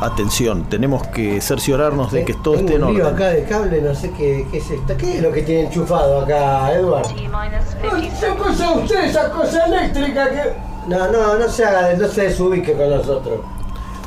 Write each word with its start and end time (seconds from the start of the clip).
Atención, 0.00 0.64
tenemos 0.64 1.06
que 1.06 1.40
cerciorarnos 1.40 2.12
de 2.12 2.24
que 2.26 2.34
todo 2.34 2.54
Tengo 2.56 2.66
esté 2.68 2.74
en 2.76 2.84
un 2.84 2.94
lío 2.94 3.06
orden. 3.06 3.14
acá 3.16 3.28
de 3.30 3.44
cable, 3.44 3.80
no 3.80 3.94
sé 3.94 4.10
qué, 4.10 4.46
qué 4.50 4.58
es 4.58 4.70
esto. 4.70 4.94
¿Qué 4.98 5.16
es 5.16 5.22
lo 5.22 5.32
que 5.32 5.40
tiene 5.42 5.62
enchufado 5.68 6.20
acá, 6.20 6.70
Edward? 6.72 7.06
T 7.08 7.14
minus 7.14 7.94
Ay, 7.94 8.10
50 8.10 8.14
Esa 8.14 8.34
cosa 8.36 8.70
usted, 8.72 9.04
esa 9.04 9.30
cosa 9.30 9.64
eléctrica 9.64 10.30
que. 10.30 10.52
No, 10.86 11.10
no, 11.10 11.38
no 11.38 11.48
se 11.48 11.64
haga, 11.64 11.94
no 11.94 12.06
se 12.08 12.24
desubique 12.24 12.74
con 12.74 12.90
nosotros. 12.90 13.40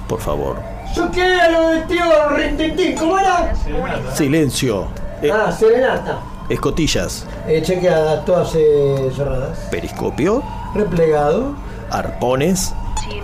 Por 0.08 0.20
favor. 0.20 0.58
Yo 0.96 1.10
quería 1.12 1.50
lo 1.50 1.70
de 1.70 1.82
tío 1.82 2.30
Rintintín, 2.36 2.96
¿cómo 2.96 3.18
era? 3.18 3.52
Silencio. 4.14 4.86
Eh, 5.24 5.32
Ah, 5.34 5.52
serenata. 5.52 6.20
escotillas. 6.50 7.26
Eh, 7.48 7.62
chequeadas, 7.64 8.26
todas 8.26 8.54
eh, 8.56 9.12
cerradas. 9.16 9.58
Periscopio. 9.72 10.44
Replegado. 10.76 11.56
Arpones. 11.90 12.74
Eh, 13.10 13.22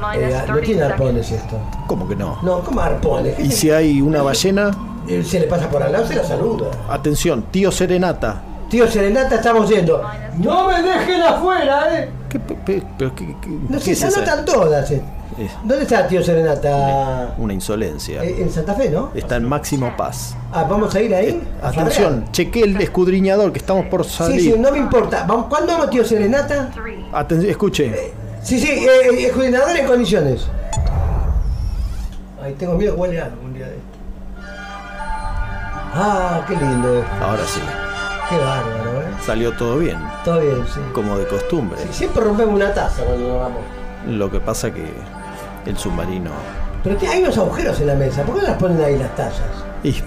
no 0.48 0.54
30 0.54 0.62
tiene 0.62 0.84
arpones 0.84 1.32
esto. 1.32 1.58
¿Cómo 1.88 2.08
que 2.08 2.16
no? 2.16 2.40
No, 2.42 2.62
¿cómo 2.62 2.82
arpones? 2.82 3.40
Y 3.40 3.52
si 3.52 3.70
hay 3.70 4.02
una 4.02 4.22
ballena. 4.22 4.72
Eh, 5.08 5.24
Se 5.24 5.40
le 5.40 5.46
pasa 5.48 5.70
por 5.70 5.84
al 5.84 5.92
lado, 5.92 6.08
se 6.08 6.16
la 6.16 6.24
saluda. 6.24 6.68
Atención, 6.90 7.44
tío 7.52 7.72
Serenata. 7.72 8.42
Tío 8.70 8.88
Serenata, 8.88 9.36
estamos 9.36 9.70
yendo. 9.70 10.02
¡No 10.38 10.68
me 10.68 10.82
dejen 10.82 11.22
afuera, 11.22 12.00
eh! 12.00 12.10
¿Qué, 12.28 12.40
pe- 12.40 12.56
pe- 12.66 12.84
pero 12.98 13.14
qué- 13.14 13.36
qué- 13.40 13.50
No 13.70 13.78
qué 13.78 13.80
sé, 13.80 13.92
es 13.92 14.00
se 14.00 14.08
esa? 14.08 14.18
anotan 14.18 14.46
todas. 14.46 14.90
eh. 14.92 15.02
Es 15.38 15.52
¿Dónde 15.64 15.84
está 15.84 16.08
tío 16.08 16.24
Serenata? 16.24 17.36
una 17.38 17.54
insolencia. 17.54 18.24
Eh, 18.24 18.42
en 18.42 18.50
Santa 18.52 18.74
Fe, 18.74 18.90
¿no? 18.90 19.12
Está 19.14 19.36
en 19.36 19.48
máximo 19.48 19.92
paz. 19.96 20.36
Ah, 20.52 20.66
vamos 20.68 20.94
a 20.96 21.02
ir 21.02 21.14
ahí. 21.14 21.42
a 21.62 21.68
Atención, 21.70 22.14
farrear. 22.14 22.32
cheque 22.32 22.62
el 22.62 22.82
escudriñador 22.82 23.52
que 23.52 23.60
estamos 23.60 23.86
por 23.86 24.04
Sí, 24.06 24.12
salir. 24.18 24.42
sí, 24.42 24.56
no 24.58 24.72
me 24.72 24.80
importa. 24.80 25.26
Vamos, 25.28 25.46
¿Cuándo 25.48 25.74
vamos, 25.74 25.90
tío 25.92 26.04
Serenata? 26.04 26.72
Atención, 27.14 27.52
escuche. 27.52 28.14
Sí, 28.46 28.60
sí, 28.60 28.68
eh, 28.68 28.88
eh, 29.12 29.26
escudriñador 29.26 29.76
en 29.76 29.88
condiciones. 29.88 30.46
Ay, 32.42 32.54
tengo 32.54 32.76
miedo 32.76 32.94
que 32.94 33.02
huele 33.02 33.20
algo 33.20 33.38
un 33.44 33.56
día 33.56 33.66
de 33.66 33.74
esto. 33.74 33.88
Ah, 35.98 36.46
qué 36.48 36.56
lindo. 36.56 37.04
Ahora 37.22 37.44
sí, 37.48 37.60
Qué 38.30 38.38
bárbaro, 38.38 39.02
¿eh? 39.02 39.06
salió 39.26 39.52
todo 39.54 39.80
bien, 39.80 39.98
Todo 40.24 40.42
bien, 40.42 40.64
sí. 40.72 40.80
como 40.94 41.18
de 41.18 41.26
costumbre. 41.28 41.80
Sí, 41.88 41.88
Siempre 41.92 42.24
rompemos 42.24 42.54
una 42.54 42.72
taza 42.72 43.04
cuando 43.04 43.28
nos 43.30 43.40
vamos. 43.40 43.62
Lo 44.08 44.30
que 44.30 44.40
pasa 44.40 44.72
que 44.72 44.86
el 45.66 45.78
submarino. 45.78 46.30
Pero 46.84 46.98
hay 47.10 47.24
unos 47.24 47.36
agujeros 47.40 47.80
en 47.80 47.88
la 47.88 47.96
mesa. 47.96 48.22
¿Por 48.24 48.36
qué 48.36 48.42
no 48.42 48.48
las 48.50 48.58
ponen 48.58 48.80
ahí 48.84 48.98
las 49.00 49.16
tazas? 49.16 49.42
Y 49.84 50.04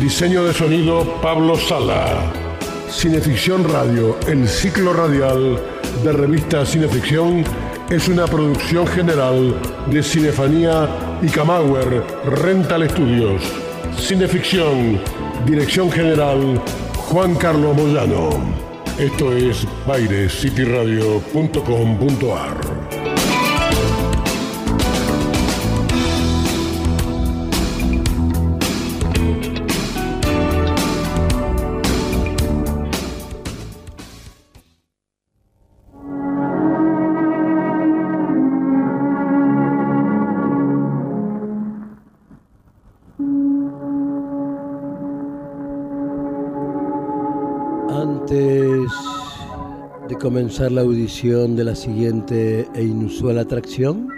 Diseño 0.00 0.42
de 0.44 0.52
sonido 0.52 1.04
Pablo 1.22 1.56
Sala. 1.56 2.30
Cineficción 2.90 3.66
Radio, 3.68 4.18
el 4.26 4.48
ciclo 4.48 4.92
radial 4.92 5.60
de 6.04 6.12
revista 6.12 6.66
Cineficción, 6.66 7.44
es 7.90 8.08
una 8.08 8.26
producción 8.26 8.86
general 8.86 9.54
de 9.90 10.02
Cinefanía 10.02 10.88
y 11.22 11.28
Camauer 11.28 12.02
Rental 12.24 12.90
Studios. 12.90 13.42
Cineficción, 13.98 15.00
dirección 15.46 15.90
general 15.90 16.60
Juan 16.96 17.34
Carlos 17.36 17.74
Moyano. 17.76 18.30
Esto 18.98 19.32
es 19.32 19.66
bairescityradio.com.ar. 19.86 22.75
comenzar 50.36 50.70
la 50.70 50.82
audición 50.82 51.56
de 51.56 51.64
la 51.64 51.74
siguiente 51.74 52.68
e 52.74 52.82
inusual 52.82 53.38
atracción, 53.38 54.10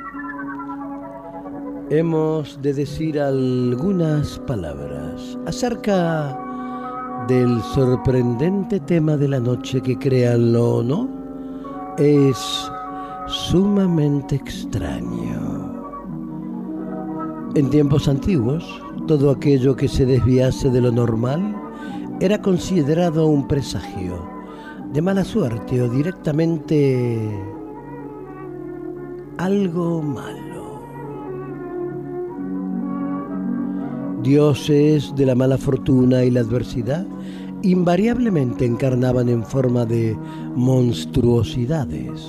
hemos 1.91 2.61
de 2.61 2.75
decir 2.75 3.21
algunas 3.21 4.37
palabras 4.41 5.39
acerca 5.47 6.37
del 7.29 7.63
sorprendente 7.73 8.81
tema 8.81 9.17
de 9.17 9.29
la 9.29 9.39
noche 9.39 9.81
que 9.81 9.97
créanlo 9.97 10.79
o 10.79 10.83
no, 10.83 11.09
es 11.99 12.69
sumamente 13.29 14.35
extraño. 14.35 15.73
En 17.55 17.71
tiempos 17.71 18.09
antiguos, 18.09 18.65
todo 19.07 19.31
aquello 19.31 19.77
que 19.77 19.87
se 19.87 20.05
desviase 20.05 20.69
de 20.69 20.81
lo 20.81 20.91
normal 20.91 21.55
era 22.19 22.43
considerado 22.43 23.29
un 23.29 23.47
presagio 23.47 24.38
de 24.93 25.03
mala 25.03 25.25
suerte 25.25 25.83
o 25.83 25.89
directamente 25.89 27.31
algo 29.37 30.03
malo. 30.03 30.83
Dioses 34.23 35.15
de 35.15 35.27
la 35.27 35.35
mala 35.35 35.59
fortuna 35.59 36.25
y 36.25 36.31
la 36.31 36.41
adversidad 36.41 37.07
invariablemente 37.63 38.65
encarnaban 38.65 39.29
en 39.29 39.45
forma 39.45 39.85
de 39.85 40.17
monstruosidades. 40.55 42.21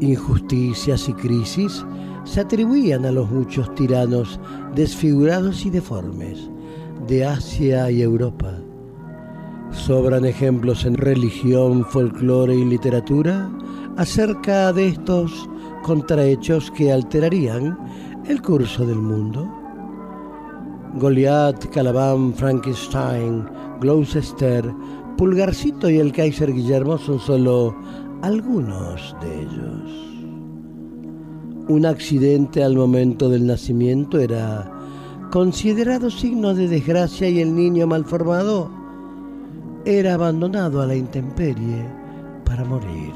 Injusticias 0.00 1.08
y 1.08 1.12
crisis 1.14 1.84
se 2.24 2.40
atribuían 2.40 3.06
a 3.06 3.12
los 3.12 3.30
muchos 3.30 3.74
tiranos 3.74 4.40
desfigurados 4.74 5.64
y 5.66 5.70
deformes 5.70 6.50
de 7.06 7.24
Asia 7.24 7.90
y 7.90 8.02
Europa. 8.02 8.58
Sobran 9.72 10.24
ejemplos 10.24 10.84
en 10.84 10.96
religión, 10.96 11.84
folclore 11.84 12.54
y 12.54 12.64
literatura 12.64 13.50
acerca 13.96 14.72
de 14.72 14.88
estos 14.88 15.48
contrahechos 15.82 16.70
que 16.72 16.92
alterarían 16.92 17.78
el 18.26 18.42
curso 18.42 18.84
del 18.84 18.98
mundo. 18.98 19.48
Goliat, 20.96 21.66
Caliban, 21.66 22.34
Frankenstein, 22.34 23.46
Gloucester, 23.80 24.72
Pulgarcito 25.16 25.88
y 25.88 25.98
el 25.98 26.12
Kaiser 26.12 26.52
Guillermo 26.52 26.98
son 26.98 27.20
solo 27.20 27.76
algunos 28.22 29.14
de 29.20 29.42
ellos. 29.42 30.10
Un 31.68 31.86
accidente 31.86 32.64
al 32.64 32.74
momento 32.74 33.28
del 33.28 33.46
nacimiento 33.46 34.18
era 34.18 34.68
considerado 35.30 36.10
signo 36.10 36.54
de 36.54 36.66
desgracia 36.66 37.28
y 37.28 37.40
el 37.40 37.54
niño 37.54 37.86
malformado 37.86 38.79
era 39.98 40.14
abandonado 40.14 40.80
a 40.80 40.86
la 40.86 40.94
intemperie 40.94 41.84
para 42.44 42.64
morir. 42.64 43.12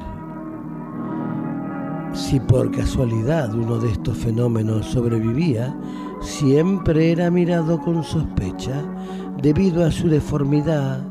Si 2.13 2.39
por 2.41 2.71
casualidad 2.71 3.55
uno 3.55 3.79
de 3.79 3.91
estos 3.93 4.19
fenómenos 4.19 4.87
sobrevivía, 4.87 5.77
siempre 6.21 7.13
era 7.13 7.31
mirado 7.31 7.81
con 7.81 8.03
sospecha 8.03 8.83
debido 9.43 9.85
a 9.85 9.91
su 9.91 10.09
deformidad 10.09 11.03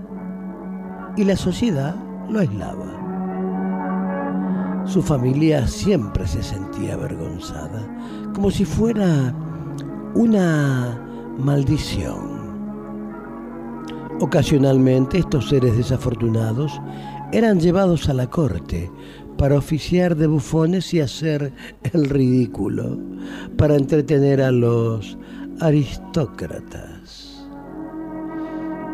y 1.15 1.23
la 1.23 1.35
sociedad 1.35 1.95
lo 2.29 2.39
aislaba. 2.39 2.93
Su 4.85 5.01
familia 5.01 5.65
siempre 5.67 6.27
se 6.27 6.43
sentía 6.43 6.95
avergonzada, 6.95 7.87
como 8.33 8.51
si 8.51 8.65
fuera 8.65 9.33
una 10.13 10.99
maldición. 11.37 12.32
Ocasionalmente 14.23 15.17
estos 15.17 15.49
seres 15.49 15.75
desafortunados 15.75 16.79
eran 17.33 17.59
llevados 17.59 18.07
a 18.07 18.13
la 18.13 18.29
corte 18.29 18.89
para 19.37 19.57
oficiar 19.57 20.15
de 20.15 20.27
bufones 20.27 20.93
y 20.93 21.01
hacer 21.01 21.51
el 21.91 22.09
ridículo, 22.09 22.97
para 23.57 23.75
entretener 23.75 24.41
a 24.41 24.49
los 24.49 25.17
aristócratas. 25.59 27.45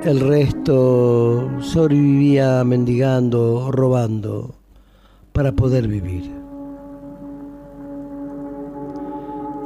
El 0.02 0.20
resto 0.20 1.48
sobrevivía 1.62 2.64
mendigando 2.64 3.68
o 3.68 3.72
robando 3.72 4.56
para 5.31 5.52
poder 5.52 5.88
vivir. 5.88 6.31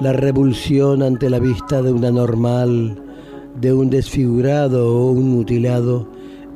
La 0.02 0.12
revulsión 0.12 1.02
ante 1.02 1.30
la 1.30 1.40
vista 1.40 1.82
de 1.82 1.94
una 1.94 2.12
normal, 2.12 3.03
de 3.60 3.74
un 3.74 3.90
desfigurado 3.90 4.96
o 4.96 5.12
un 5.12 5.30
mutilado, 5.32 6.08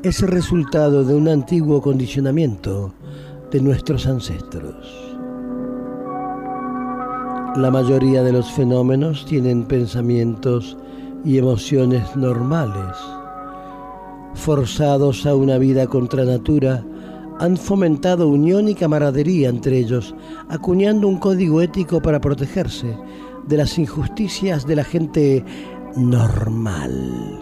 es 0.03 0.21
el 0.21 0.29
resultado 0.29 1.03
de 1.03 1.15
un 1.15 1.27
antiguo 1.27 1.81
condicionamiento 1.81 2.93
de 3.51 3.61
nuestros 3.61 4.07
ancestros. 4.07 5.07
La 7.55 7.71
mayoría 7.71 8.21
de 8.23 8.31
los 8.31 8.51
fenómenos 8.51 9.25
tienen 9.25 9.63
pensamientos 9.65 10.77
y 11.25 11.37
emociones 11.37 12.15
normales. 12.15 12.95
Forzados 14.35 15.25
a 15.25 15.35
una 15.35 15.57
vida 15.57 15.87
contra 15.87 16.23
natura, 16.23 16.83
han 17.39 17.57
fomentado 17.57 18.27
unión 18.27 18.67
y 18.67 18.75
camaradería 18.75 19.49
entre 19.49 19.77
ellos, 19.77 20.15
acuñando 20.49 21.07
un 21.07 21.17
código 21.17 21.61
ético 21.61 22.01
para 22.01 22.21
protegerse 22.21 22.95
de 23.47 23.57
las 23.57 23.77
injusticias 23.77 24.67
de 24.67 24.75
la 24.75 24.83
gente 24.83 25.43
normal. 25.97 27.39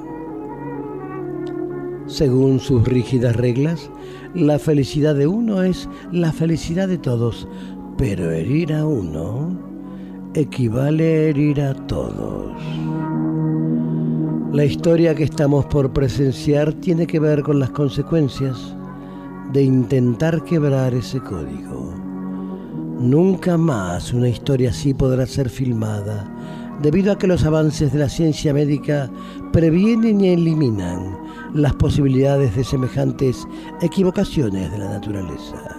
Según 2.07 2.59
sus 2.59 2.83
rígidas 2.87 3.35
reglas, 3.35 3.89
la 4.33 4.59
felicidad 4.59 5.15
de 5.15 5.27
uno 5.27 5.63
es 5.63 5.89
la 6.11 6.31
felicidad 6.31 6.87
de 6.87 6.97
todos, 6.97 7.47
pero 7.97 8.31
herir 8.31 8.73
a 8.73 8.85
uno 8.85 9.59
equivale 10.33 11.03
a 11.03 11.21
herir 11.29 11.61
a 11.61 11.73
todos. 11.73 12.53
La 14.51 14.63
historia 14.63 15.15
que 15.15 15.23
estamos 15.23 15.65
por 15.65 15.91
presenciar 15.91 16.73
tiene 16.73 17.07
que 17.07 17.19
ver 17.19 17.41
con 17.41 17.59
las 17.59 17.71
consecuencias 17.71 18.75
de 19.51 19.63
intentar 19.63 20.43
quebrar 20.43 20.93
ese 20.93 21.19
código. 21.19 21.93
Nunca 22.99 23.57
más 23.57 24.13
una 24.13 24.29
historia 24.29 24.69
así 24.69 24.93
podrá 24.93 25.25
ser 25.25 25.49
filmada, 25.49 26.31
debido 26.81 27.11
a 27.11 27.17
que 27.17 27.27
los 27.27 27.45
avances 27.45 27.93
de 27.93 27.99
la 27.99 28.09
ciencia 28.09 28.53
médica 28.53 29.09
previenen 29.51 30.21
y 30.21 30.29
eliminan 30.29 31.17
las 31.53 31.73
posibilidades 31.73 32.55
de 32.55 32.63
semejantes 32.63 33.47
equivocaciones 33.81 34.71
de 34.71 34.77
la 34.77 34.89
naturaleza. 34.89 35.77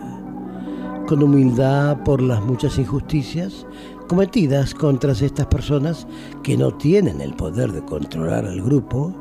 Con 1.07 1.23
humildad 1.23 2.03
por 2.03 2.21
las 2.21 2.43
muchas 2.43 2.79
injusticias 2.79 3.67
cometidas 4.09 4.75
contra 4.75 5.13
estas 5.13 5.47
personas 5.47 6.07
que 6.43 6.57
no 6.57 6.73
tienen 6.73 7.21
el 7.21 7.35
poder 7.35 7.73
de 7.73 7.85
controlar 7.85 8.45
al 8.47 8.63
grupo, 8.63 9.15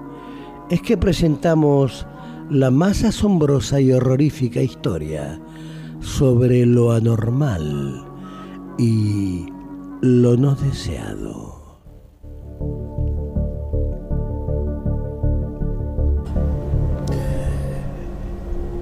es 0.69 0.81
que 0.81 0.97
presentamos 0.97 2.07
la 2.49 2.71
más 2.71 3.03
asombrosa 3.03 3.79
y 3.81 3.91
horrorífica 3.91 4.61
historia 4.61 5.39
sobre 5.99 6.65
lo 6.65 6.91
anormal 6.91 8.05
y 8.77 9.45
lo 10.01 10.37
no 10.37 10.55
deseado. 10.55 11.54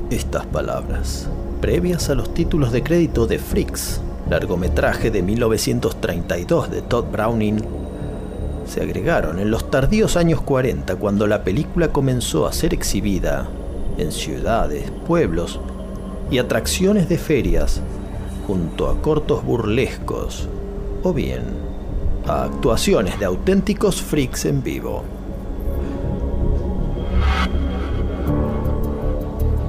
Estas 0.10 0.46
palabras, 0.46 1.28
previas 1.60 2.10
a 2.10 2.16
los 2.16 2.34
títulos 2.36 2.72
de 2.72 2.84
crédito 2.84 3.26
de 3.26 3.40
Freaks, 3.40 4.00
largometraje 4.30 5.10
de 5.10 5.24
1932 5.24 6.70
de 6.70 6.82
Todd 6.84 7.06
Browning, 7.12 7.62
se 8.68 8.82
agregaron 8.82 9.40
en 9.40 9.50
los 9.50 9.72
tardíos 9.72 10.16
años 10.16 10.42
40 10.42 10.96
cuando 10.98 11.26
la 11.26 11.44
película 11.44 11.88
comenzó 11.88 12.46
a 12.46 12.54
ser 12.54 12.74
exhibida 12.74 13.48
en 13.98 14.12
ciudades, 14.12 14.92
pueblos 15.08 15.60
y 16.30 16.38
atracciones 16.38 17.10
de 17.10 17.18
ferias 17.18 17.82
junto 18.48 18.90
a 18.90 19.02
cortos 19.02 19.44
burlescos 19.44 20.48
o 21.04 21.12
bien 21.14 21.73
a 22.28 22.44
actuaciones 22.44 23.20
de 23.20 23.26
auténticos 23.26 24.02
freaks 24.02 24.46
en 24.46 24.64
vivo. 24.64 25.04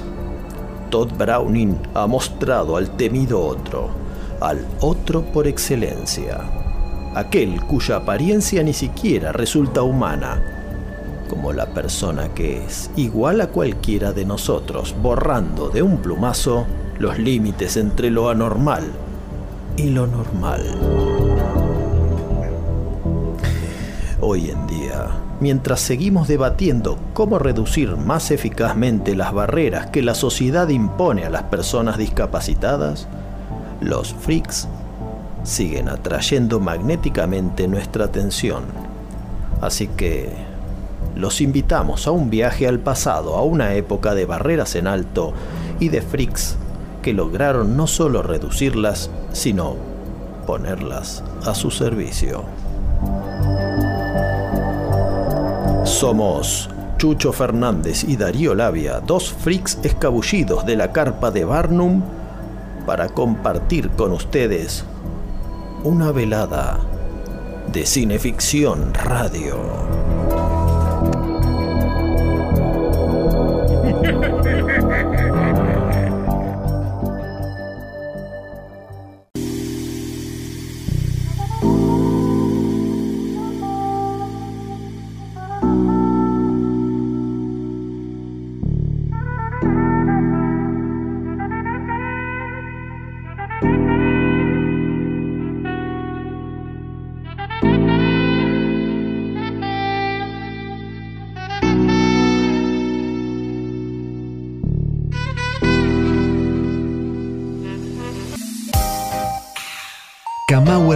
Todd 0.88 1.12
Browning 1.18 1.76
ha 1.92 2.06
mostrado 2.06 2.78
al 2.78 2.96
temido 2.96 3.44
otro, 3.44 3.90
al 4.40 4.64
otro 4.80 5.22
por 5.22 5.46
excelencia, 5.46 6.63
aquel 7.14 7.60
cuya 7.62 7.96
apariencia 7.96 8.62
ni 8.62 8.72
siquiera 8.72 9.32
resulta 9.32 9.82
humana, 9.82 10.42
como 11.28 11.52
la 11.52 11.66
persona 11.66 12.34
que 12.34 12.64
es, 12.64 12.90
igual 12.96 13.40
a 13.40 13.48
cualquiera 13.48 14.12
de 14.12 14.24
nosotros, 14.24 14.94
borrando 15.00 15.68
de 15.68 15.82
un 15.82 15.98
plumazo 15.98 16.66
los 16.98 17.18
límites 17.18 17.76
entre 17.76 18.10
lo 18.10 18.28
anormal 18.28 18.84
y 19.76 19.90
lo 19.90 20.06
normal. 20.06 20.62
Hoy 24.20 24.50
en 24.50 24.66
día, 24.66 25.10
mientras 25.40 25.80
seguimos 25.80 26.28
debatiendo 26.28 26.98
cómo 27.12 27.38
reducir 27.38 27.96
más 27.96 28.30
eficazmente 28.30 29.14
las 29.14 29.32
barreras 29.32 29.86
que 29.86 30.02
la 30.02 30.14
sociedad 30.14 30.68
impone 30.68 31.24
a 31.24 31.30
las 31.30 31.44
personas 31.44 31.98
discapacitadas, 31.98 33.06
los 33.80 34.14
freaks 34.14 34.66
siguen 35.44 35.88
atrayendo 35.88 36.58
magnéticamente 36.58 37.68
nuestra 37.68 38.06
atención. 38.06 38.64
Así 39.60 39.86
que 39.86 40.30
los 41.14 41.40
invitamos 41.40 42.06
a 42.06 42.10
un 42.10 42.30
viaje 42.30 42.66
al 42.66 42.80
pasado, 42.80 43.36
a 43.36 43.42
una 43.42 43.74
época 43.74 44.14
de 44.14 44.26
barreras 44.26 44.74
en 44.74 44.88
alto 44.88 45.32
y 45.78 45.88
de 45.90 46.02
freaks 46.02 46.56
que 47.02 47.12
lograron 47.12 47.76
no 47.76 47.86
solo 47.86 48.22
reducirlas, 48.22 49.10
sino 49.32 49.76
ponerlas 50.46 51.22
a 51.46 51.54
su 51.54 51.70
servicio. 51.70 52.44
Somos 55.84 56.70
Chucho 56.96 57.32
Fernández 57.32 58.04
y 58.04 58.16
Darío 58.16 58.54
Labia, 58.54 59.00
dos 59.00 59.32
freaks 59.32 59.78
escabullidos 59.82 60.64
de 60.64 60.76
la 60.76 60.92
carpa 60.92 61.30
de 61.30 61.44
Barnum, 61.44 62.02
para 62.86 63.08
compartir 63.08 63.90
con 63.90 64.12
ustedes 64.12 64.84
una 65.84 66.12
velada 66.12 66.80
de 67.70 67.84
cineficción 67.84 68.94
radio. 68.94 70.53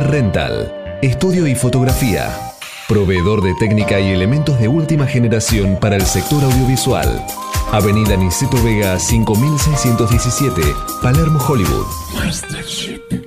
Rental, 0.09 0.99
estudio 1.03 1.47
y 1.47 1.55
fotografía, 1.55 2.35
proveedor 2.89 3.43
de 3.43 3.55
técnica 3.61 4.01
y 4.01 4.11
elementos 4.11 4.59
de 4.59 4.67
última 4.67 5.07
generación 5.07 5.77
para 5.79 5.95
el 5.97 6.07
sector 6.07 6.43
audiovisual. 6.45 7.23
Avenida 7.73 8.17
Niceto 8.17 8.57
Vega 8.65 8.99
5617, 8.99 10.63
Palermo, 11.03 11.39
Hollywood. 11.47 11.85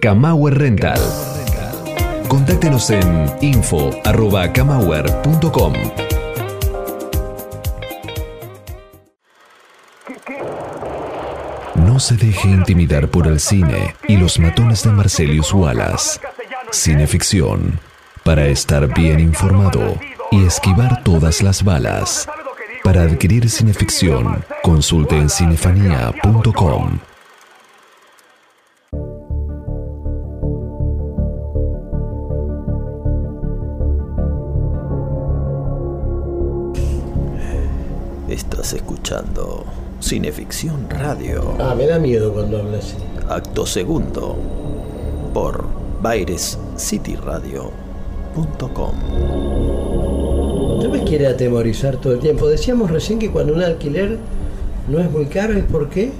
Camauer 0.01 0.57
Rental. 0.57 0.99
Contáctenos 2.27 2.89
en 2.89 3.31
info.camauer.com. 3.41 5.73
No 11.75 11.99
se 11.99 12.15
deje 12.15 12.47
intimidar 12.47 13.07
por 13.07 13.27
el 13.27 13.39
cine 13.39 13.93
y 14.07 14.17
los 14.17 14.39
matones 14.39 14.81
de 14.83 14.89
Marcelius 14.89 15.53
Wallace. 15.53 16.19
Cineficción. 16.71 17.79
Para 18.23 18.47
estar 18.47 18.87
bien 18.93 19.19
informado 19.19 19.97
y 20.31 20.45
esquivar 20.45 21.03
todas 21.03 21.41
las 21.41 21.63
balas. 21.63 22.27
Para 22.83 23.03
adquirir 23.03 23.49
cineficción, 23.49 24.43
consulte 24.63 25.17
en 25.17 25.29
cinefanía.com. 25.29 26.99
Estás 38.29 38.73
escuchando 38.73 39.65
Cineficción 39.99 40.89
Radio, 40.89 41.55
Ah, 41.59 41.75
me 41.75 41.85
da 41.85 41.99
miedo 41.99 42.33
cuando 42.33 42.59
habla 42.59 42.77
así. 42.77 42.95
acto 43.29 43.65
segundo, 43.65 44.37
por 45.33 45.65
bairescityradio.com. 46.01 48.91
No 50.83 50.89
me 50.89 51.03
quiere 51.03 51.27
atemorizar 51.27 51.97
todo 51.97 52.13
el 52.13 52.19
tiempo. 52.19 52.47
Decíamos 52.47 52.89
recién 52.91 53.19
que 53.19 53.31
cuando 53.31 53.53
un 53.53 53.61
alquiler 53.63 54.17
no 54.87 54.99
es 54.99 55.11
muy 55.11 55.25
caro, 55.25 55.53
¿es 55.53 55.63
por 55.65 55.89
qué? 55.89 56.11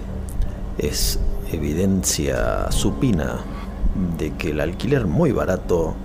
Es 0.78 1.20
evidencia 1.52 2.72
supina 2.72 3.40
de 4.18 4.32
que 4.34 4.52
el 4.52 4.60
alquiler 4.62 5.06
muy 5.08 5.32
barato, 5.32 5.96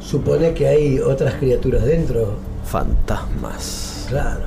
Supone 0.00 0.52
que 0.52 0.66
hay 0.66 0.98
otras 0.98 1.34
criaturas 1.34 1.84
dentro. 1.84 2.34
fantasmas. 2.64 4.06
Claro. 4.08 4.40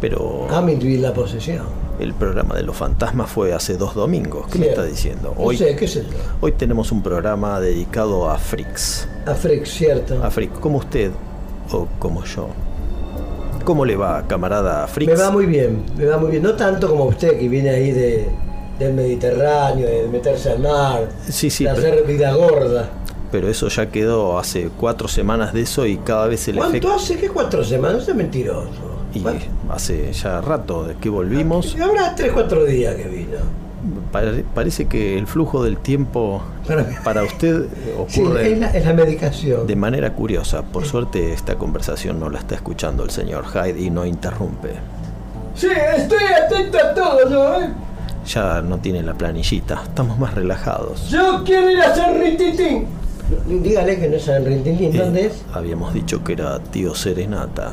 Pero 0.00 0.46
A 0.50 0.70
intuir 0.70 1.00
la 1.00 1.12
posesión. 1.12 1.66
El 2.02 2.14
programa 2.14 2.54
de 2.54 2.62
los 2.62 2.76
fantasmas 2.76 3.30
fue 3.30 3.52
hace 3.52 3.76
dos 3.76 3.94
domingos. 3.94 4.46
¿Qué 4.50 4.58
me 4.58 4.66
está 4.68 4.84
diciendo? 4.84 5.34
No 5.38 5.44
Hoy, 5.44 5.56
sé, 5.56 5.76
qué 5.76 5.88
hoy 6.40 6.52
tenemos 6.52 6.90
un 6.92 7.02
programa 7.02 7.60
dedicado 7.60 8.28
a 8.28 8.38
freaks. 8.38 9.08
A 9.26 9.34
Freak, 9.34 9.64
cierto. 9.66 10.22
A 10.22 10.30
freaks, 10.30 10.58
como 10.58 10.78
usted 10.78 11.10
o 11.70 11.86
como 11.98 12.24
yo. 12.24 12.48
¿Cómo 13.64 13.84
le 13.84 13.94
va, 13.96 14.26
camarada 14.26 14.86
freaks? 14.88 15.12
Me 15.16 15.18
va 15.22 15.30
muy 15.30 15.46
bien, 15.46 15.84
me 15.96 16.04
va 16.06 16.18
muy 16.18 16.30
bien. 16.32 16.42
No 16.42 16.54
tanto 16.54 16.88
como 16.88 17.04
usted 17.04 17.38
que 17.38 17.48
viene 17.48 17.70
ahí 17.70 17.92
de, 17.92 18.28
del 18.78 18.92
Mediterráneo, 18.94 19.86
de 19.86 20.08
meterse 20.08 20.50
al 20.50 20.58
mar, 20.58 21.08
Sí, 21.28 21.48
sí, 21.50 21.64
de 21.64 21.70
pero- 21.74 21.86
hacer 21.92 22.04
vida 22.06 22.32
gorda. 22.34 22.90
Pero 23.30 23.48
eso 23.48 23.68
ya 23.68 23.90
quedó 23.90 24.38
hace 24.38 24.68
cuatro 24.78 25.08
semanas 25.08 25.54
de 25.54 25.62
eso 25.62 25.86
y 25.86 25.96
cada 25.96 26.26
vez 26.26 26.46
el 26.48 26.56
¿Cuánto 26.56 26.76
efecto... 26.76 26.92
hace? 26.94 27.16
¿Qué 27.16 27.28
cuatro 27.30 27.64
semanas? 27.64 28.06
Es 28.06 28.14
mentiroso. 28.14 28.68
Y 29.14 29.24
hace 29.70 30.12
ya 30.12 30.40
rato 30.40 30.86
que 31.00 31.08
volvimos, 31.08 31.76
Habrá 31.80 32.14
tres, 32.14 32.32
cuatro 32.32 32.64
días 32.64 32.94
que 32.96 33.08
vino. 33.08 33.36
pare- 34.12 34.44
parece 34.54 34.86
que 34.86 35.18
el 35.18 35.26
flujo 35.26 35.62
del 35.64 35.76
tiempo 35.78 36.40
Para 37.04 37.24
usted 37.24 37.66
Sí, 38.08 38.20
ocurre 38.22 38.52
es 38.52 38.58
la, 38.58 38.70
es 38.70 38.84
la 38.86 38.92
medicación. 38.94 39.66
de 39.66 39.76
manera 39.76 40.12
curiosa. 40.14 40.62
Por 40.62 40.84
suerte 40.86 41.32
esta 41.32 41.56
conversación 41.56 42.18
no 42.20 42.30
la 42.30 42.38
está 42.38 42.54
escuchando 42.54 43.02
el 43.04 43.10
señor 43.10 43.44
Hyde 43.46 43.80
y 43.80 43.90
no 43.90 44.06
interrumpe. 44.06 44.70
Sí, 45.54 45.68
estoy 45.96 46.22
atento 46.44 46.78
a 46.78 46.94
todo 46.94 47.28
yo, 47.28 47.60
¿eh? 47.62 47.68
Ya 48.26 48.62
no 48.62 48.78
tiene 48.78 49.02
la 49.02 49.14
planillita, 49.14 49.82
estamos 49.82 50.16
más 50.18 50.34
relajados. 50.34 51.08
Yo 51.10 51.42
quiero 51.44 51.70
ir 51.70 51.80
a 51.80 51.94
San 51.94 52.18
Rintintín. 52.18 52.86
Dígale 53.48 53.98
que 53.98 54.08
no 54.08 54.16
es 54.16 54.22
San 54.24 54.44
Rintintín, 54.44 54.96
¿dónde 54.96 55.22
Eh, 55.22 55.26
es? 55.26 55.44
Habíamos 55.52 55.92
dicho 55.92 56.22
que 56.22 56.34
era 56.34 56.58
tío 56.60 56.94
Serenata. 56.94 57.72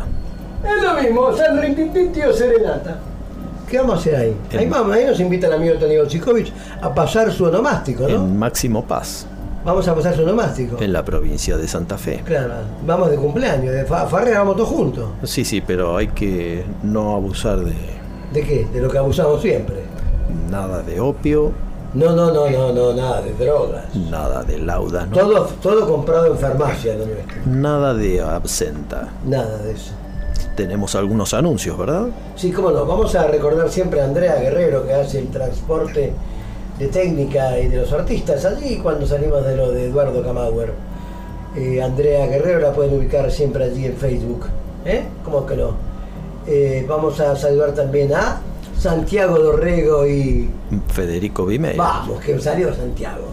Es 0.63 0.83
lo 0.83 0.93
mismo, 1.01 1.31
San 1.35 1.59
Rintintín, 1.61 2.11
Serenata. 2.33 2.97
¿Qué 3.69 3.77
vamos 3.77 3.95
a 3.95 3.99
hacer 3.99 4.15
ahí? 4.15 4.35
Ahí, 4.57 4.67
vamos, 4.67 4.95
ahí 4.95 5.05
nos 5.05 5.19
invita 5.19 5.47
el 5.47 5.53
amigo 5.53 5.75
Tony 5.75 5.97
Bocikovic 5.97 6.51
a 6.81 6.93
pasar 6.93 7.31
su 7.31 7.45
onomástico, 7.45 8.03
¿no? 8.03 8.15
En 8.15 8.37
Máximo 8.37 8.83
Paz, 8.85 9.25
Vamos 9.63 9.87
a 9.87 9.93
pasar 9.93 10.15
su 10.15 10.23
onomástico. 10.23 10.77
en 10.81 10.91
la 10.93 11.03
provincia 11.05 11.55
de 11.57 11.67
Santa 11.67 11.97
Fe. 11.97 12.21
Claro, 12.25 12.53
vamos 12.85 13.11
de 13.11 13.17
cumpleaños, 13.17 13.73
de 13.73 13.85
fa 13.85 14.07
Farrera 14.07 14.39
vamos 14.39 14.55
todos 14.55 14.69
juntos. 14.69 15.09
Sí, 15.23 15.45
sí, 15.45 15.61
pero 15.61 15.97
hay 15.97 16.07
que 16.07 16.63
no 16.81 17.13
abusar 17.15 17.59
de 17.59 17.75
¿De 18.33 18.41
qué? 18.41 18.67
De 18.73 18.79
lo 18.81 18.89
que 18.89 18.97
abusamos 18.97 19.41
siempre. 19.41 19.75
nada 20.49 20.81
de 20.81 20.99
opio, 20.99 21.51
No, 21.93 22.15
no, 22.15 22.31
no, 22.31 22.49
no, 22.49 22.71
no, 22.73 22.93
nada 22.93 23.21
de 23.21 23.33
drogas. 23.33 23.93
nada 24.09 24.43
de 24.43 24.57
lauda, 24.59 25.05
¿no? 25.05 25.15
Todo, 25.17 25.43
todo 25.61 25.87
comprado 25.87 26.27
en 26.27 26.37
farmacia, 26.37 26.95
lo 26.95 27.05
nuestro. 27.05 27.35
nada 27.45 27.93
de 27.93 28.21
absenta. 28.21 29.09
Nada 29.25 29.57
de 29.59 29.73
eso. 29.73 29.91
Tenemos 30.59 30.93
algunos 30.95 31.33
anuncios, 31.33 31.77
¿verdad? 31.77 32.07
Sí, 32.35 32.51
cómo 32.51 32.69
no. 32.69 32.85
Vamos 32.85 33.15
a 33.15 33.25
recordar 33.27 33.69
siempre 33.69 34.01
a 34.01 34.03
Andrea 34.03 34.35
Guerrero 34.41 34.85
que 34.85 34.93
hace 34.93 35.19
el 35.19 35.29
transporte 35.29 36.11
de 36.77 36.87
técnica 36.89 37.57
y 37.57 37.69
de 37.69 37.77
los 37.77 37.93
artistas 37.93 38.43
allí 38.43 38.75
cuando 38.79 39.07
salimos 39.07 39.45
de 39.45 39.55
lo 39.55 39.71
de 39.71 39.85
Eduardo 39.85 40.21
Camauer. 40.21 40.73
Eh, 41.55 41.81
Andrea 41.81 42.27
Guerrero 42.27 42.59
la 42.59 42.73
pueden 42.73 42.97
ubicar 42.97 43.31
siempre 43.31 43.63
allí 43.63 43.85
en 43.85 43.95
Facebook. 43.95 44.47
¿Eh? 44.83 45.05
¿Cómo 45.23 45.45
que 45.45 45.55
no? 45.55 45.75
Eh, 46.45 46.85
vamos 46.89 47.17
a 47.21 47.37
saludar 47.37 47.73
también 47.73 48.13
a 48.13 48.41
Santiago 48.77 49.39
Dorrego 49.39 50.05
y... 50.05 50.49
Federico 50.89 51.45
Vimeira. 51.45 51.81
Vamos, 51.81 52.19
que 52.19 52.37
salió 52.41 52.75
Santiago. 52.75 53.23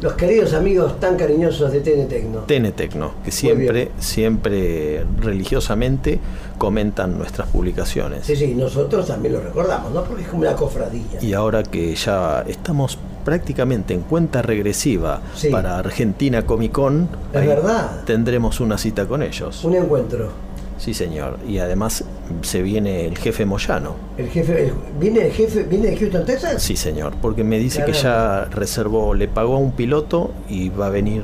Los 0.00 0.12
queridos 0.12 0.54
amigos 0.54 1.00
tan 1.00 1.16
cariñosos 1.16 1.72
de 1.72 1.80
TN 1.80 2.06
Tecno. 2.08 2.38
TN 2.46 2.70
Tecno, 2.72 3.14
que 3.24 3.32
siempre, 3.32 3.90
siempre 3.98 5.04
religiosamente 5.20 6.20
comentan 6.56 7.18
nuestras 7.18 7.48
publicaciones. 7.48 8.24
Sí, 8.24 8.36
sí, 8.36 8.54
nosotros 8.54 9.08
también 9.08 9.34
lo 9.34 9.40
recordamos, 9.40 9.92
¿no? 9.92 10.04
Porque 10.04 10.22
es 10.22 10.28
como 10.28 10.42
una 10.42 10.54
cofradía. 10.54 11.20
Y 11.20 11.32
ahora 11.32 11.64
que 11.64 11.94
ya 11.96 12.44
estamos 12.46 12.96
prácticamente 13.24 13.92
en 13.92 14.02
cuenta 14.02 14.40
regresiva 14.40 15.20
Sí. 15.34 15.48
para 15.50 15.78
Argentina 15.78 16.46
Comic 16.46 16.72
Con, 16.72 17.08
Es 17.32 17.44
verdad. 17.46 18.02
tendremos 18.06 18.60
una 18.60 18.78
cita 18.78 19.06
con 19.06 19.22
ellos. 19.22 19.64
Un 19.64 19.74
encuentro. 19.74 20.30
Sí, 20.78 20.94
señor. 20.94 21.38
Y 21.46 21.58
además 21.58 22.04
se 22.42 22.62
viene 22.62 23.06
el 23.06 23.18
jefe 23.18 23.44
Moyano. 23.44 23.94
El 24.16 24.28
jefe, 24.28 24.66
el- 24.66 24.72
¿viene 25.00 25.26
el 25.26 25.32
jefe, 25.32 25.64
viene 25.64 25.88
de 25.88 25.96
Houston, 25.96 26.24
Texas? 26.24 26.62
Sí, 26.62 26.76
señor, 26.76 27.14
porque 27.20 27.42
me 27.44 27.58
dice 27.58 27.84
que 27.84 27.92
ya 27.92 28.44
reservó, 28.46 29.12
le 29.14 29.28
pagó 29.28 29.56
a 29.56 29.58
un 29.58 29.72
piloto 29.72 30.30
y 30.48 30.68
va 30.68 30.86
a 30.86 30.90
venir, 30.90 31.22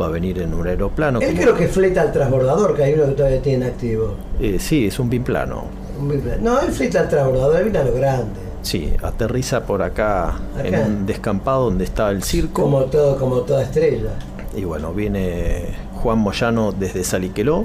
va 0.00 0.06
a 0.06 0.08
venir 0.08 0.40
en 0.40 0.54
un 0.54 0.66
aeroplano. 0.66 1.20
Él 1.20 1.28
como- 1.30 1.42
creo 1.42 1.54
que 1.56 1.68
fleta 1.68 2.00
al 2.02 2.12
transbordador, 2.12 2.74
que 2.76 2.84
hay 2.84 2.94
uno 2.94 3.06
que 3.06 3.12
todavía 3.12 3.42
tiene 3.42 3.66
activo. 3.66 4.14
Eh, 4.40 4.56
sí, 4.58 4.86
es 4.86 4.98
un 4.98 5.10
biplano. 5.10 5.64
Un 6.00 6.08
bipla- 6.10 6.38
No, 6.40 6.60
él 6.60 6.70
fleta 6.72 7.00
al 7.00 7.08
transbordador, 7.08 7.56
él 7.56 7.64
viene 7.64 7.78
a 7.80 7.84
lo 7.84 7.92
grande. 7.94 8.40
Sí, 8.62 8.92
aterriza 9.02 9.64
por 9.64 9.82
acá, 9.82 10.38
en 10.64 10.74
Acá. 10.74 10.84
un 10.86 11.06
descampado 11.06 11.64
donde 11.66 11.84
está 11.84 12.10
el 12.10 12.22
circo. 12.22 12.62
Como 12.62 12.84
todo, 12.84 13.16
como 13.18 13.40
toda 13.42 13.62
estrella. 13.62 14.10
Y 14.56 14.64
bueno, 14.64 14.92
viene 14.94 15.74
Juan 15.94 16.18
Moyano 16.18 16.72
desde 16.72 17.04
Saliqueló. 17.04 17.64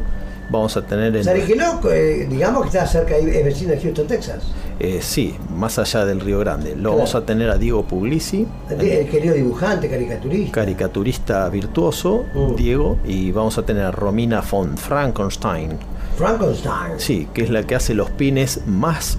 Vamos 0.50 0.76
a 0.78 0.82
tener 0.86 1.16
el, 1.16 1.24
Sariqueló, 1.24 1.80
eh, 1.92 2.28
digamos 2.30 2.64
que 2.64 2.68
está 2.68 2.86
cerca, 2.86 3.16
es 3.16 3.44
vecino 3.46 3.72
de 3.72 3.80
Houston, 3.80 4.06
Texas. 4.08 4.44
eh, 4.80 5.00
sí, 5.02 5.36
más 5.56 5.80
allá 5.80 6.06
del 6.06 6.20
Río 6.20 6.40
Grande. 6.40 6.72
Lo 6.76 6.82
Claro. 6.82 6.96
vamos 6.98 7.16
a 7.16 7.26
tener 7.26 7.50
a 7.50 7.58
Diego 7.58 7.84
Puglisi, 7.86 8.46
El, 8.70 8.82
el 8.82 9.08
querido 9.10 9.34
dibujante, 9.36 9.90
caricaturista. 9.90 10.52
caricaturista 10.52 11.50
virtuoso, 11.50 12.26
Mm. 12.36 12.56
Diego, 12.56 12.98
y 13.06 13.32
vamos 13.32 13.58
a 13.58 13.64
tener 13.64 13.84
a 13.86 13.92
Romina 13.92 14.42
von 14.42 14.78
Frankenstein. 14.78 15.72
Frankenstein. 16.18 16.94
Sí, 16.98 17.28
que 17.34 17.44
es 17.44 17.50
la 17.50 17.64
que 17.64 17.76
hace 17.76 17.94
los 17.94 18.10
pines 18.12 18.62
más 18.68 19.18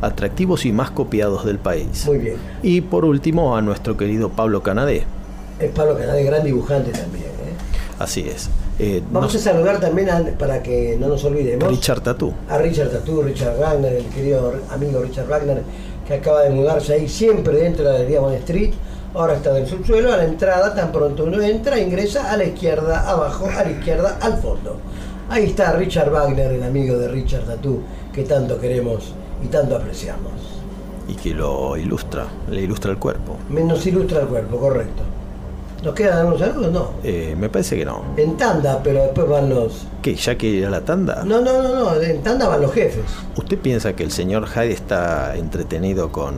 atractivos 0.00 0.64
y 0.66 0.72
más 0.72 0.90
copiados 0.90 1.44
del 1.44 1.58
país. 1.58 2.06
Muy 2.06 2.18
bien. 2.18 2.36
Y 2.62 2.80
por 2.80 3.04
último 3.04 3.56
a 3.56 3.62
nuestro 3.62 3.96
querido 3.96 4.30
Pablo 4.30 4.62
Canadé. 4.62 5.04
Es 5.60 5.70
Pablo 5.70 5.96
Canadé, 5.96 6.24
gran 6.24 6.42
dibujante 6.42 6.90
también. 6.90 7.26
¿eh? 7.26 7.54
Así 8.00 8.22
es. 8.28 8.48
Eh, 8.78 9.02
Vamos 9.12 9.34
no- 9.34 9.38
a 9.38 9.42
saludar 9.42 9.80
también, 9.80 10.08
a- 10.10 10.24
para 10.38 10.62
que 10.62 10.96
no 10.98 11.08
nos 11.08 11.22
olvidemos, 11.24 11.68
Richard 11.68 12.00
Tatú. 12.02 12.32
a 12.48 12.58
Richard 12.58 12.90
Tatú, 12.90 13.22
Richard 13.22 13.58
Wagner, 13.58 13.92
el 13.94 14.06
querido 14.06 14.54
amigo 14.70 15.00
Richard 15.02 15.28
Wagner, 15.28 15.62
que 16.06 16.14
acaba 16.14 16.42
de 16.42 16.50
mudarse 16.50 16.94
ahí 16.94 17.08
siempre 17.08 17.56
dentro 17.58 17.84
de 17.84 17.90
la 17.92 17.98
Galería 17.98 18.20
Bond 18.20 18.36
Street. 18.36 18.72
Ahora 19.14 19.34
está 19.34 19.50
en 19.50 19.64
el 19.64 19.68
subsuelo, 19.68 20.12
a 20.12 20.16
la 20.16 20.24
entrada, 20.24 20.74
tan 20.74 20.90
pronto 20.90 21.24
uno 21.24 21.40
entra, 21.42 21.78
ingresa 21.78 22.32
a 22.32 22.36
la 22.36 22.44
izquierda, 22.44 23.08
abajo, 23.08 23.46
a 23.46 23.62
la 23.62 23.70
izquierda, 23.70 24.16
al 24.20 24.38
fondo. 24.38 24.78
Ahí 25.28 25.44
está 25.44 25.72
Richard 25.72 26.10
Wagner, 26.10 26.50
el 26.52 26.62
amigo 26.62 26.96
de 26.96 27.08
Richard 27.08 27.44
Tatú, 27.44 27.80
que 28.12 28.22
tanto 28.24 28.58
queremos 28.58 29.12
y 29.44 29.48
tanto 29.48 29.76
apreciamos. 29.76 30.32
Y 31.08 31.14
que 31.14 31.34
lo 31.34 31.76
ilustra, 31.76 32.26
le 32.50 32.62
ilustra 32.62 32.90
el 32.92 32.98
cuerpo. 32.98 33.36
Nos 33.50 33.86
ilustra 33.86 34.22
el 34.22 34.28
cuerpo, 34.28 34.56
correcto. 34.56 35.02
¿Nos 35.82 35.94
queda 35.94 36.16
dar 36.16 36.26
un 36.26 36.38
saludo? 36.38 36.70
No. 36.70 36.90
Eh, 37.02 37.34
me 37.38 37.48
parece 37.48 37.76
que 37.76 37.84
no. 37.84 38.02
En 38.16 38.36
tanda, 38.36 38.80
pero 38.84 39.02
después 39.02 39.28
van 39.28 39.48
los. 39.50 39.86
¿Qué? 40.00 40.14
¿Ya 40.14 40.36
que 40.38 40.46
ir 40.46 40.66
a 40.66 40.70
la 40.70 40.82
tanda? 40.82 41.22
No, 41.24 41.40
no, 41.40 41.60
no, 41.62 41.74
no. 41.74 42.00
En 42.00 42.22
tanda 42.22 42.46
van 42.48 42.60
los 42.62 42.72
jefes. 42.72 43.02
¿Usted 43.36 43.58
piensa 43.58 43.94
que 43.94 44.04
el 44.04 44.12
señor 44.12 44.46
Hyde 44.48 44.72
está 44.72 45.36
entretenido 45.36 46.12
con, 46.12 46.34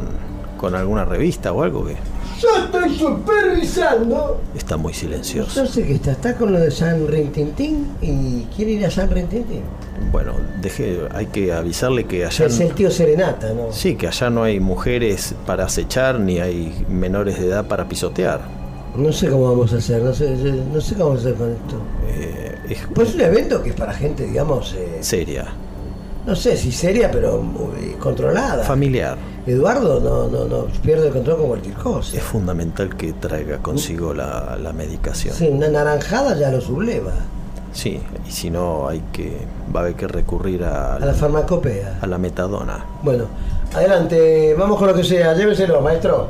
con 0.57 0.75
alguna 0.75 1.05
revista 1.05 1.53
o 1.53 1.63
algo 1.63 1.85
que 1.85 1.97
Yo 2.41 2.49
estoy 2.65 2.97
supervisando. 2.97 4.41
está 4.55 4.77
muy 4.79 4.95
silencioso? 4.95 5.63
No 5.63 5.69
sé 5.69 5.85
qué 5.87 5.95
está. 5.95 6.13
Está 6.13 6.37
con 6.37 6.53
lo 6.53 6.61
de 6.61 6.71
San 6.71 7.07
Rintintín 7.07 7.89
y 8.01 8.45
quiere 8.57 8.73
ir 8.73 8.87
a 8.87 8.91
San 8.91 9.11
Rintintín. 9.11 9.63
Bueno, 10.11 10.33
deje, 10.63 11.01
hay 11.15 11.27
que 11.27 11.53
avisarle 11.53 12.05
que 12.05 12.25
allá... 12.25 12.47
Es 12.47 12.61
el 12.61 12.73
tío 12.75 12.91
Serenata, 12.91 13.53
¿no? 13.53 13.73
Sí, 13.73 13.95
que 13.97 14.09
allá 14.09 14.31
no 14.31 14.43
hay 14.43 14.59
mujeres 14.59 15.35
para 15.47 15.65
acechar 15.67 16.19
ni 16.19 16.41
hay 16.41 16.85
menores 16.89 17.39
de 17.39 17.47
edad 17.49 17.67
para 17.67 17.89
pisotear. 17.89 18.64
No 18.97 19.13
sé 19.13 19.29
cómo 19.29 19.49
vamos 19.51 19.73
a 19.73 19.77
hacer. 19.79 20.03
No 20.03 20.13
sé, 20.15 20.31
no 20.73 20.81
sé 20.81 20.95
cómo 20.95 21.11
vamos 21.11 21.25
a 21.25 21.29
hacer 21.29 21.39
con 21.39 21.51
esto. 21.51 21.77
Eh, 22.09 22.59
es 22.71 22.79
Pues 22.95 23.09
es 23.11 23.15
un 23.17 23.21
evento 23.23 23.63
que 23.63 23.71
es 23.71 23.77
para 23.77 23.93
gente, 23.93 24.25
digamos, 24.25 24.75
eh, 24.75 24.99
seria, 25.01 25.47
no 26.27 26.35
sé 26.35 26.57
si 26.57 26.73
seria, 26.73 27.11
pero 27.11 27.39
muy 27.43 27.93
controlada. 27.99 28.65
familiar. 28.65 29.19
Eduardo 29.47 30.01
no, 30.01 30.27
no, 30.29 30.47
no 30.47 30.67
pierde 30.83 31.09
el 31.09 31.13
control 31.13 31.37
con 31.39 31.47
cualquier 31.49 31.75
cosa. 31.75 32.17
Es 32.17 32.23
fundamental 32.23 32.97
que 32.97 33.13
traiga 33.13 33.59
consigo 33.59 34.15
la, 34.15 34.57
la 34.59 34.73
medicación. 34.73 35.35
Sí, 35.35 35.49
una 35.49 35.69
naranjada 35.69 36.35
ya 36.39 36.51
lo 36.51 36.61
subleva. 36.63 37.13
Sí, 37.73 38.01
y 38.27 38.31
si 38.31 38.49
no 38.51 38.89
hay 38.89 39.03
que 39.13 39.37
va 39.75 39.81
a 39.81 39.83
haber 39.83 39.97
que 39.97 40.07
recurrir 40.07 40.63
a, 40.65 40.95
A 40.95 41.01
la 41.01 41.13
farmacopea. 41.13 41.99
a 42.01 42.07
la 42.07 42.17
metadona. 42.17 42.83
Bueno, 43.03 43.25
adelante, 43.75 44.55
vamos 44.59 44.79
con 44.79 44.87
lo 44.89 44.95
que 44.95 45.05
sea. 45.05 45.35
Lléveselo, 45.35 45.81
maestro. 45.83 46.29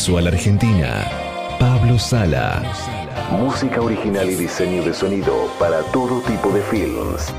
audiovisual 0.00 0.26
argentina, 0.28 1.10
Pablo 1.58 1.98
Sala. 1.98 2.62
Música 3.32 3.80
original 3.82 4.30
y 4.30 4.34
diseño 4.34 4.82
de 4.82 4.94
sonido 4.94 5.46
para 5.58 5.82
todo 5.92 6.20
tipo 6.22 6.48
de 6.50 6.62
films. 6.62 7.32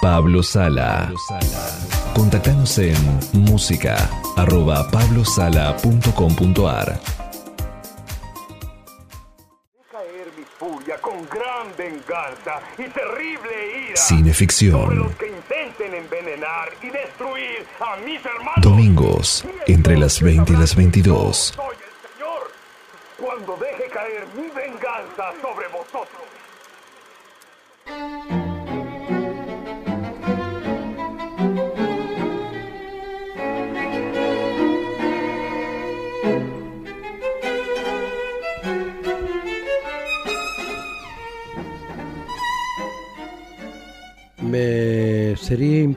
Pablo 0.00 0.42
Sala. 0.42 1.12
Contactanos 2.14 2.78
en 2.78 2.96
música 3.32 3.96
arroba 4.36 4.90
pablosala.com.ar. 4.90 6.98
caer 9.92 10.28
mi 10.36 10.44
furia 10.58 10.96
con 11.00 11.14
gran 11.28 11.68
venganza 11.76 12.60
y 12.78 12.84
terrible 12.88 13.88
ira 13.88 13.96
Cineficción. 13.96 14.80
sobre 14.80 14.96
los 14.96 15.14
que 15.16 15.26
intenten 15.28 15.94
envenenar 15.94 16.70
y 16.82 16.90
destruir 16.90 17.64
a 17.80 17.96
mis 18.04 18.24
hermanos. 18.24 18.62
Domingos, 18.62 19.44
entre 19.66 19.96
las 19.98 20.20
20 20.20 20.52
y 20.52 20.56
las 20.56 20.74
22. 20.76 21.54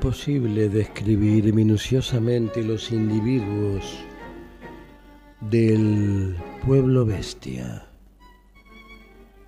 Imposible 0.02 0.68
describir 0.68 1.54
minuciosamente 1.54 2.64
los 2.64 2.92
individuos 2.92 4.00
del 5.42 6.36
pueblo 6.66 7.06
bestia. 7.06 7.86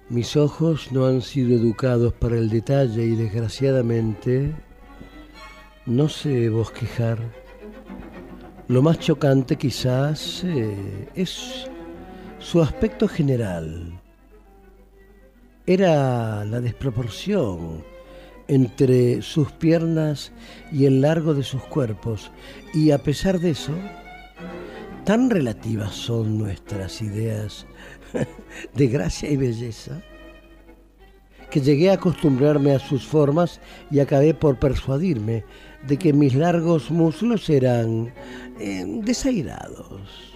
Mis 0.09 0.37
ojos 0.37 0.91
no 0.91 1.07
han 1.07 1.23
sido 1.23 1.55
educados 1.55 2.13
para 2.13 2.37
el 2.37 2.51
detalle 2.51 3.03
y 3.03 3.15
desgraciadamente 3.15 4.53
no 5.87 6.07
sé 6.07 6.49
bosquejar. 6.49 7.17
Lo 8.67 8.83
más 8.83 8.99
chocante 8.99 9.55
quizás 9.55 10.43
eh, 10.43 11.09
es 11.15 11.67
su 12.37 12.61
aspecto 12.61 13.07
general. 13.07 13.99
Era 15.65 16.45
la 16.45 16.61
desproporción 16.61 17.92
entre 18.47 19.21
sus 19.21 19.51
piernas 19.51 20.31
y 20.71 20.85
el 20.85 21.01
largo 21.01 21.33
de 21.33 21.43
sus 21.43 21.63
cuerpos, 21.63 22.31
y 22.73 22.91
a 22.91 22.97
pesar 22.97 23.39
de 23.39 23.51
eso, 23.51 23.73
tan 25.05 25.29
relativas 25.29 25.93
son 25.93 26.37
nuestras 26.37 27.01
ideas 27.01 27.65
de 28.73 28.87
gracia 28.87 29.29
y 29.29 29.37
belleza, 29.37 30.01
que 31.49 31.61
llegué 31.61 31.91
a 31.91 31.95
acostumbrarme 31.95 32.73
a 32.73 32.79
sus 32.79 33.05
formas 33.05 33.61
y 33.91 33.99
acabé 33.99 34.33
por 34.33 34.57
persuadirme 34.57 35.45
de 35.87 35.97
que 35.97 36.13
mis 36.13 36.33
largos 36.33 36.89
muslos 36.89 37.49
eran 37.49 38.13
eh, 38.59 38.83
desairados. 39.03 40.33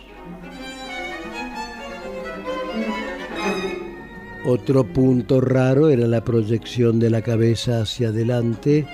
Otro 4.50 4.86
punto 4.86 5.42
raro 5.42 5.90
era 5.90 6.08
la 6.08 6.24
proyección 6.24 7.00
de 7.00 7.10
la 7.10 7.22
cabeza 7.22 7.82
hacia 7.82 8.08
adelante 8.08 8.88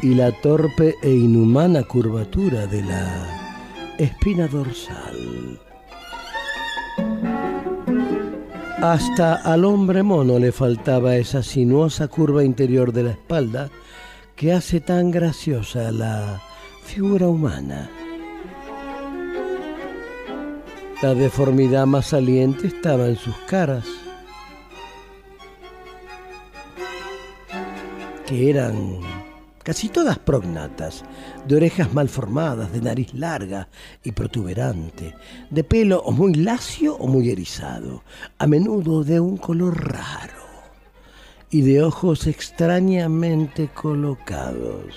y 0.00 0.14
la 0.14 0.32
torpe 0.40 0.94
e 1.02 1.10
inhumana 1.10 1.82
curvatura 1.82 2.66
de 2.66 2.82
la 2.84 3.26
espina 3.98 4.48
dorsal. 4.48 5.60
Hasta 8.80 9.34
al 9.34 9.66
hombre 9.66 10.02
mono 10.02 10.38
le 10.38 10.50
faltaba 10.50 11.16
esa 11.16 11.42
sinuosa 11.42 12.08
curva 12.08 12.42
interior 12.42 12.90
de 12.90 13.02
la 13.02 13.10
espalda 13.10 13.68
que 14.34 14.54
hace 14.54 14.80
tan 14.80 15.10
graciosa 15.10 15.92
la 15.92 16.40
figura 16.84 17.28
humana. 17.28 17.90
La 21.02 21.12
deformidad 21.12 21.84
más 21.84 22.06
saliente 22.06 22.68
estaba 22.68 23.08
en 23.08 23.16
sus 23.16 23.36
caras. 23.46 23.84
Que 28.30 28.48
eran 28.48 29.00
casi 29.64 29.88
todas 29.88 30.16
prognatas, 30.16 31.04
de 31.48 31.56
orejas 31.56 31.92
mal 31.92 32.08
formadas, 32.08 32.72
de 32.72 32.80
nariz 32.80 33.12
larga 33.12 33.68
y 34.04 34.12
protuberante, 34.12 35.16
de 35.50 35.64
pelo 35.64 36.00
o 36.02 36.12
muy 36.12 36.34
lacio 36.34 36.94
o 36.94 37.08
muy 37.08 37.28
erizado, 37.30 38.04
a 38.38 38.46
menudo 38.46 39.02
de 39.02 39.18
un 39.18 39.36
color 39.36 39.92
raro 39.92 40.46
y 41.50 41.62
de 41.62 41.82
ojos 41.82 42.28
extrañamente 42.28 43.66
colocados. 43.66 44.94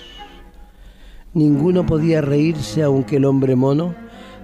Ninguno 1.32 1.84
podía 1.84 2.20
reírse 2.20 2.84
aunque 2.84 3.16
el 3.16 3.24
hombre 3.24 3.56
mono 3.56 3.96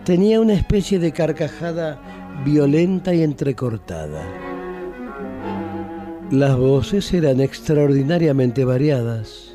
tenía 0.04 0.40
una 0.40 0.54
especie 0.54 0.98
de 0.98 1.12
carcajada 1.12 2.42
violenta 2.44 3.14
y 3.14 3.22
entrecortada. 3.22 4.49
Las 6.30 6.56
voces 6.56 7.12
eran 7.12 7.40
extraordinariamente 7.40 8.64
variadas. 8.64 9.52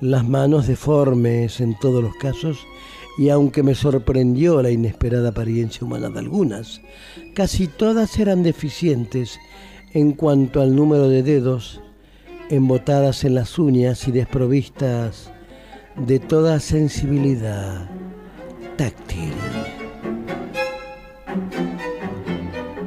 las 0.00 0.26
manos 0.26 0.66
deformes 0.66 1.60
en 1.60 1.78
todos 1.78 2.02
los 2.02 2.16
casos, 2.16 2.66
y 3.16 3.28
aunque 3.28 3.62
me 3.62 3.76
sorprendió 3.76 4.60
la 4.60 4.72
inesperada 4.72 5.28
apariencia 5.28 5.86
humana 5.86 6.10
de 6.10 6.18
algunas, 6.18 6.80
casi 7.36 7.68
todas 7.68 8.18
eran 8.18 8.42
deficientes 8.42 9.38
en 9.94 10.10
cuanto 10.12 10.60
al 10.60 10.74
número 10.74 11.08
de 11.08 11.22
dedos, 11.22 11.80
embotadas 12.50 13.22
en 13.22 13.36
las 13.36 13.56
uñas 13.60 14.08
y 14.08 14.10
desprovistas 14.10 15.30
de 15.96 16.18
toda 16.18 16.58
sensibilidad 16.58 17.88
táctil. 18.76 19.32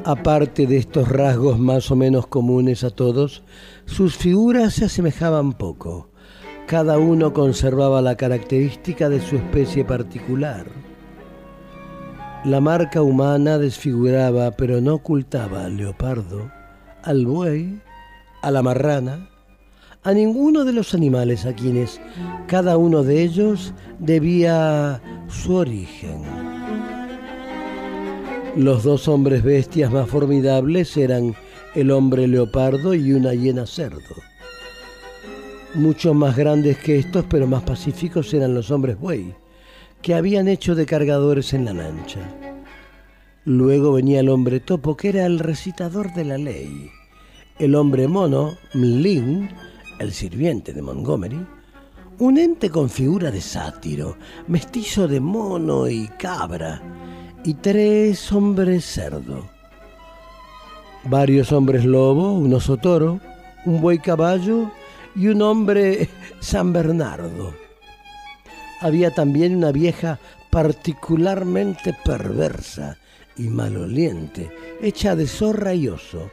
Aparte 0.06 0.68
de 0.68 0.76
estos 0.76 1.08
rasgos 1.08 1.58
más 1.58 1.90
o 1.90 1.96
menos 1.96 2.28
comunes 2.28 2.84
a 2.84 2.90
todos, 2.90 3.42
sus 3.86 4.14
figuras 4.14 4.74
se 4.74 4.84
asemejaban 4.84 5.52
poco. 5.52 6.10
Cada 6.68 6.96
uno 6.96 7.32
conservaba 7.32 8.00
la 8.00 8.16
característica 8.16 9.08
de 9.08 9.20
su 9.20 9.34
especie 9.34 9.84
particular. 9.84 10.66
La 12.44 12.60
marca 12.60 13.02
humana 13.02 13.58
desfiguraba, 13.58 14.52
pero 14.52 14.80
no 14.80 14.94
ocultaba 14.94 15.64
al 15.64 15.76
leopardo, 15.76 16.52
al 17.02 17.26
buey, 17.26 17.82
a 18.42 18.52
la 18.52 18.62
marrana, 18.62 19.28
a 20.04 20.12
ninguno 20.12 20.64
de 20.64 20.72
los 20.72 20.94
animales 20.94 21.46
a 21.46 21.52
quienes 21.52 22.00
cada 22.46 22.76
uno 22.76 23.02
de 23.02 23.24
ellos 23.24 23.74
debía 23.98 25.02
su 25.26 25.56
origen. 25.56 26.55
Los 28.56 28.84
dos 28.84 29.06
hombres 29.06 29.42
bestias 29.42 29.92
más 29.92 30.08
formidables 30.08 30.96
eran 30.96 31.34
el 31.74 31.90
hombre 31.90 32.26
leopardo 32.26 32.94
y 32.94 33.12
una 33.12 33.34
hiena 33.34 33.66
cerdo. 33.66 34.14
Mucho 35.74 36.14
más 36.14 36.38
grandes 36.38 36.78
que 36.78 36.98
estos, 36.98 37.26
pero 37.28 37.46
más 37.46 37.64
pacíficos, 37.64 38.32
eran 38.32 38.54
los 38.54 38.70
hombres 38.70 38.98
buey, 38.98 39.34
que 40.00 40.14
habían 40.14 40.48
hecho 40.48 40.74
de 40.74 40.86
cargadores 40.86 41.52
en 41.52 41.66
la 41.66 41.74
lancha. 41.74 42.20
Luego 43.44 43.92
venía 43.92 44.20
el 44.20 44.30
hombre 44.30 44.58
topo, 44.60 44.96
que 44.96 45.10
era 45.10 45.26
el 45.26 45.38
recitador 45.38 46.14
de 46.14 46.24
la 46.24 46.38
ley. 46.38 46.90
El 47.58 47.74
hombre 47.74 48.08
mono, 48.08 48.56
Mlin, 48.72 49.50
el 49.98 50.12
sirviente 50.12 50.72
de 50.72 50.80
Montgomery, 50.80 51.46
un 52.20 52.38
ente 52.38 52.70
con 52.70 52.88
figura 52.88 53.30
de 53.30 53.42
sátiro, 53.42 54.16
mestizo 54.48 55.06
de 55.06 55.20
mono 55.20 55.88
y 55.88 56.08
cabra, 56.18 56.80
y 57.46 57.54
tres 57.54 58.32
hombres 58.32 58.84
cerdo. 58.84 59.48
Varios 61.04 61.52
hombres 61.52 61.84
lobo, 61.84 62.32
un 62.32 62.52
oso 62.52 62.76
toro, 62.76 63.20
un 63.64 63.80
buey 63.80 64.00
caballo 64.00 64.72
y 65.14 65.28
un 65.28 65.40
hombre 65.42 66.08
San 66.40 66.72
Bernardo. 66.72 67.54
Había 68.80 69.12
también 69.12 69.54
una 69.54 69.70
vieja 69.70 70.18
particularmente 70.50 71.96
perversa 72.04 72.98
y 73.36 73.44
maloliente, 73.44 74.50
hecha 74.82 75.14
de 75.14 75.28
zorra 75.28 75.72
y 75.72 75.86
oso, 75.86 76.28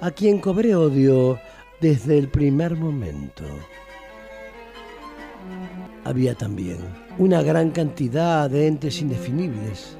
a 0.00 0.12
quien 0.12 0.38
cobré 0.38 0.74
odio 0.74 1.38
desde 1.82 2.16
el 2.16 2.28
primer 2.28 2.74
momento. 2.74 3.44
Había 6.04 6.34
también 6.34 6.78
una 7.18 7.42
gran 7.42 7.70
cantidad 7.70 8.48
de 8.48 8.66
entes 8.66 9.02
indefinibles. 9.02 9.98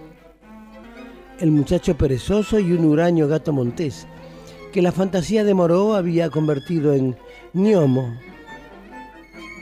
El 1.41 1.51
muchacho 1.51 1.97
perezoso 1.97 2.59
y 2.59 2.73
un 2.73 2.85
huraño 2.85 3.27
gato 3.27 3.53
montés, 3.53 4.07
que 4.73 4.83
la 4.83 4.93
fantasía 4.93 5.45
de 5.45 5.55
Moreau 5.55 5.95
había 5.95 6.31
convertido 6.31 6.93
en 6.93 7.17
gnomo. 7.53 8.15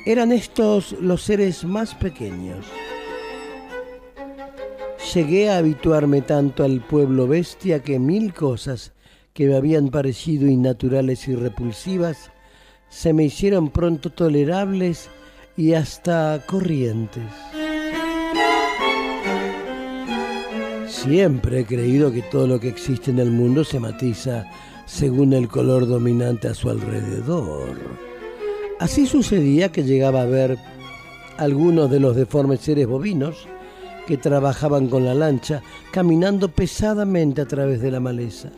Eran 0.05 0.33
estos 0.33 0.93
los 1.01 1.23
seres 1.23 1.65
más 1.65 1.95
pequeños. 1.95 2.67
Llegué 5.15 5.51
a 5.51 5.59
habituarme 5.59 6.23
tanto 6.23 6.65
al 6.65 6.81
pueblo 6.81 7.27
bestia 7.27 7.83
que 7.83 7.99
mil 7.99 8.33
cosas 8.33 8.93
que 9.33 9.47
me 9.47 9.57
habían 9.57 9.89
parecido 9.89 10.47
innaturales 10.47 11.27
y 11.29 11.35
repulsivas 11.35 12.31
se 12.89 13.15
me 13.15 13.25
hicieron 13.25 13.71
pronto 13.71 14.11
tolerables 14.11 15.09
y 15.57 15.73
hasta 15.73 16.43
corrientes. 16.47 17.25
Siempre 20.93 21.61
he 21.61 21.65
creído 21.65 22.13
que 22.13 22.21
todo 22.21 22.47
lo 22.47 22.61
que 22.61 22.69
existe 22.69 23.11
en 23.11 23.19
el 23.19 23.31
mundo 23.31 23.65
se 23.65 23.81
matiza 23.81 24.45
según 24.85 25.33
el 25.33 25.49
color 25.49 25.89
dominante 25.89 26.49
a 26.49 26.55
su 26.55 26.69
alrededor. 26.69 27.79
Así 28.79 29.07
sucedía 29.07 29.73
que 29.73 29.85
llegaba 29.85 30.21
a 30.21 30.27
ver 30.27 30.59
algunos 31.39 31.91
de 31.91 31.99
los 31.99 32.15
deformes 32.15 32.61
seres 32.61 32.87
bovinos 32.87 33.49
que 34.07 34.19
trabajaban 34.19 34.89
con 34.89 35.07
la 35.07 35.15
lancha 35.15 35.63
caminando 35.93 36.51
pesadamente 36.51 37.41
a 37.41 37.49
través 37.49 37.81
de 37.81 37.91
la 37.91 37.99
maleza. 37.99 38.51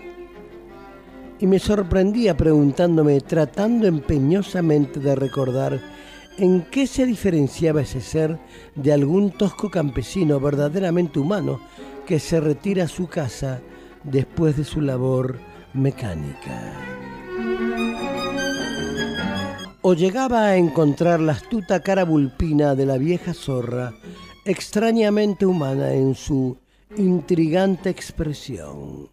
Y 1.39 1.47
me 1.47 1.61
sorprendía 1.61 2.37
preguntándome, 2.37 3.21
tratando 3.21 3.87
empeñosamente 3.87 4.99
de 4.99 5.15
recordar 5.15 5.81
en 6.37 6.63
qué 6.63 6.89
se 6.89 7.07
diferenciaba 7.07 7.83
ese 7.83 8.01
ser 8.01 8.41
de 8.75 8.93
algún 8.93 9.31
tosco 9.31 9.71
campesino 9.71 10.41
verdaderamente 10.41 11.21
humano 11.21 11.61
que 12.07 12.19
se 12.19 12.41
retira 12.41 12.85
a 12.85 12.89
su 12.89 13.09
casa 13.09 13.61
después 14.03 14.57
de 14.57 14.65
su 14.65 14.81
labor 14.81 15.39
mecánica. 15.73 16.73
O 19.83 19.95
llegaba 19.95 20.47
a 20.47 20.57
encontrar 20.57 21.21
la 21.21 21.33
astuta 21.33 21.81
cara 21.81 22.05
vulpina 22.05 22.75
de 22.75 22.87
la 22.87 22.97
vieja 22.97 23.35
zorra, 23.35 23.93
extrañamente 24.45 25.45
humana 25.45 25.93
en 25.93 26.15
su 26.15 26.57
intrigante 26.97 27.91
expresión. 27.91 29.11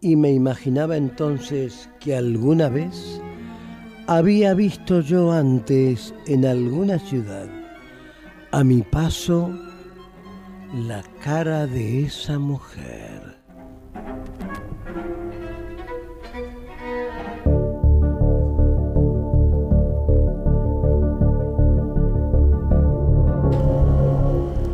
Y 0.00 0.16
me 0.16 0.30
imaginaba 0.32 0.96
entonces 0.96 1.88
que 2.00 2.16
alguna 2.16 2.68
vez 2.68 3.20
había 4.06 4.54
visto 4.54 5.00
yo 5.00 5.32
antes 5.32 6.14
en 6.26 6.46
alguna 6.46 6.98
ciudad, 6.98 7.48
a 8.52 8.64
mi 8.64 8.82
paso, 8.82 9.50
la 10.74 11.02
cara 11.22 11.66
de 11.66 12.04
esa 12.04 12.38
mujer. 12.38 13.38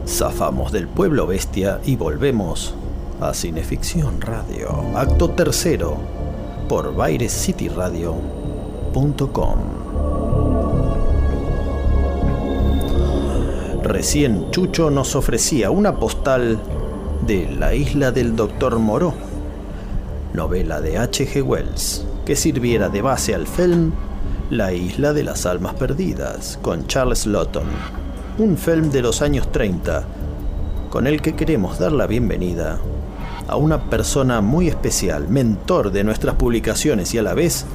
Zafamos 0.07 0.71
del 0.73 0.89
pueblo 0.89 1.27
bestia 1.27 1.81
y 1.85 1.97
volvemos 1.97 2.75
a 3.21 3.35
Cineficción 3.35 4.21
Radio, 4.21 4.97
acto 4.97 5.31
tercero, 5.31 5.97
por 6.69 6.95
bairescityradio.com. 6.95 9.84
Recién 13.85 14.51
Chucho 14.51 14.91
nos 14.91 15.15
ofrecía 15.15 15.71
una 15.71 15.97
postal 15.99 16.59
de 17.27 17.51
La 17.51 17.75
isla 17.75 18.13
del 18.13 18.35
Doctor 18.35 18.79
Moró, 18.79 19.13
novela 20.33 20.81
de 20.81 20.97
H.G. 20.97 21.43
Wells, 21.43 22.07
que 22.25 22.35
sirviera 22.35 22.89
de 22.89 23.03
base 23.03 23.35
al 23.35 23.47
film 23.47 23.93
La 24.49 24.73
isla 24.73 25.13
de 25.13 25.23
las 25.23 25.45
almas 25.45 25.75
perdidas, 25.75 26.59
con 26.63 26.87
Charles 26.87 27.27
Lawton, 27.27 27.67
un 28.39 28.57
film 28.57 28.91
de 28.91 29.03
los 29.03 29.21
años 29.21 29.53
30, 29.53 30.03
con 30.89 31.07
el 31.07 31.21
que 31.21 31.37
queremos 31.37 31.79
dar 31.79 31.93
la 31.93 32.07
bienvenida 32.07 32.79
a 33.49 33.57
una 33.57 33.91
persona 33.91 34.41
muy 34.41 34.69
especial, 34.69 35.29
mentor 35.29 35.93
de 35.93 36.05
nuestras 36.05 36.37
publicaciones 36.37 37.13
y 37.13 37.19
a 37.19 37.23
la 37.23 37.35
vez 37.35 37.67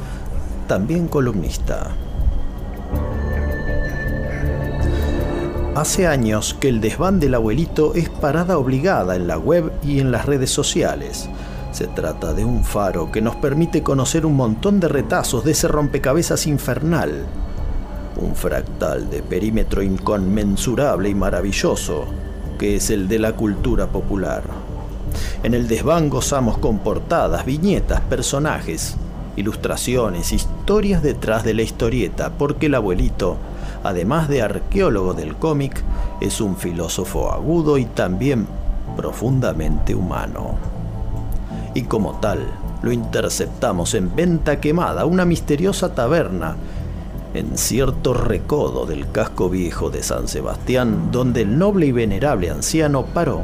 también 0.67 1.07
columnista. 1.07 1.91
Hace 5.79 6.07
años 6.07 6.57
que 6.59 6.67
el 6.67 6.81
desván 6.81 7.21
del 7.21 7.35
abuelito 7.35 7.93
es 7.95 8.09
parada 8.09 8.57
obligada 8.57 9.15
en 9.15 9.27
la 9.27 9.37
web 9.37 9.71
y 9.81 10.01
en 10.01 10.11
las 10.11 10.25
redes 10.25 10.49
sociales. 10.49 11.29
Se 11.71 11.87
trata 11.87 12.33
de 12.33 12.43
un 12.43 12.65
faro 12.65 13.13
que 13.13 13.21
nos 13.21 13.37
permite 13.37 13.81
conocer 13.81 14.25
un 14.25 14.35
montón 14.35 14.81
de 14.81 14.89
retazos 14.89 15.45
de 15.45 15.53
ese 15.53 15.69
rompecabezas 15.69 16.47
infernal. 16.47 17.25
Un 18.17 18.35
fractal 18.35 19.09
de 19.09 19.23
perímetro 19.23 19.81
inconmensurable 19.81 21.07
y 21.07 21.15
maravilloso, 21.15 22.07
que 22.57 22.75
es 22.75 22.89
el 22.89 23.07
de 23.07 23.19
la 23.19 23.31
cultura 23.37 23.87
popular. 23.87 24.43
En 25.43 25.53
el 25.53 25.69
desván 25.69 26.09
gozamos 26.09 26.57
con 26.57 26.79
portadas, 26.79 27.45
viñetas, 27.45 28.01
personajes, 28.01 28.97
ilustraciones, 29.37 30.33
historias 30.33 31.01
detrás 31.01 31.45
de 31.45 31.53
la 31.53 31.61
historieta, 31.61 32.31
porque 32.37 32.65
el 32.65 32.75
abuelito, 32.75 33.37
además 33.83 34.27
de 34.27 34.41
arqueólogo 34.41 35.13
del 35.13 35.35
cómic, 35.35 35.83
es 36.21 36.41
un 36.41 36.57
filósofo 36.57 37.31
agudo 37.31 37.77
y 37.77 37.85
también 37.85 38.47
profundamente 38.95 39.95
humano. 39.95 40.55
Y 41.73 41.83
como 41.83 42.19
tal, 42.19 42.47
lo 42.81 42.91
interceptamos 42.91 43.93
en 43.93 44.15
Venta 44.15 44.59
Quemada, 44.59 45.05
una 45.05 45.25
misteriosa 45.25 45.93
taberna 45.93 46.55
en 47.33 47.57
cierto 47.57 48.13
recodo 48.13 48.85
del 48.85 49.11
casco 49.11 49.49
viejo 49.49 49.89
de 49.89 50.01
San 50.01 50.27
Sebastián, 50.27 51.11
donde 51.11 51.41
el 51.41 51.57
noble 51.59 51.85
y 51.85 51.91
venerable 51.91 52.49
anciano 52.49 53.05
paró 53.05 53.43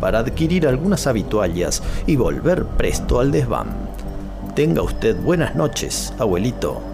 para 0.00 0.18
adquirir 0.18 0.66
algunas 0.66 1.06
habituallas 1.06 1.82
y 2.06 2.16
volver 2.16 2.64
presto 2.64 3.20
al 3.20 3.30
desván. 3.30 3.68
Tenga 4.54 4.82
usted 4.82 5.16
buenas 5.22 5.54
noches, 5.54 6.12
abuelito. 6.18 6.91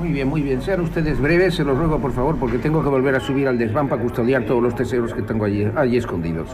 Muy 0.00 0.12
bien, 0.12 0.28
muy 0.28 0.40
bien. 0.40 0.62
Sean 0.62 0.80
ustedes 0.80 1.20
breves, 1.20 1.56
se 1.56 1.62
los 1.62 1.76
ruego 1.76 1.98
por 1.98 2.12
favor, 2.12 2.36
porque 2.36 2.56
tengo 2.56 2.82
que 2.82 2.88
volver 2.88 3.14
a 3.16 3.20
subir 3.20 3.46
al 3.46 3.58
desván 3.58 3.86
para 3.86 4.00
custodiar 4.00 4.44
todos 4.44 4.62
los 4.62 4.74
tesoros 4.74 5.12
que 5.12 5.20
tengo 5.20 5.44
allí, 5.44 5.70
allí 5.76 5.98
escondidos. 5.98 6.48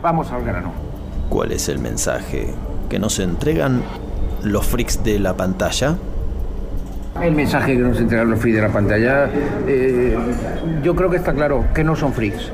Vamos 0.00 0.30
al 0.30 0.44
grano. 0.44 0.72
¿Cuál 1.28 1.50
es 1.50 1.68
el 1.68 1.80
mensaje? 1.80 2.54
¿Que 2.88 3.00
nos 3.00 3.18
entregan 3.18 3.82
los 4.44 4.64
freaks 4.64 5.02
de 5.02 5.18
la 5.18 5.36
pantalla? 5.36 5.96
El 7.20 7.34
mensaje 7.34 7.76
que 7.76 7.82
nos 7.82 7.98
entregan 7.98 8.30
los 8.30 8.38
freaks 8.38 8.56
de 8.56 8.62
la 8.68 8.72
pantalla, 8.72 9.28
eh, 9.66 10.16
yo 10.84 10.94
creo 10.94 11.10
que 11.10 11.16
está 11.16 11.32
claro, 11.32 11.64
que 11.74 11.82
no 11.82 11.96
son 11.96 12.12
freaks. 12.12 12.52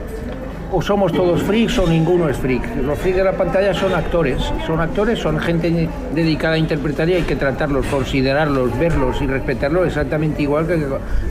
O 0.71 0.83
somos 0.83 1.13
todos 1.15 1.43
freaks 1.45 1.79
o 1.79 1.87
ninguno 1.87 2.29
es 2.29 2.37
freak. 2.37 2.63
Los 2.85 2.99
freaks 2.99 3.17
de 3.17 3.25
la 3.25 3.33
pantalla 3.33 3.73
son 3.73 3.95
actores, 3.95 4.43
son 4.67 4.81
actores, 4.81 5.19
son 5.19 5.39
gente 5.39 5.89
dedicada 6.15 6.55
a 6.55 6.59
interpretar 6.59 7.09
y 7.09 7.15
hay 7.15 7.23
que 7.23 7.37
tratarlos, 7.37 7.87
considerarlos, 7.87 8.79
verlos 8.79 9.23
y 9.23 9.27
respetarlos 9.27 9.87
exactamente 9.87 10.43
igual 10.43 10.67
que 10.67 10.79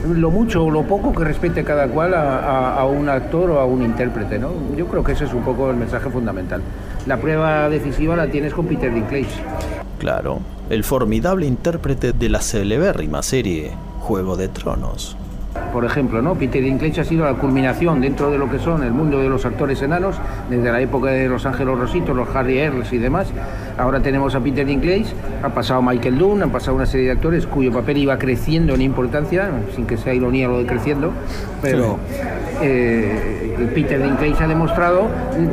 lo 0.08 0.30
mucho 0.32 0.64
o 0.64 0.70
lo 0.72 0.82
poco 0.82 1.12
que 1.14 1.22
respete 1.22 1.62
cada 1.62 1.86
cual 1.86 2.14
a, 2.14 2.74
a- 2.80 2.84
un 2.86 3.08
actor 3.08 3.50
o 3.52 3.60
a 3.60 3.64
un 3.64 3.82
intérprete. 3.84 4.40
¿no? 4.40 4.50
Yo 4.76 4.86
creo 4.88 5.04
que 5.04 5.12
ese 5.12 5.26
es 5.26 5.32
un 5.32 5.42
poco 5.42 5.70
el 5.70 5.76
mensaje 5.76 6.10
fundamental. 6.10 6.60
La 7.06 7.16
prueba 7.18 7.68
decisiva 7.68 8.16
la 8.16 8.26
tienes 8.26 8.52
con 8.52 8.66
Peter 8.66 8.92
Dinklage. 8.92 9.40
Claro, 10.00 10.40
el 10.68 10.82
formidable 10.82 11.46
intérprete 11.46 12.12
de 12.12 12.28
la 12.28 12.40
celebérrima 12.40 13.22
serie 13.22 13.70
Juego 14.00 14.36
de 14.36 14.48
Tronos. 14.48 15.16
Por 15.72 15.84
ejemplo, 15.84 16.22
¿no? 16.22 16.34
Peter 16.34 16.62
Dinklage 16.62 17.00
ha 17.00 17.04
sido 17.04 17.24
la 17.24 17.34
culminación 17.34 18.00
dentro 18.00 18.30
de 18.30 18.38
lo 18.38 18.50
que 18.50 18.58
son 18.58 18.82
el 18.82 18.92
mundo 18.92 19.20
de 19.20 19.28
los 19.28 19.44
actores 19.44 19.82
enanos, 19.82 20.16
desde 20.48 20.72
la 20.72 20.80
época 20.80 21.10
de 21.10 21.28
Los 21.28 21.46
Ángeles 21.46 21.78
Rositos, 21.78 22.16
los 22.16 22.34
Harry 22.34 22.58
Earls 22.58 22.92
y 22.92 22.98
demás. 22.98 23.28
Ahora 23.76 24.00
tenemos 24.00 24.34
a 24.34 24.40
Peter 24.40 24.66
Dinklage, 24.66 25.06
ha 25.42 25.50
pasado 25.50 25.82
Michael 25.82 26.18
Dunn, 26.18 26.42
han 26.42 26.50
pasado 26.50 26.76
una 26.76 26.86
serie 26.86 27.06
de 27.06 27.12
actores 27.12 27.46
cuyo 27.46 27.72
papel 27.72 27.98
iba 27.98 28.18
creciendo 28.18 28.74
en 28.74 28.82
importancia, 28.82 29.50
sin 29.76 29.86
que 29.86 29.96
sea 29.96 30.14
ironía 30.14 30.48
lo 30.48 30.58
de 30.58 30.66
creciendo, 30.66 31.12
pero 31.62 31.98
eh, 32.60 33.70
Peter 33.74 34.02
Dinklage 34.02 34.42
ha 34.42 34.48
demostrado, 34.48 35.06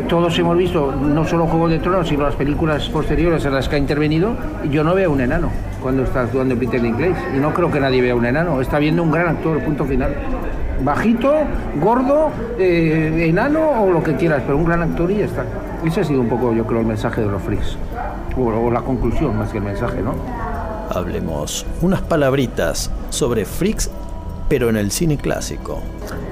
todos 0.07 0.37
hemos 0.39 0.57
visto 0.57 0.91
no 0.91 1.25
solo 1.25 1.45
Juego 1.45 1.69
de 1.69 1.79
Tronos, 1.79 2.07
sino 2.07 2.23
las 2.23 2.35
películas 2.35 2.89
posteriores 2.89 3.45
en 3.45 3.53
las 3.53 3.69
que 3.69 3.75
ha 3.75 3.79
intervenido, 3.79 4.35
yo 4.71 4.83
no 4.83 4.95
veo 4.95 5.11
un 5.11 5.21
enano 5.21 5.51
cuando 5.81 6.01
está 6.01 6.21
actuando 6.21 6.57
Peter 6.57 6.81
Dinklage, 6.81 7.37
y 7.37 7.39
no 7.39 7.53
creo 7.53 7.69
que 7.69 7.79
nadie 7.79 8.01
vea 8.01 8.15
un 8.15 8.25
enano, 8.25 8.59
está 8.59 8.79
viendo 8.79 9.03
un 9.03 9.11
gran 9.11 9.27
actor, 9.27 9.59
punto 9.59 9.85
final. 9.85 9.94
Bajito, 10.83 11.33
gordo, 11.81 12.29
eh, 12.59 13.27
enano 13.29 13.81
o 13.83 13.91
lo 13.91 14.03
que 14.03 14.15
quieras, 14.15 14.43
pero 14.45 14.57
un 14.57 14.65
gran 14.65 14.81
actor 14.81 15.09
y 15.09 15.17
ya 15.19 15.25
está. 15.25 15.45
Ese 15.85 16.01
ha 16.01 16.03
sido 16.03 16.19
un 16.21 16.27
poco, 16.29 16.53
yo 16.53 16.65
creo, 16.65 16.81
el 16.81 16.85
mensaje 16.85 17.21
de 17.21 17.27
los 17.27 17.41
freaks. 17.41 17.77
O, 18.37 18.41
o 18.47 18.71
la 18.71 18.81
conclusión 18.81 19.37
más 19.37 19.51
que 19.51 19.59
el 19.59 19.63
mensaje, 19.63 20.01
¿no? 20.01 20.13
Hablemos 20.89 21.65
unas 21.81 22.01
palabritas 22.01 22.91
sobre 23.09 23.45
freaks, 23.45 23.89
pero 24.49 24.69
en 24.69 24.75
el 24.75 24.91
cine 24.91 25.17
clásico. 25.17 25.81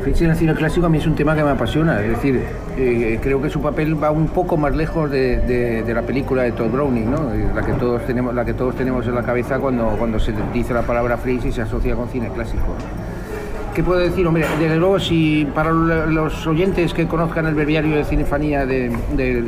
Freaks 0.04 0.21
en 0.21 0.30
el 0.32 0.36
cine 0.36 0.54
clásico 0.54 0.86
a 0.86 0.89
mí 0.89 0.97
es 0.97 1.08
un 1.08 1.15
tema 1.15 1.36
que 1.36 1.43
me 1.43 1.49
apasiona, 1.52 2.02
es 2.02 2.10
decir, 2.10 2.43
eh, 2.78 3.17
creo 3.23 3.41
que 3.41 3.49
su 3.49 3.62
papel 3.62 4.02
va 4.02 4.12
un 4.12 4.28
poco 4.28 4.58
más 4.58 4.76
lejos 4.76 5.10
de, 5.10 5.38
de- 5.38 5.84
de 5.84 5.93
la 5.93 6.02
película 6.02 6.43
de 6.43 6.52
Todd 6.52 6.69
Browning, 6.69 7.10
¿no? 7.10 7.34
Eh, 7.34 7.47
la 7.56 7.62
que 7.63 7.71
todos 7.73 8.06
tenemos, 8.06 8.36
la 8.36 8.43
que 8.43 8.54
todos 8.54 8.76
tenemos 8.76 9.08
en 9.08 9.15
la 9.15 9.23
cabeza 9.23 9.58
cuando, 9.60 9.88
cuando 9.97 10.19
se 10.19 10.34
dice 10.54 10.73
la 10.73 10.82
palabra 10.82 11.17
freaks 11.17 11.45
y 11.45 11.52
se 11.54 11.62
asocia 11.62 11.95
con 11.95 12.10
cine 12.10 12.28
clásico. 12.36 12.63
¿Qué 13.74 13.82
puedo 13.84 14.00
decir? 14.00 14.28
Hombre, 14.28 14.46
desde 14.60 14.76
luego, 14.78 15.00
si 15.00 15.48
para 15.56 15.72
lo- 15.72 16.06
los 16.06 16.46
oyentes 16.46 16.94
que 16.94 17.08
conozcan 17.08 17.48
el 17.48 17.56
breviario 17.56 17.96
de 17.96 18.04
cinefanía 18.06 18.68
de, 18.68 18.92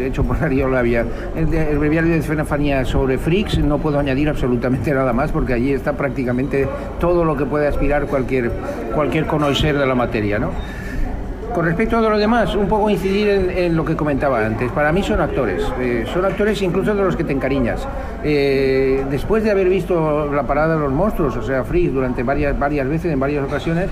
hecho 0.08 0.24
por 0.28 0.40
Darío 0.40 0.68
Labia, 0.68 1.06
el, 1.36 1.50
de- 1.52 1.76
breviario 1.78 2.14
de 2.16 2.22
cinefanía 2.24 2.84
sobre 2.86 3.20
freaks, 3.20 3.60
no 3.60 3.78
puedo 3.78 4.00
añadir 4.00 4.28
absolutamente 4.30 4.92
nada 4.94 5.14
más 5.14 5.32
porque 5.32 5.54
allí 5.54 5.72
está 5.74 5.94
prácticamente 5.94 6.68
todo 7.00 7.24
lo 7.24 7.38
que 7.38 7.46
puede 7.46 7.68
aspirar 7.68 8.08
cualquier, 8.08 8.52
cualquier 8.96 9.28
conocer 9.28 9.78
de 9.78 9.86
la 9.86 9.94
materia, 9.96 10.40
¿no? 10.40 10.50
Con 11.56 11.63
respecto 11.63 11.98
a 11.98 12.02
lo 12.02 12.18
demás, 12.18 12.54
un 12.54 12.68
poco 12.68 12.89
incidir 12.89 13.30
en, 13.30 13.78
lo 13.78 13.86
que 13.86 13.96
comentaba 13.96 14.46
antes. 14.46 14.70
Para 14.74 14.91
mí 14.91 15.02
son 15.02 15.22
actores, 15.22 15.63
eh, 15.80 16.04
son 16.13 16.26
actores 16.26 16.62
incluso 16.62 16.94
de 16.94 17.02
los 17.02 17.15
que 17.15 17.24
te 17.24 17.32
encariñas. 17.32 17.88
Eh, 18.26 19.06
después 19.10 19.41
de 19.41 19.52
haber 19.52 19.70
visto 19.70 20.30
la 20.34 20.44
parada 20.44 20.76
de 20.76 20.82
los 20.82 20.91
monstruos, 20.91 21.38
o 21.38 21.41
sea, 21.41 21.63
Freeze, 21.63 21.94
durante 21.94 22.24
varias, 22.24 22.60
varias 22.60 22.89
veces, 22.89 23.13
en 23.13 23.22
varias 23.22 23.46
ocasiones, 23.46 23.89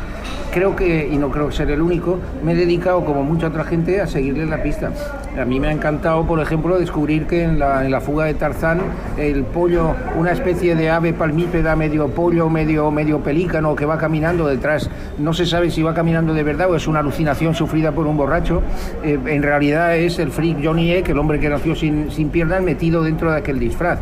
creo 0.51 0.75
que, 0.75 1.07
y 1.09 1.15
no 1.15 1.31
creo 1.31 1.53
ser 1.53 1.71
el 1.71 1.81
único, 1.81 2.19
me 2.43 2.51
he 2.51 2.55
dedicado, 2.55 3.05
como 3.05 3.23
mucha 3.23 3.47
otra 3.47 3.63
gente, 3.63 4.01
a 4.01 4.07
seguirle 4.07 4.45
la 4.45 4.61
pista. 4.61 4.91
A 5.39 5.45
mí 5.45 5.59
me 5.59 5.67
ha 5.67 5.71
encantado, 5.71 6.27
por 6.27 6.39
ejemplo, 6.39 6.77
descubrir 6.77 7.25
que 7.25 7.43
en 7.43 7.57
la, 7.57 7.83
en 7.83 7.91
la 7.91 8.01
fuga 8.01 8.25
de 8.25 8.35
Tarzán, 8.35 8.81
el 9.17 9.43
pollo, 9.43 9.95
una 10.15 10.31
especie 10.31 10.75
de 10.75 10.91
ave 10.91 11.11
palmípeda, 11.11 11.75
medio 11.75 12.07
pollo, 12.09 12.49
medio, 12.49 12.91
medio 12.91 13.19
pelícano, 13.21 13.75
que 13.75 13.85
va 13.85 13.97
caminando 13.97 14.45
detrás, 14.45 14.91
no 15.17 15.33
se 15.33 15.47
sabe 15.47 15.71
si 15.71 15.81
va 15.81 15.95
caminando 15.95 16.35
de 16.35 16.43
verdad 16.43 16.69
o 16.69 16.75
es 16.75 16.87
una 16.87 16.99
alucinación 16.99 17.55
sufrida 17.55 17.91
por 17.91 18.05
un 18.05 18.15
borracho, 18.15 18.61
eh, 19.03 19.17
en 19.25 19.41
realidad 19.41 19.97
es 19.97 20.19
el 20.19 20.29
freak 20.29 20.63
Johnny 20.63 20.91
Eck, 20.91 21.09
el 21.09 21.17
hombre 21.17 21.39
que 21.39 21.49
nació 21.49 21.75
sin, 21.75 22.11
sin 22.11 22.29
piernas, 22.29 22.61
metido 22.61 23.01
dentro 23.01 23.31
de 23.31 23.37
aquel 23.37 23.57
disfraz. 23.57 23.99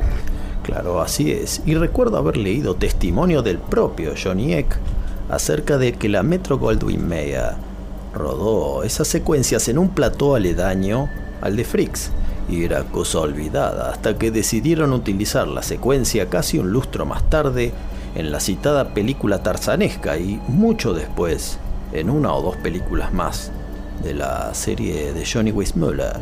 Claro, 0.63 1.01
así 1.01 1.31
es. 1.31 1.63
Y 1.65 1.75
recuerdo 1.75 2.17
haber 2.17 2.35
leído 2.35 2.75
testimonio 2.75 3.41
del 3.41 3.57
propio 3.57 4.11
Johnny 4.21 4.53
Eck 4.53 4.77
acerca 5.29 5.77
de 5.77 5.93
que 5.93 6.09
la 6.09 6.23
Metro 6.23 6.57
Goldwyn 6.57 7.07
Mayer 7.07 7.70
rodó 8.13 8.83
esas 8.83 9.07
secuencias 9.07 9.67
en 9.67 9.77
un 9.77 9.89
plató 9.89 10.35
aledaño 10.35 11.09
al 11.41 11.55
de 11.55 11.65
Freaks. 11.65 12.11
Y 12.49 12.63
era 12.65 12.83
cosa 12.83 13.19
olvidada 13.19 13.91
hasta 13.91 14.17
que 14.17 14.31
decidieron 14.31 14.93
utilizar 14.93 15.47
la 15.47 15.63
secuencia 15.63 16.29
casi 16.29 16.57
un 16.57 16.71
lustro 16.71 17.05
más 17.05 17.29
tarde 17.29 17.71
en 18.15 18.31
la 18.31 18.39
citada 18.39 18.93
película 18.93 19.41
tarzanesca 19.41 20.17
y 20.17 20.41
mucho 20.47 20.93
después 20.93 21.57
en 21.93 22.09
una 22.09 22.33
o 22.33 22.41
dos 22.41 22.57
películas 22.57 23.13
más 23.13 23.51
de 24.03 24.13
la 24.13 24.53
serie 24.53 25.13
de 25.13 25.25
Johnny 25.25 25.51
Weissmuller. 25.51 26.19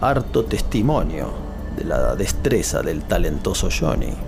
Harto 0.00 0.44
testimonio 0.44 1.30
de 1.76 1.84
la 1.84 2.14
destreza 2.14 2.82
del 2.82 3.02
talentoso 3.02 3.68
Johnny. 3.70 4.27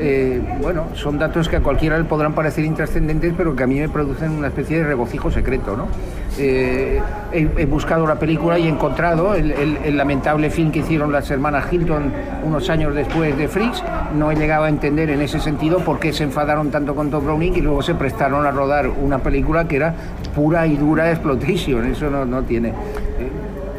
Eh, 0.00 0.40
bueno, 0.60 0.86
son 0.94 1.18
datos 1.18 1.48
que 1.48 1.56
a 1.56 1.60
cualquiera 1.60 1.98
le 1.98 2.04
podrán 2.04 2.32
parecer 2.32 2.64
intrascendentes, 2.64 3.34
pero 3.36 3.56
que 3.56 3.64
a 3.64 3.66
mí 3.66 3.80
me 3.80 3.88
producen 3.88 4.30
una 4.30 4.48
especie 4.48 4.78
de 4.78 4.84
regocijo 4.84 5.30
secreto. 5.30 5.76
¿no? 5.76 5.88
Eh, 6.38 7.00
he, 7.32 7.66
buscado 7.66 8.06
la 8.06 8.16
película 8.16 8.58
y 8.58 8.66
he 8.66 8.68
encontrado 8.68 9.34
el, 9.34 9.96
lamentable 9.96 10.50
film 10.50 10.70
que 10.70 10.80
hicieron 10.80 11.10
las 11.10 11.30
hermanas 11.30 11.72
Hilton 11.72 12.12
unos 12.44 12.70
años 12.70 12.94
después 12.94 13.36
de 13.36 13.48
Freaks. 13.48 13.82
No 14.16 14.30
he 14.30 14.36
llegado 14.36 14.64
a 14.64 14.68
entender 14.68 15.10
en 15.10 15.20
ese 15.20 15.40
sentido 15.40 15.78
por 15.80 15.98
qué 15.98 16.12
se 16.12 16.24
enfadaron 16.24 16.70
tanto 16.70 16.94
con 16.94 17.10
Tom 17.10 17.24
Browning 17.24 17.56
y 17.56 17.60
luego 17.60 17.82
se 17.82 17.94
prestaron 17.94 18.46
a 18.46 18.52
rodar 18.52 18.88
una 18.88 19.18
película 19.18 19.66
que 19.66 19.76
era 19.76 19.94
pura 20.34 20.66
y 20.66 20.76
dura 20.76 21.10
exploitation. 21.10 21.86
Eso 21.86 22.08
no, 22.08 22.24
no 22.24 22.42
tiene. 22.42 22.68
eh, 22.68 22.72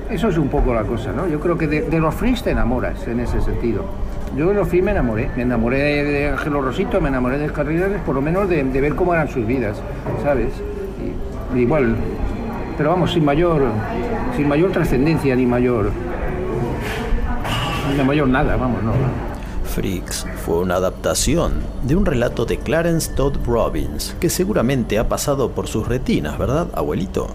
eso 0.10 0.28
es 0.28 0.38
un 0.38 0.50
poco 0.50 0.74
la 0.74 0.84
cosa, 0.84 1.12
¿no? 1.14 1.28
Yo 1.28 1.40
creo 1.40 1.58
que 1.58 1.68
de, 1.68 1.82
de 1.84 2.00
los 2.00 2.16
Freaks 2.16 2.44
te 2.44 2.52
enamoras 2.52 3.08
en 3.08 3.20
ese 3.20 3.40
sentido. 3.42 3.86
Yo 4.38 4.54
los 4.54 4.68
Freaks 4.68 4.86
me 4.86 4.92
enamoré, 4.92 5.30
me 5.36 5.44
enamoré 5.44 6.04
de, 6.04 6.30
Ángelo 6.30 6.62
Rosito, 6.62 7.02
me 7.02 7.10
enamoré 7.10 7.38
de 7.38 7.52
Carriles, 7.52 8.00
por 8.06 8.16
lo 8.16 8.22
menos 8.22 8.48
de, 8.48 8.64
ver 8.64 8.96
cómo 8.96 9.14
eran 9.14 9.28
sus 9.28 9.46
vidas, 9.46 9.78
¿sabes? 10.24 10.50
Igual, 11.56 11.96
pero 12.78 12.92
vamos, 12.92 13.12
sin 13.12 13.26
mayor, 13.26 13.64
sin 14.38 14.48
mayor 14.48 14.72
trascendencia 14.72 15.36
ni 15.36 15.46
mayor, 15.46 15.92
ni 17.98 18.04
mayor 18.04 18.28
nada, 18.28 18.56
vamos, 18.56 18.84
no. 18.84 18.94
Freaks 19.64 20.26
fue 20.46 20.60
una 20.60 20.76
adaptación 20.76 21.54
de 21.84 21.96
un 21.96 22.06
relato 22.06 22.46
de 22.46 22.58
Clarence 22.58 23.14
Todd 23.14 23.36
Robbins 23.46 24.16
que 24.20 24.30
seguramente 24.30 25.00
ha 25.00 25.08
pasado 25.08 25.52
por 25.52 25.68
sus 25.68 25.88
retinas, 25.88 26.38
¿verdad, 26.38 26.68
abuelito? 26.74 27.30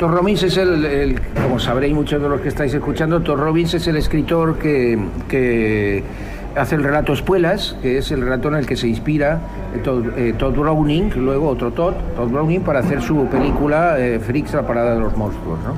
Todd 0.00 0.12
Robbins 0.12 0.42
es 0.44 0.56
el, 0.56 1.20
como 1.42 1.58
sabréis 1.58 1.92
muchos 1.92 2.22
de 2.22 2.26
los 2.30 2.40
que 2.40 2.48
estáis 2.48 2.72
escuchando, 2.72 3.20
Todd 3.20 3.36
Robbins 3.36 3.74
es 3.74 3.86
el 3.86 3.96
escritor 3.96 4.56
que, 4.56 4.98
que 5.28 6.02
hace 6.56 6.76
el 6.76 6.84
relato 6.84 7.12
Espuelas, 7.12 7.76
que 7.82 7.98
es 7.98 8.10
el 8.10 8.22
relato 8.22 8.48
en 8.48 8.54
el 8.54 8.64
que 8.64 8.76
se 8.76 8.88
inspira 8.88 9.42
eh, 9.74 9.80
Todd, 9.84 10.06
eh, 10.16 10.58
Browning, 10.58 11.12
luego 11.16 11.50
otro 11.50 11.72
Todd, 11.72 11.92
Todd 12.16 12.30
Browning, 12.30 12.62
para 12.62 12.78
hacer 12.78 13.02
su 13.02 13.26
película 13.26 13.96
eh, 13.98 14.18
la 14.54 14.66
parada 14.66 14.94
de 14.94 15.00
los 15.00 15.14
monstruos. 15.18 15.58
¿no? 15.64 15.74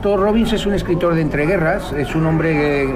Todd 0.00 0.20
Robbins 0.20 0.52
es 0.52 0.64
un 0.64 0.74
escritor 0.74 1.16
de 1.16 1.22
entreguerras, 1.22 1.92
es 1.92 2.14
un 2.14 2.24
hombre 2.26 2.86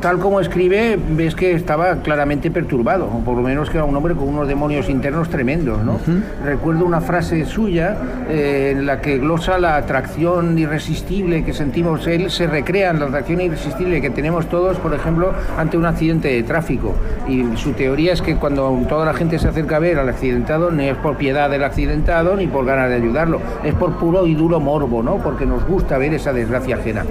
tal 0.00 0.18
como 0.18 0.40
escribe, 0.40 0.98
ves 1.10 1.34
que 1.34 1.52
estaba 1.52 1.96
claramente 1.96 2.50
perturbado, 2.50 3.06
o 3.06 3.20
por 3.20 3.36
lo 3.36 3.42
menos 3.42 3.70
que 3.70 3.78
era 3.78 3.84
un 3.84 3.96
hombre 3.96 4.14
con 4.14 4.28
unos 4.28 4.48
demonios 4.48 4.88
internos 4.88 5.28
tremendos, 5.28 5.82
¿no? 5.82 5.98
Recuerdo 6.44 6.84
una 6.84 7.00
frase 7.00 7.44
suya 7.44 7.96
eh, 8.28 8.74
en 8.76 8.86
la 8.86 9.00
que 9.00 9.18
glosa 9.18 9.58
la 9.58 9.76
atracción 9.76 10.58
irresistible 10.58 11.44
que 11.44 11.52
sentimos, 11.52 12.06
él 12.06 12.30
se 12.30 12.46
recrea 12.46 12.90
en 12.90 13.00
la 13.00 13.06
atracción 13.06 13.40
irresistible 13.40 14.00
que 14.00 14.10
tenemos 14.10 14.46
todos, 14.48 14.78
por 14.78 14.94
ejemplo, 14.94 15.32
ante 15.56 15.76
un 15.76 15.86
accidente 15.86 16.28
de 16.28 16.42
tráfico. 16.42 16.94
Y 17.28 17.56
su 17.56 17.72
teoría 17.72 18.12
es 18.12 18.22
que 18.22 18.36
cuando 18.36 18.78
toda 18.88 19.04
la 19.04 19.14
gente 19.14 19.38
se 19.38 19.48
acerca 19.48 19.76
a 19.76 19.80
ver 19.80 19.98
al 19.98 20.08
accidentado, 20.08 20.70
no 20.70 20.82
es 20.82 20.96
por 20.96 21.16
piedad 21.16 21.50
del 21.50 21.64
accidentado 21.64 22.36
ni 22.36 22.46
por 22.46 22.64
ganas 22.64 22.88
de 22.88 22.96
ayudarlo, 22.96 23.40
es 23.64 23.74
por 23.74 23.96
puro 23.98 24.26
y 24.26 24.34
duro 24.34 24.60
morbo, 24.60 25.02
¿no? 25.02 25.16
Porque 25.18 25.46
nos 25.46 25.64
gusta 25.66 25.98
ver 25.98 26.14
esa 26.14 26.32
desgracia 26.32 26.76
ajena. 26.76 27.04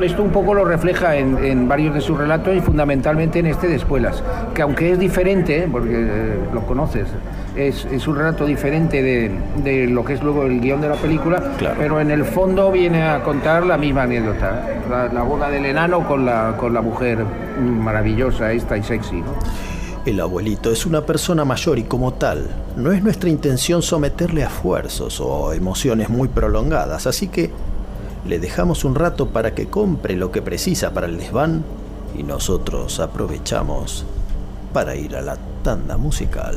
Esto 0.00 0.22
un 0.22 0.30
poco 0.30 0.54
lo 0.54 0.64
refleja 0.64 1.16
en, 1.16 1.42
en 1.44 1.68
varios 1.68 1.94
de 1.94 2.00
sus 2.00 2.18
relatos 2.18 2.54
y 2.54 2.60
fundamentalmente 2.60 3.38
en 3.38 3.46
este 3.46 3.68
de 3.68 3.76
Espuelas, 3.76 4.22
que 4.54 4.62
aunque 4.62 4.92
es 4.92 4.98
diferente, 4.98 5.68
porque 5.70 5.92
eh, 5.94 6.38
lo 6.52 6.66
conoces, 6.66 7.06
es, 7.56 7.84
es 7.86 8.06
un 8.08 8.16
relato 8.16 8.44
diferente 8.44 9.02
de, 9.02 9.30
de 9.62 9.86
lo 9.86 10.04
que 10.04 10.14
es 10.14 10.22
luego 10.22 10.42
el 10.44 10.60
guion 10.60 10.80
de 10.80 10.88
la 10.88 10.96
película, 10.96 11.42
Claro. 11.58 11.76
pero 11.78 12.00
en 12.00 12.10
el 12.10 12.24
fondo 12.24 12.70
viene 12.72 13.02
a 13.04 13.22
contar 13.22 13.64
la 13.64 13.76
misma 13.78 14.02
anécdota, 14.02 14.66
la, 14.90 15.12
la 15.12 15.22
boda 15.22 15.48
del 15.48 15.64
enano 15.64 16.06
con 16.06 16.26
la, 16.26 16.54
con 16.58 16.74
la 16.74 16.80
mujer 16.82 17.24
maravillosa 17.60 18.52
esta 18.52 18.76
y 18.76 18.82
sexy. 18.82 19.16
¿no? 19.20 19.32
El 20.04 20.20
abuelito 20.20 20.70
es 20.70 20.84
una 20.84 21.00
persona 21.02 21.44
mayor 21.44 21.78
y 21.78 21.84
como 21.84 22.12
tal, 22.14 22.48
no 22.76 22.92
es 22.92 23.02
nuestra 23.02 23.30
intención 23.30 23.80
someterle 23.80 24.42
a 24.42 24.48
esfuerzos 24.48 25.20
o 25.20 25.52
emociones 25.52 26.10
muy 26.10 26.28
prolongadas, 26.28 27.06
así 27.06 27.28
que 27.28 27.50
le 28.26 28.38
dejamos 28.38 28.84
un 28.84 28.94
rato 28.94 29.28
para 29.28 29.54
que 29.54 29.66
compre 29.66 30.16
lo 30.16 30.32
que 30.32 30.42
precisa 30.42 30.92
para 30.92 31.06
el 31.06 31.18
desván 31.18 31.64
y 32.16 32.22
nosotros 32.22 33.00
aprovechamos 33.00 34.04
para 34.72 34.96
ir 34.96 35.16
a 35.16 35.22
la 35.22 35.36
tanda 35.62 35.96
musical. 35.96 36.56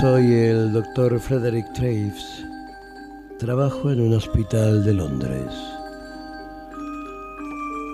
Soy 0.00 0.32
el 0.32 0.72
doctor 0.72 1.18
Frederick 1.18 1.72
Traves. 1.72 2.44
Trabajo 3.40 3.90
en 3.90 4.00
un 4.00 4.14
hospital 4.14 4.84
de 4.84 4.94
Londres. 4.94 5.52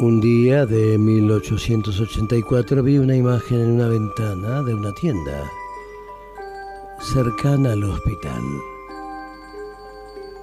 Un 0.01 0.21
día 0.21 0.67
de 0.67 0.99
1884 0.99 2.83
vi 2.83 2.99
una 2.99 3.17
imagen 3.17 3.59
en 3.59 3.71
una 3.71 3.89
ventana 3.89 4.63
de 4.65 4.75
una 4.75 4.93
tienda 4.93 5.51
cercana 7.01 7.73
al 7.73 7.85
hospital. 7.85 8.43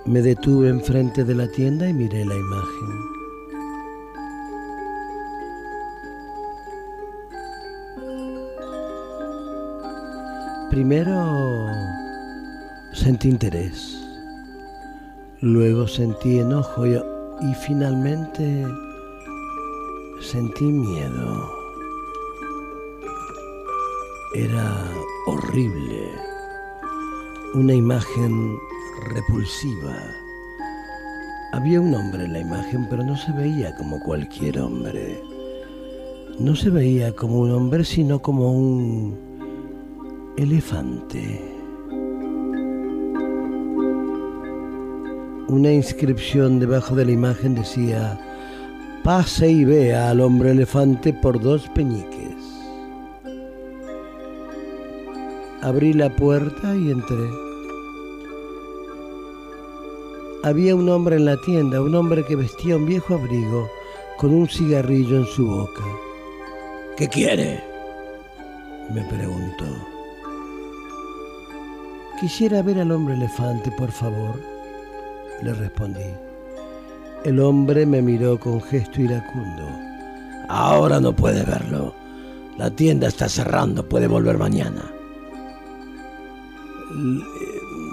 Me 0.08 0.24
detuve 0.24 0.70
enfrente 0.70 1.24
de 1.24 1.36
la 1.36 1.48
tienda 1.48 1.88
y 1.88 1.94
miré 1.94 2.26
la 2.26 2.38
imagen. 2.38 3.21
Primero 10.72 11.68
sentí 12.94 13.28
interés, 13.28 13.94
luego 15.42 15.86
sentí 15.86 16.40
enojo 16.40 16.88
y, 16.88 16.94
y 16.94 17.54
finalmente 17.66 18.66
sentí 20.22 20.64
miedo. 20.64 21.52
Era 24.34 24.90
horrible, 25.28 26.10
una 27.54 27.74
imagen 27.74 28.58
repulsiva. 29.14 29.98
Había 31.52 31.82
un 31.82 31.94
hombre 31.94 32.24
en 32.24 32.32
la 32.32 32.40
imagen, 32.40 32.88
pero 32.90 33.04
no 33.04 33.18
se 33.18 33.34
veía 33.34 33.76
como 33.76 34.00
cualquier 34.00 34.62
hombre. 34.62 35.22
No 36.40 36.56
se 36.56 36.70
veía 36.70 37.14
como 37.14 37.40
un 37.40 37.52
hombre, 37.52 37.84
sino 37.84 38.22
como 38.22 38.54
un 38.54 39.31
elefante. 40.38 41.42
Una 45.48 45.72
inscripción 45.72 46.60
debajo 46.60 46.96
de 46.96 47.06
la 47.06 47.12
imagen 47.12 47.56
decía, 47.56 48.20
pase 49.04 49.52
y 49.52 49.66
vea 49.66 50.10
al 50.10 50.22
hombre 50.22 50.52
elefante 50.52 51.14
por 51.14 51.40
dos 51.42 51.68
peñiques. 51.76 52.38
Abrí 55.62 55.94
la 55.94 56.16
puerta 56.16 56.76
y 56.76 56.92
entré. 56.92 57.30
Había 60.44 60.76
un 60.76 60.90
hombre 60.90 61.18
en 61.18 61.26
la 61.26 61.38
tienda, 61.42 61.82
un 61.82 61.94
hombre 61.94 62.26
que 62.26 62.36
vestía 62.36 62.78
un 62.78 62.88
viejo 62.88 63.14
abrigo 63.14 63.70
con 64.18 64.34
un 64.34 64.48
cigarrillo 64.48 65.18
en 65.18 65.26
su 65.26 65.46
boca. 65.46 65.84
¿Qué 66.98 67.08
quiere? 67.08 67.64
me 68.94 69.04
preguntó. 69.04 69.91
Quisiera 72.22 72.62
ver 72.62 72.80
al 72.80 72.92
hombre 72.92 73.16
elefante, 73.16 73.72
por 73.72 73.92
favor, 73.92 74.40
le 75.42 75.56
respondí. 75.56 76.06
El 77.26 77.40
hombre 77.40 77.84
me 77.84 78.00
miró 78.04 78.40
con 78.40 78.62
gesto 78.62 79.02
iracundo. 79.02 79.64
Ahora 80.48 81.00
no 81.00 81.16
puede 81.16 81.44
verlo. 81.44 81.96
La 82.60 82.70
tienda 82.70 83.08
está 83.08 83.28
cerrando, 83.28 83.90
puede 83.90 84.06
volver 84.06 84.38
mañana. 84.38 84.84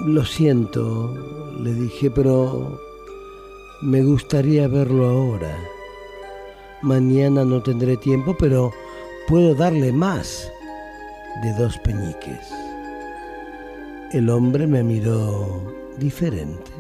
Lo 0.05 0.23
siento, 0.27 1.14
le 1.62 1.73
dije, 1.73 2.11
pero 2.11 2.79
me 3.81 4.03
gustaría 4.03 4.69
verlo 4.69 5.09
ahora. 5.09 5.57
Mañana 6.83 7.47
no 7.47 7.62
tendré 7.62 7.97
tiempo, 7.97 8.37
pero 8.38 8.73
puedo 9.27 9.55
darle 9.55 9.91
más 9.91 10.53
de 11.43 11.55
dos 11.55 11.79
peñiques. 11.79 12.67
El 14.11 14.31
hombre 14.31 14.66
me 14.66 14.83
miró 14.83 15.62
diferente. 15.99 16.71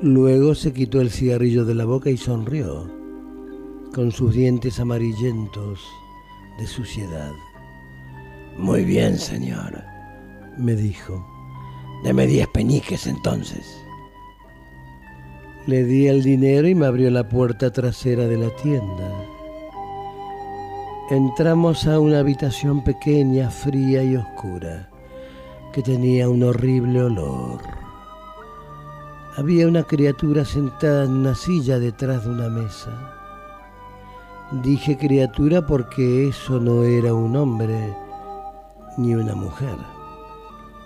Luego 0.00 0.54
se 0.54 0.72
quitó 0.72 1.02
el 1.02 1.10
cigarrillo 1.10 1.66
de 1.66 1.74
la 1.74 1.84
boca 1.84 2.08
y 2.08 2.16
sonrió, 2.16 2.90
con 3.92 4.10
sus 4.10 4.34
dientes 4.34 4.80
amarillentos 4.80 5.80
de 6.58 6.66
suciedad. 6.66 7.30
Muy 8.56 8.84
bien, 8.84 9.18
señor, 9.18 9.82
me 10.56 10.74
dijo. 10.74 11.22
Deme 12.04 12.26
diez 12.26 12.48
peñiques 12.48 13.06
entonces. 13.06 13.66
Le 15.66 15.84
di 15.84 16.06
el 16.06 16.22
dinero 16.22 16.66
y 16.68 16.74
me 16.74 16.86
abrió 16.86 17.10
la 17.10 17.28
puerta 17.28 17.70
trasera 17.70 18.26
de 18.26 18.38
la 18.38 18.48
tienda. 18.56 19.26
Entramos 21.10 21.86
a 21.86 22.00
una 22.00 22.20
habitación 22.20 22.82
pequeña, 22.82 23.50
fría 23.50 24.02
y 24.02 24.16
oscura, 24.16 24.88
que 25.74 25.82
tenía 25.82 26.28
un 26.28 26.44
horrible 26.44 27.02
olor. 27.02 27.58
Había 29.36 29.66
una 29.66 29.82
criatura 29.82 30.44
sentada 30.44 31.02
en 31.02 31.10
una 31.10 31.34
silla 31.34 31.80
detrás 31.80 32.22
de 32.22 32.30
una 32.30 32.48
mesa. 32.48 32.92
Dije 34.62 34.96
criatura 34.96 35.66
porque 35.66 36.28
eso 36.28 36.60
no 36.60 36.84
era 36.84 37.12
un 37.12 37.34
hombre 37.34 37.92
ni 38.98 39.16
una 39.16 39.34
mujer. 39.34 39.76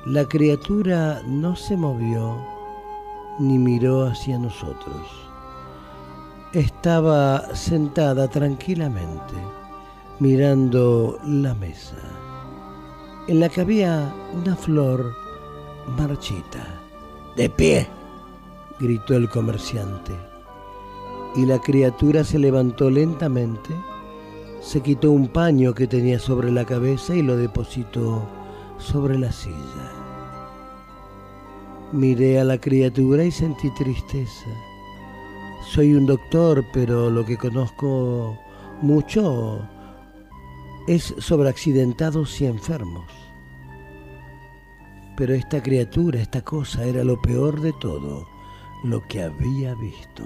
La 0.07 0.25
criatura 0.25 1.21
no 1.27 1.55
se 1.55 1.77
movió 1.77 2.39
ni 3.39 3.59
miró 3.59 4.07
hacia 4.07 4.39
nosotros. 4.39 5.07
Estaba 6.55 7.55
sentada 7.55 8.27
tranquilamente 8.29 9.35
mirando 10.19 11.19
la 11.27 11.53
mesa, 11.53 11.97
en 13.29 13.41
la 13.41 13.51
que 13.51 13.61
había 13.61 14.13
una 14.35 14.57
flor 14.57 15.15
marchita. 15.99 16.81
¡De 17.37 17.51
pie! 17.51 17.87
gritó 18.81 19.15
el 19.15 19.29
comerciante. 19.29 20.13
Y 21.37 21.45
la 21.45 21.59
criatura 21.59 22.25
se 22.25 22.39
levantó 22.39 22.91
lentamente, 22.91 23.75
se 24.61 24.81
quitó 24.81 25.11
un 25.13 25.29
paño 25.29 25.75
que 25.75 25.87
tenía 25.87 26.19
sobre 26.19 26.51
la 26.51 26.65
cabeza 26.65 27.15
y 27.15 27.23
lo 27.23 27.37
depositó 27.37 28.27
sobre 28.79 29.19
la 29.19 29.31
silla. 29.31 29.93
Miré 31.93 32.41
a 32.41 32.45
la 32.45 32.59
criatura 32.59 33.25
y 33.25 33.31
sentí 33.31 33.71
tristeza. 33.75 34.51
Soy 35.67 35.95
un 35.95 36.07
doctor, 36.07 36.65
pero 36.73 37.11
lo 37.11 37.27
que 37.27 37.37
conozco 37.37 38.39
mucho 38.81 39.61
es 40.89 41.15
sobre 41.19 41.51
accidentados 41.51 42.41
y 42.41 42.47
enfermos. 42.47 43.05
Pero 45.19 45.35
esta 45.35 45.63
criatura, 45.63 46.19
esta 46.19 46.41
cosa, 46.41 46.83
era 46.83 47.05
lo 47.05 47.21
peor 47.21 47.61
de 47.61 47.75
todo, 47.75 48.27
lo 48.85 49.07
que 49.07 49.23
había 49.23 49.75
visto. 49.75 50.25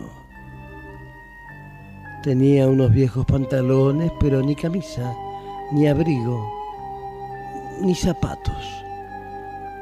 Tenía 2.23 2.69
unos 2.69 2.93
viejos 2.93 3.27
pantalones, 3.27 4.13
pero 4.21 4.41
ni 4.41 4.55
camisa, 4.55 5.13
ni 5.73 5.89
abrigo, 5.89 6.49
ni 7.81 7.97
zapatos. 7.97 8.65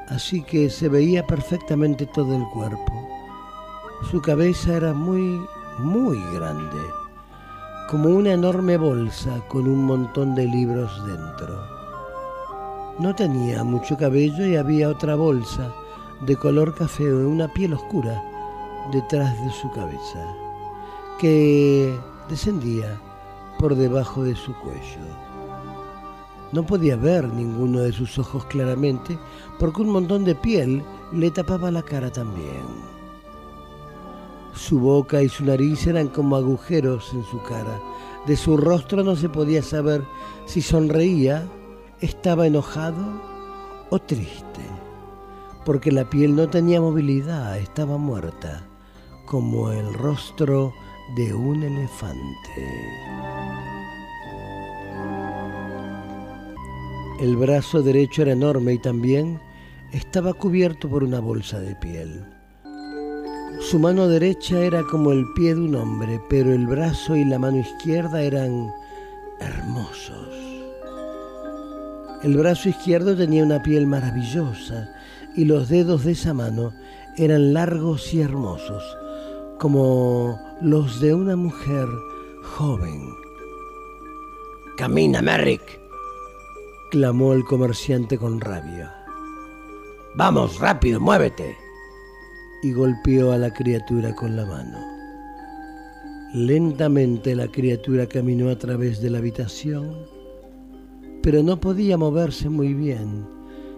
Así 0.08 0.42
que 0.42 0.70
se 0.70 0.88
veía 0.88 1.26
perfectamente 1.26 2.06
todo 2.06 2.34
el 2.34 2.44
cuerpo. 2.44 3.06
Su 4.10 4.22
cabeza 4.22 4.78
era 4.78 4.94
muy, 4.94 5.44
muy 5.78 6.18
grande, 6.32 6.78
como 7.90 8.10
una 8.10 8.34
enorme 8.34 8.76
bolsa 8.76 9.42
con 9.48 9.66
un 9.66 9.84
montón 9.84 10.36
de 10.36 10.46
libros 10.46 11.04
dentro. 11.06 11.60
No 13.00 13.16
tenía 13.16 13.64
mucho 13.64 13.96
cabello 13.96 14.46
y 14.46 14.54
había 14.54 14.88
otra 14.88 15.16
bolsa 15.16 15.74
de 16.20 16.36
color 16.36 16.72
café 16.72 17.02
de 17.02 17.26
una 17.26 17.48
piel 17.48 17.72
oscura 17.72 18.22
detrás 18.92 19.36
de 19.44 19.50
su 19.50 19.68
cabeza, 19.72 20.24
que 21.18 21.98
descendía 22.28 22.96
por 23.58 23.74
debajo 23.74 24.22
de 24.22 24.36
su 24.36 24.54
cuello. 24.60 25.04
No 26.52 26.64
podía 26.64 26.94
ver 26.94 27.26
ninguno 27.26 27.80
de 27.80 27.90
sus 27.90 28.20
ojos 28.20 28.44
claramente 28.44 29.18
porque 29.58 29.82
un 29.82 29.90
montón 29.90 30.24
de 30.24 30.36
piel 30.36 30.84
le 31.10 31.32
tapaba 31.32 31.72
la 31.72 31.82
cara 31.82 32.12
también. 32.12 32.99
Su 34.54 34.80
boca 34.80 35.22
y 35.22 35.28
su 35.28 35.44
nariz 35.44 35.86
eran 35.86 36.08
como 36.08 36.36
agujeros 36.36 37.12
en 37.12 37.24
su 37.24 37.42
cara. 37.42 37.80
De 38.26 38.36
su 38.36 38.56
rostro 38.56 39.02
no 39.02 39.16
se 39.16 39.28
podía 39.28 39.62
saber 39.62 40.02
si 40.46 40.60
sonreía, 40.60 41.46
estaba 42.00 42.46
enojado 42.46 43.22
o 43.90 43.98
triste, 43.98 44.60
porque 45.64 45.90
la 45.90 46.08
piel 46.08 46.36
no 46.36 46.48
tenía 46.48 46.80
movilidad, 46.80 47.58
estaba 47.58 47.96
muerta, 47.96 48.66
como 49.26 49.70
el 49.72 49.94
rostro 49.94 50.72
de 51.16 51.34
un 51.34 51.62
elefante. 51.62 53.00
El 57.20 57.36
brazo 57.36 57.82
derecho 57.82 58.22
era 58.22 58.32
enorme 58.32 58.74
y 58.74 58.78
también 58.78 59.40
estaba 59.92 60.32
cubierto 60.32 60.88
por 60.88 61.04
una 61.04 61.20
bolsa 61.20 61.60
de 61.60 61.74
piel. 61.76 62.39
Su 63.58 63.78
mano 63.78 64.08
derecha 64.08 64.58
era 64.60 64.82
como 64.84 65.12
el 65.12 65.26
pie 65.34 65.54
de 65.54 65.60
un 65.60 65.74
hombre, 65.74 66.20
pero 66.28 66.52
el 66.52 66.66
brazo 66.66 67.16
y 67.16 67.24
la 67.24 67.38
mano 67.38 67.58
izquierda 67.58 68.22
eran 68.22 68.72
hermosos. 69.40 70.28
El 72.22 72.36
brazo 72.36 72.68
izquierdo 72.68 73.16
tenía 73.16 73.42
una 73.42 73.62
piel 73.62 73.86
maravillosa 73.86 74.88
y 75.34 75.44
los 75.44 75.68
dedos 75.68 76.04
de 76.04 76.12
esa 76.12 76.34
mano 76.34 76.72
eran 77.16 77.52
largos 77.52 78.12
y 78.14 78.20
hermosos, 78.20 78.82
como 79.58 80.38
los 80.60 81.00
de 81.00 81.14
una 81.14 81.36
mujer 81.36 81.88
joven. 82.42 83.14
Camina, 84.76 85.20
Merrick, 85.22 85.80
clamó 86.90 87.32
el 87.32 87.44
comerciante 87.44 88.18
con 88.18 88.40
rabia. 88.40 88.94
Vamos, 90.14 90.58
rápido, 90.58 91.00
muévete. 91.00 91.56
Y 92.62 92.72
golpeó 92.72 93.32
a 93.32 93.38
la 93.38 93.52
criatura 93.52 94.14
con 94.14 94.36
la 94.36 94.44
mano. 94.44 94.78
Lentamente 96.34 97.34
la 97.34 97.48
criatura 97.48 98.06
caminó 98.06 98.50
a 98.50 98.56
través 98.56 99.00
de 99.00 99.10
la 99.10 99.18
habitación, 99.18 99.96
pero 101.22 101.42
no 101.42 101.58
podía 101.58 101.96
moverse 101.96 102.48
muy 102.48 102.74
bien. 102.74 103.26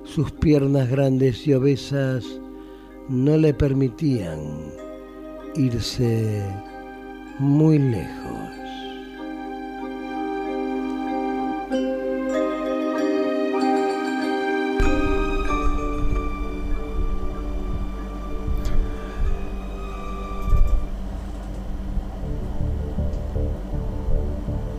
Sus 0.04 0.32
piernas 0.32 0.90
grandes 0.90 1.46
y 1.46 1.54
obesas 1.54 2.24
no 3.08 3.36
le 3.36 3.54
permitían 3.54 4.40
irse 5.54 6.42
muy 7.38 7.78
lejos. 7.78 8.41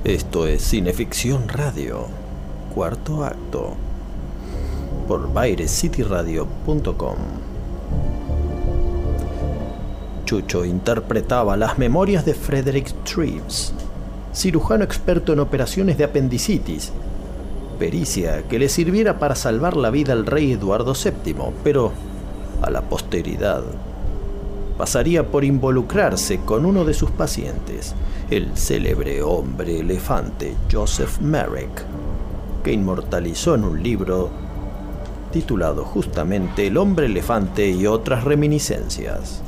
Esto 0.04 0.47
es 0.47 0.62
Cineficción 0.64 1.47
Radio, 1.47 2.08
cuarto 2.76 3.24
acto, 3.24 3.78
por 5.08 5.32
bairescityradio.com. 5.32 7.16
Chucho 10.26 10.66
interpretaba 10.66 11.56
las 11.56 11.78
memorias 11.78 12.26
de 12.26 12.34
Frederick 12.34 12.93
Treves, 13.06 13.74
cirujano 14.34 14.84
experto 14.84 15.32
en 15.32 15.39
operaciones 15.39 15.97
de 15.97 16.04
apendicitis, 16.04 16.91
pericia 17.80 18.43
que 18.49 18.60
le 18.60 18.68
sirviera 18.68 19.20
para 19.20 19.36
salvar 19.36 19.78
la 19.78 19.89
vida 19.89 20.12
al 20.12 20.26
rey 20.26 20.51
Eduardo 20.51 20.95
VII, 21.01 21.34
pero 21.64 21.93
a 22.62 22.70
la 22.70 22.82
posteridad 22.82 23.64
pasaría 24.78 25.28
por 25.28 25.43
involucrarse 25.43 26.39
con 26.39 26.65
uno 26.65 26.86
de 26.86 26.93
sus 26.93 27.11
pacientes, 27.11 27.95
el 28.30 28.55
célebre 28.57 29.21
hombre 29.21 29.80
elefante 29.80 30.55
Joseph 30.71 31.19
Merrick, 31.19 31.86
que 32.63 32.71
inmortalizó 32.71 33.55
en 33.55 33.63
un 33.63 33.84
libro 33.84 34.32
titulado 35.32 35.84
justamente 35.84 36.67
El 36.67 36.78
hombre 36.78 37.07
elefante 37.07 37.67
y 37.69 37.88
otras 37.88 38.24
reminiscencias. 38.24 39.41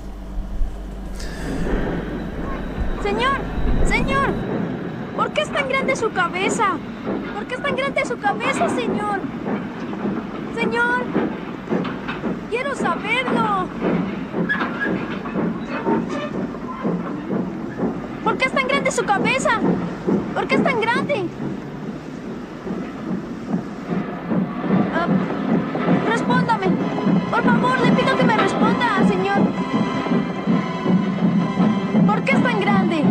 Señor, 3.03 3.38
señor, 3.86 4.30
¿por 5.15 5.32
qué 5.32 5.41
es 5.41 5.51
tan 5.51 5.69
grande 5.69 5.95
su 5.95 6.11
cabeza? 6.11 6.78
¿Por 7.36 7.45
qué 7.45 7.55
es 7.55 7.61
tan 7.61 7.76
grande 7.76 8.05
su 8.05 8.17
cabeza, 8.17 8.67
señor? 8.69 9.19
Señor, 10.55 11.03
quiero 12.49 12.76
saberlo. 12.76 13.67
¿Por 18.23 18.38
qué 18.38 18.45
su 18.96 19.04
cabeza? 19.04 19.60
¿Por 20.34 20.48
qué 20.48 20.56
es 20.56 20.64
tan 20.64 20.80
grande? 20.80 21.26
Ah, 24.93 25.08
respóndame. 26.10 26.68
Por 27.30 27.43
favor, 27.43 27.80
le 27.82 27.91
pido 27.91 28.16
que 28.16 28.24
me 28.24 28.38
responda, 28.38 29.06
señor. 29.06 29.39
¿Por 32.08 32.22
qué 32.24 32.32
es 32.32 32.43
tan 32.43 32.62
grande? 32.62 33.04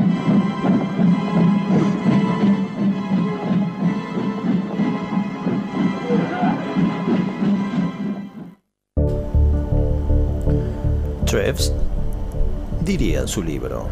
Treves 11.26 11.74
diría 12.80 13.20
en 13.20 13.28
su 13.28 13.42
libro, 13.42 13.88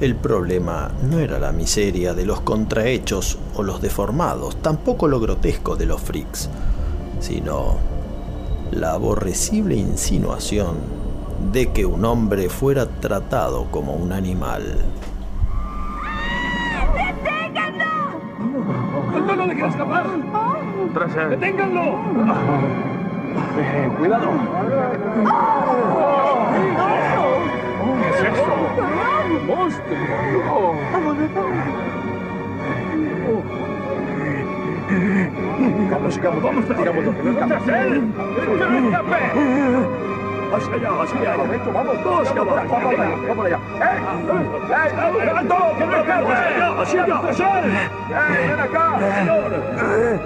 el 0.00 0.16
problema 0.16 0.90
no 1.02 1.18
era 1.18 1.38
la 1.38 1.52
miseria 1.52 2.14
de 2.14 2.24
los 2.24 2.40
contrahechos 2.40 3.38
o 3.54 3.62
los 3.62 3.82
deformados, 3.82 4.56
tampoco 4.62 5.08
lo 5.08 5.20
grotesco 5.20 5.76
de 5.76 5.86
los 5.86 6.00
freaks, 6.00 6.48
sino 7.20 7.76
la 8.72 8.92
aborrecible 8.92 9.76
insinuación 9.76 10.76
de 11.52 11.70
que 11.72 11.84
un 11.84 12.04
hombre 12.04 12.48
fuera 12.48 12.86
tratado 12.86 13.66
como 13.70 13.94
un 13.94 14.12
animal. 14.12 14.62
¡No 19.26 19.36
lo 19.36 19.46
dejen 19.46 19.64
escapar! 19.66 20.06
¡Tras 20.94 21.16
él! 21.16 21.30
¡Deténganlo! 21.30 21.82
Eh, 23.58 23.90
cuidado. 23.98 24.30
¿Qué 25.14 26.09
es 28.20 28.32
eso? 28.32 28.54
¡Monstruo! 29.46 30.74
Vamos, 35.90 36.14
sigamos, 36.14 36.42
vamos, 36.42 36.64
sigamos. 36.66 37.04
¡Tras 37.48 37.68
él! 37.68 38.02
¡Que 38.36 38.42
no 38.46 38.52
escape! 38.88 39.20
Hacia 40.52 40.74
allá, 40.74 40.90
hacia 41.02 41.16
allá. 41.20 41.32
Vamos, 41.72 41.96
todos, 42.02 42.34
vamos 42.34 42.58
allá, 42.58 42.68
vamos 42.68 42.92
allá, 42.92 43.08
vamos 43.28 43.44
allá. 43.46 43.58
¡Eh! 43.80 43.96
¡Eh! 44.70 45.30
¡Alto! 45.36 45.58
¡Que 45.78 45.84
no 45.86 45.96
escape! 45.96 46.32
¡Hacia 46.80 47.00
allá, 47.04 47.16
hacia 47.28 47.46
allá! 47.46 47.68
¡Eh! 47.68 48.48
¡Ven 48.48 48.60
acá, 48.60 48.86
señor! 49.16 49.50
¡Tras 49.76 49.94
él! 49.94 50.20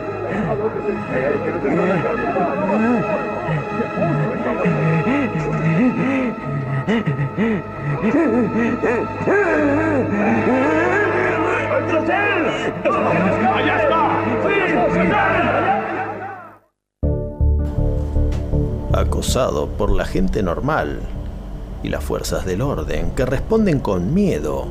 Acosado 18.92 19.68
por 19.68 19.90
la 19.90 20.04
gente 20.04 20.42
normal 20.42 21.00
y 21.82 21.88
las 21.88 22.04
fuerzas 22.04 22.44
del 22.44 22.60
orden 22.60 23.12
que 23.12 23.24
responden 23.24 23.80
con 23.80 24.12
miedo 24.12 24.66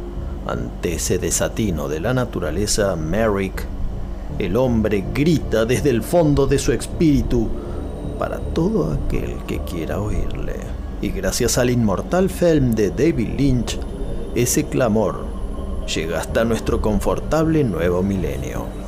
ante 0.46 0.96
ese 0.96 1.18
desatino 1.18 1.88
de 1.88 2.02
la 2.02 2.14
naturaleza, 2.14 2.96
Merrick, 2.96 3.66
el 4.38 4.56
hombre 4.58 5.04
grita 5.12 5.66
desde 5.66 5.90
el 5.90 6.04
fondo 6.04 6.46
de 6.46 6.60
su 6.60 6.72
espíritu 6.72 7.50
para 8.20 8.38
todo 8.38 8.94
aquel 8.94 9.38
que 9.48 9.58
quiera 9.60 10.00
oírle. 10.00 10.43
Y 11.04 11.12
gracias 11.12 11.58
al 11.58 11.70
inmortal 11.70 12.30
film 12.30 12.76
de 12.76 12.90
David 12.90 13.38
Lynch, 13.38 13.78
ese 14.36 14.64
clamor 14.64 15.26
llega 15.94 16.22
hasta 16.22 16.46
nuestro 16.46 16.80
confortable 16.80 17.62
nuevo 17.66 18.02
milenio. 18.02 18.83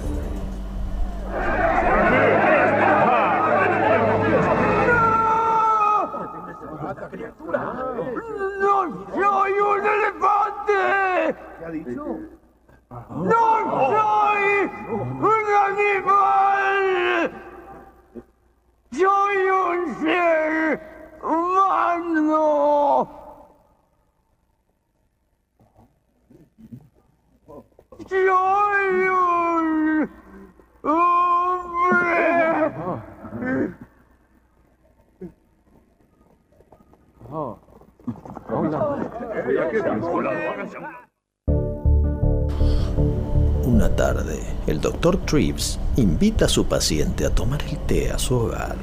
Treves 45.25 45.79
invita 45.97 46.45
a 46.45 46.49
su 46.49 46.67
paciente 46.67 47.25
a 47.25 47.29
tomar 47.29 47.61
el 47.63 47.77
té 47.79 48.11
a 48.11 48.19
su 48.19 48.35
hogar. 48.35 48.75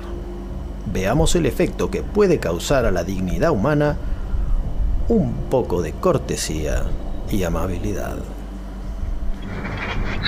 Veamos 0.93 1.34
el 1.36 1.47
efecto 1.47 1.90
que 1.90 2.03
puede 2.03 2.38
causar 2.38 2.84
a 2.84 2.90
la 2.90 3.05
dignidad 3.05 3.53
humana 3.53 3.97
un 5.09 5.49
poco 5.51 5.82
de 5.82 5.93
cortesía 5.93 6.82
y 7.30 7.45
amabilidad. 7.45 8.18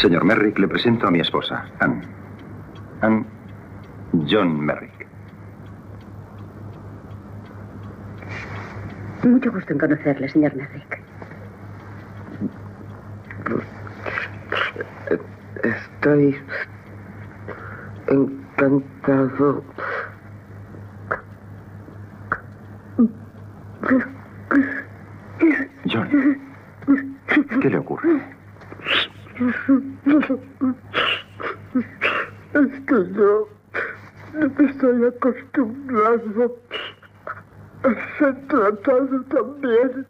Señor 0.00 0.24
Merrick, 0.24 0.58
le 0.58 0.68
presento 0.68 1.06
a 1.06 1.10
mi 1.10 1.20
esposa, 1.20 1.66
Ann. 1.80 2.02
Ann 3.00 3.26
John 4.28 4.60
Merrick. 4.60 5.06
Mucho 9.22 9.50
gusto 9.52 9.72
en 9.72 9.78
conocerle, 9.78 10.28
señor 10.28 10.54
Merrick. 10.54 11.03
Estoy 16.04 16.36
encantado. 18.08 19.64
John, 25.86 26.08
¿qué 27.62 27.70
le 27.70 27.78
ocurre? 27.78 28.20
Es 32.52 32.70
que 32.86 32.98
yo 33.14 33.48
no 34.34 34.68
estoy 34.68 35.06
acostumbrado 35.06 36.58
a 37.82 38.18
ser 38.18 38.46
tratado 38.48 39.22
también. 39.30 40.06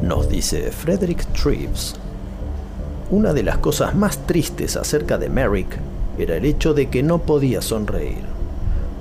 Nos 0.00 0.30
dice 0.30 0.70
Frederick 0.72 1.26
Treves. 1.34 2.00
Una 3.12 3.34
de 3.34 3.42
las 3.42 3.58
cosas 3.58 3.94
más 3.94 4.26
tristes 4.26 4.74
acerca 4.74 5.18
de 5.18 5.28
Merrick 5.28 5.76
era 6.16 6.36
el 6.36 6.46
hecho 6.46 6.72
de 6.72 6.88
que 6.88 7.02
no 7.02 7.18
podía 7.18 7.60
sonreír. 7.60 8.24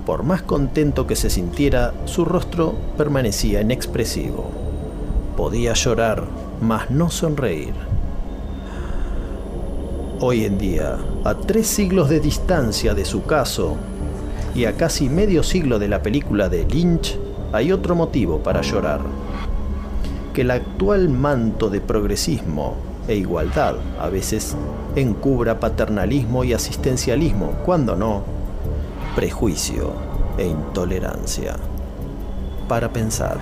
Por 0.06 0.24
más 0.24 0.42
contento 0.42 1.08
que 1.08 1.16
se 1.16 1.30
sintiera, 1.30 1.94
su 2.04 2.26
rostro 2.26 2.76
permanecía 2.98 3.62
inexpresivo. 3.62 4.52
Podía 5.38 5.72
llorar, 5.72 6.26
mas 6.60 6.92
no 6.92 7.10
sonreír. 7.10 7.74
Hoy 10.20 10.44
en 10.44 10.58
día, 10.58 10.98
a 11.24 11.34
tres 11.34 11.68
siglos 11.68 12.10
de 12.10 12.20
distancia 12.20 12.94
de 12.94 13.06
su 13.06 13.24
caso 13.24 13.78
y 14.54 14.66
a 14.66 14.76
casi 14.76 15.08
medio 15.08 15.42
siglo 15.42 15.80
de 15.80 15.88
la 15.88 16.02
película 16.02 16.50
de 16.50 16.66
Lynch, 16.66 17.18
hay 17.54 17.72
otro 17.72 17.96
motivo 17.96 18.40
para 18.40 18.60
llorar. 18.60 19.00
Que 20.34 20.42
el 20.42 20.52
actual 20.52 21.08
manto 21.08 21.70
de 21.70 21.80
progresismo 21.80 22.91
e 23.08 23.16
igualdad 23.16 23.76
a 24.00 24.10
veces 24.10 24.56
encubra 24.96 25.60
paternalismo 25.60 26.44
y 26.44 26.54
asistencialismo, 26.54 27.52
cuando 27.66 27.96
no, 27.96 28.24
prejuicio 29.16 29.94
e 30.38 30.48
intolerancia. 30.48 31.56
Para 32.68 32.90
pensar. 32.90 33.38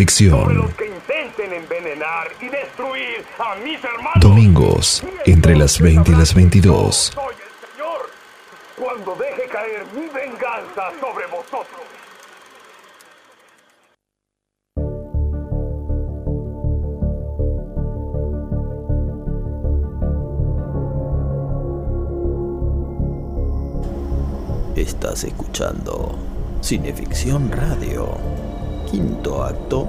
Ira 0.00 0.12
Cineficción. 0.12 0.56
los 0.56 0.74
que 0.74 0.86
intenten 0.86 1.52
envenenar 1.52 2.28
y 2.40 2.48
destruir 2.48 3.24
a 3.38 3.54
mis 3.56 3.82
hermanos. 3.82 4.20
Domingos, 4.20 5.02
entre 5.24 5.56
las 5.56 5.80
20 5.80 6.10
y 6.10 6.14
las 6.14 6.34
22. 6.34 7.12
Soy 7.14 7.34
el 7.34 7.68
Señor 7.70 8.10
cuando 8.76 9.14
deje 9.16 9.48
caer 9.48 9.86
mi 9.94 10.06
venganza 10.08 10.90
sobre 11.00 11.26
vosotros. 11.26 11.80
Estás 24.76 25.24
escuchando 25.24 26.18
Cineficción 26.60 27.50
Radio, 27.50 28.18
quinto 28.90 29.44
acto, 29.44 29.86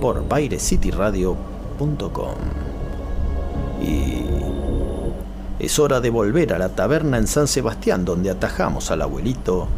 por 0.00 0.24
PireCityRadio.com. 0.24 2.34
Y 3.82 4.24
es 5.58 5.78
hora 5.78 6.00
de 6.00 6.10
volver 6.10 6.52
a 6.52 6.58
la 6.58 6.70
taberna 6.70 7.18
en 7.18 7.26
San 7.26 7.48
Sebastián 7.48 8.04
donde 8.04 8.30
atajamos 8.30 8.90
al 8.90 9.02
abuelito 9.02 9.68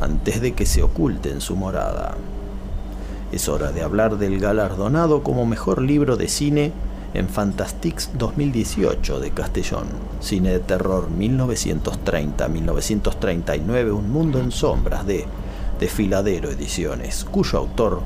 antes 0.00 0.40
de 0.40 0.52
que 0.52 0.66
se 0.66 0.82
oculte 0.82 1.30
en 1.30 1.40
su 1.40 1.54
morada. 1.56 2.16
Es 3.32 3.48
hora 3.48 3.72
de 3.72 3.82
hablar 3.82 4.18
del 4.18 4.38
galardonado 4.38 5.22
como 5.22 5.46
mejor 5.46 5.80
libro 5.82 6.16
de 6.16 6.28
cine 6.28 6.72
en 7.12 7.28
Fantastics 7.28 8.10
2018 8.16 9.18
de 9.20 9.30
Castellón, 9.30 9.86
cine 10.20 10.52
de 10.52 10.60
terror 10.60 11.08
1930-1939, 11.10 13.92
Un 13.92 14.12
mundo 14.12 14.38
en 14.38 14.52
sombras 14.52 15.04
de 15.06 15.26
Desfiladero 15.78 16.50
Ediciones, 16.50 17.24
cuyo 17.24 17.58
autor, 17.58 18.00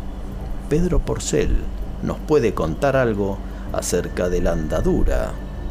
Pedro 0.68 0.99
Porcel, 0.99 1.57
nos 2.03 2.18
puede 2.18 2.53
contar 2.53 2.97
algo 2.97 3.39
acerca 3.73 4.29
de 4.29 4.41
la 4.41 4.53
andadura 4.53 5.31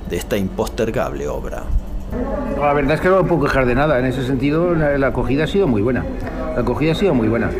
de 0.09 0.15
esta 0.15 0.37
impostergable 0.37 1.27
obra. 1.27 1.63
La 2.57 2.73
verdad 2.73 2.95
es 2.95 3.01
que 3.01 3.09
no 3.09 3.21
me 3.21 3.27
puedo 3.27 3.43
quejar 3.43 3.65
de 3.65 3.75
nada. 3.75 3.99
En 3.99 4.05
ese 4.05 4.25
sentido, 4.25 4.73
la, 4.75 4.97
la 4.97 5.07
acogida 5.07 5.43
ha 5.43 5.47
sido 5.47 5.67
muy 5.67 5.81
buena. 5.81 6.05
La 6.55 6.61
acogida 6.61 6.93
ha 6.93 6.95
sido 6.95 7.13
muy 7.13 7.27
buena. 7.27 7.51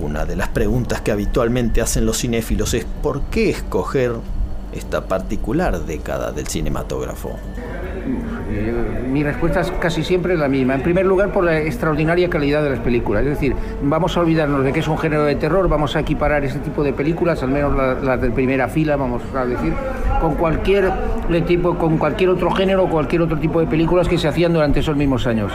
Una 0.00 0.24
de 0.24 0.34
las 0.34 0.48
preguntas 0.48 1.02
que 1.02 1.12
habitualmente 1.12 1.82
hacen 1.82 2.06
los 2.06 2.18
cinéfilos 2.18 2.72
es 2.72 2.86
¿por 3.02 3.20
qué 3.24 3.50
escoger 3.50 4.12
esta 4.72 5.06
particular 5.06 5.84
década 5.84 6.32
del 6.32 6.48
cinematógrafo? 6.48 7.38
Mi 9.12 9.22
respuesta 9.22 9.60
es 9.60 9.70
casi 9.72 10.02
siempre 10.02 10.36
la 10.38 10.48
misma. 10.48 10.74
En 10.74 10.80
primer 10.80 11.04
lugar, 11.04 11.28
por 11.32 11.44
la 11.44 11.58
extraordinaria 11.60 12.30
calidad 12.30 12.62
de 12.62 12.70
las 12.70 12.78
películas. 12.78 13.22
Es 13.24 13.28
decir, 13.30 13.54
vamos 13.82 14.16
a 14.16 14.20
olvidarnos 14.20 14.64
de 14.64 14.72
que 14.72 14.80
es 14.80 14.88
un 14.88 14.96
género 14.96 15.24
de 15.24 15.34
terror, 15.34 15.68
vamos 15.68 15.94
a 15.96 16.00
equiparar 16.00 16.44
ese 16.44 16.58
tipo 16.60 16.82
de 16.82 16.94
películas, 16.94 17.42
al 17.42 17.50
menos 17.50 17.76
la- 17.76 17.94
las 17.94 18.20
de 18.22 18.30
primera 18.30 18.68
fila, 18.68 18.96
vamos 18.96 19.22
a 19.34 19.44
decir, 19.44 19.74
con 20.20 20.34
cualquier 20.36 20.90
tipo, 21.46 21.76
con 21.76 21.98
cualquier 21.98 22.30
otro 22.30 22.50
género, 22.52 22.86
cualquier 22.88 23.22
otro 23.22 23.38
tipo 23.38 23.60
de 23.60 23.66
películas 23.66 24.08
que 24.08 24.16
se 24.16 24.28
hacían 24.28 24.52
durante 24.54 24.80
esos 24.80 24.96
mismos 24.96 25.26
años. 25.26 25.52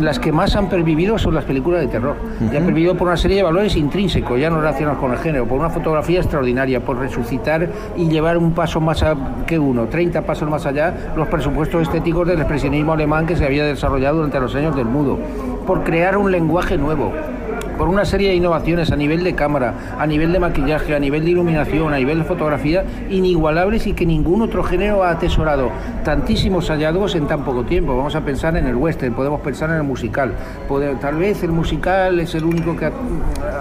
Las 0.00 0.18
que 0.18 0.32
más 0.32 0.56
han 0.56 0.68
pervivido 0.68 1.18
son 1.18 1.34
las 1.34 1.44
películas 1.44 1.80
de 1.80 1.86
terror. 1.88 2.16
Y 2.52 2.56
han 2.56 2.64
pervivido 2.64 2.96
por 2.96 3.08
una 3.08 3.16
serie 3.16 3.36
de 3.38 3.42
valores 3.42 3.76
intrínsecos, 3.76 4.38
ya 4.40 4.50
no 4.50 4.60
relacionados 4.60 4.98
con 4.98 5.12
el 5.12 5.18
género, 5.18 5.46
por 5.46 5.58
una 5.58 5.70
fotografía 5.70 6.20
extraordinaria, 6.20 6.80
por 6.80 6.98
resucitar 6.98 7.68
y 7.96 8.08
llevar 8.08 8.36
un 8.38 8.52
paso 8.52 8.80
más 8.80 9.02
a- 9.02 9.14
que 9.46 9.58
uno, 9.58 9.84
30 9.86 10.22
pasos 10.22 10.48
más 10.50 10.66
allá, 10.66 11.12
los 11.16 11.28
presupuestos 11.28 11.82
estéticos 11.82 12.26
del 12.26 12.38
expresionismo 12.38 12.92
alemán 12.92 13.26
que 13.26 13.36
se 13.36 13.44
había 13.44 13.64
desarrollado 13.64 14.16
durante 14.16 14.40
los 14.40 14.54
años 14.54 14.74
del 14.76 14.86
mudo, 14.86 15.18
por 15.66 15.84
crear 15.84 16.16
un 16.16 16.30
lenguaje 16.32 16.76
nuevo 16.76 17.12
por 17.76 17.88
una 17.88 18.04
serie 18.04 18.30
de 18.30 18.36
innovaciones 18.36 18.90
a 18.92 18.96
nivel 18.96 19.24
de 19.24 19.34
cámara, 19.34 19.96
a 19.98 20.06
nivel 20.06 20.32
de 20.32 20.38
maquillaje, 20.38 20.94
a 20.94 20.98
nivel 20.98 21.24
de 21.24 21.30
iluminación, 21.30 21.92
a 21.92 21.96
nivel 21.96 22.18
de 22.18 22.24
fotografía, 22.24 22.84
inigualables 23.10 23.86
y 23.86 23.92
que 23.92 24.06
ningún 24.06 24.42
otro 24.42 24.62
género 24.62 25.02
ha 25.02 25.10
atesorado 25.10 25.70
tantísimos 26.04 26.68
hallazgos 26.68 27.14
en 27.14 27.26
tan 27.26 27.44
poco 27.44 27.64
tiempo. 27.64 27.96
Vamos 27.96 28.14
a 28.14 28.20
pensar 28.20 28.56
en 28.56 28.66
el 28.66 28.76
western, 28.76 29.14
podemos 29.14 29.40
pensar 29.40 29.70
en 29.70 29.76
el 29.76 29.82
musical. 29.82 30.32
Tal 31.00 31.16
vez 31.16 31.42
el 31.42 31.50
musical 31.50 32.20
es 32.20 32.34
el 32.34 32.44
único 32.44 32.76
que 32.76 32.86
ha, 32.86 32.92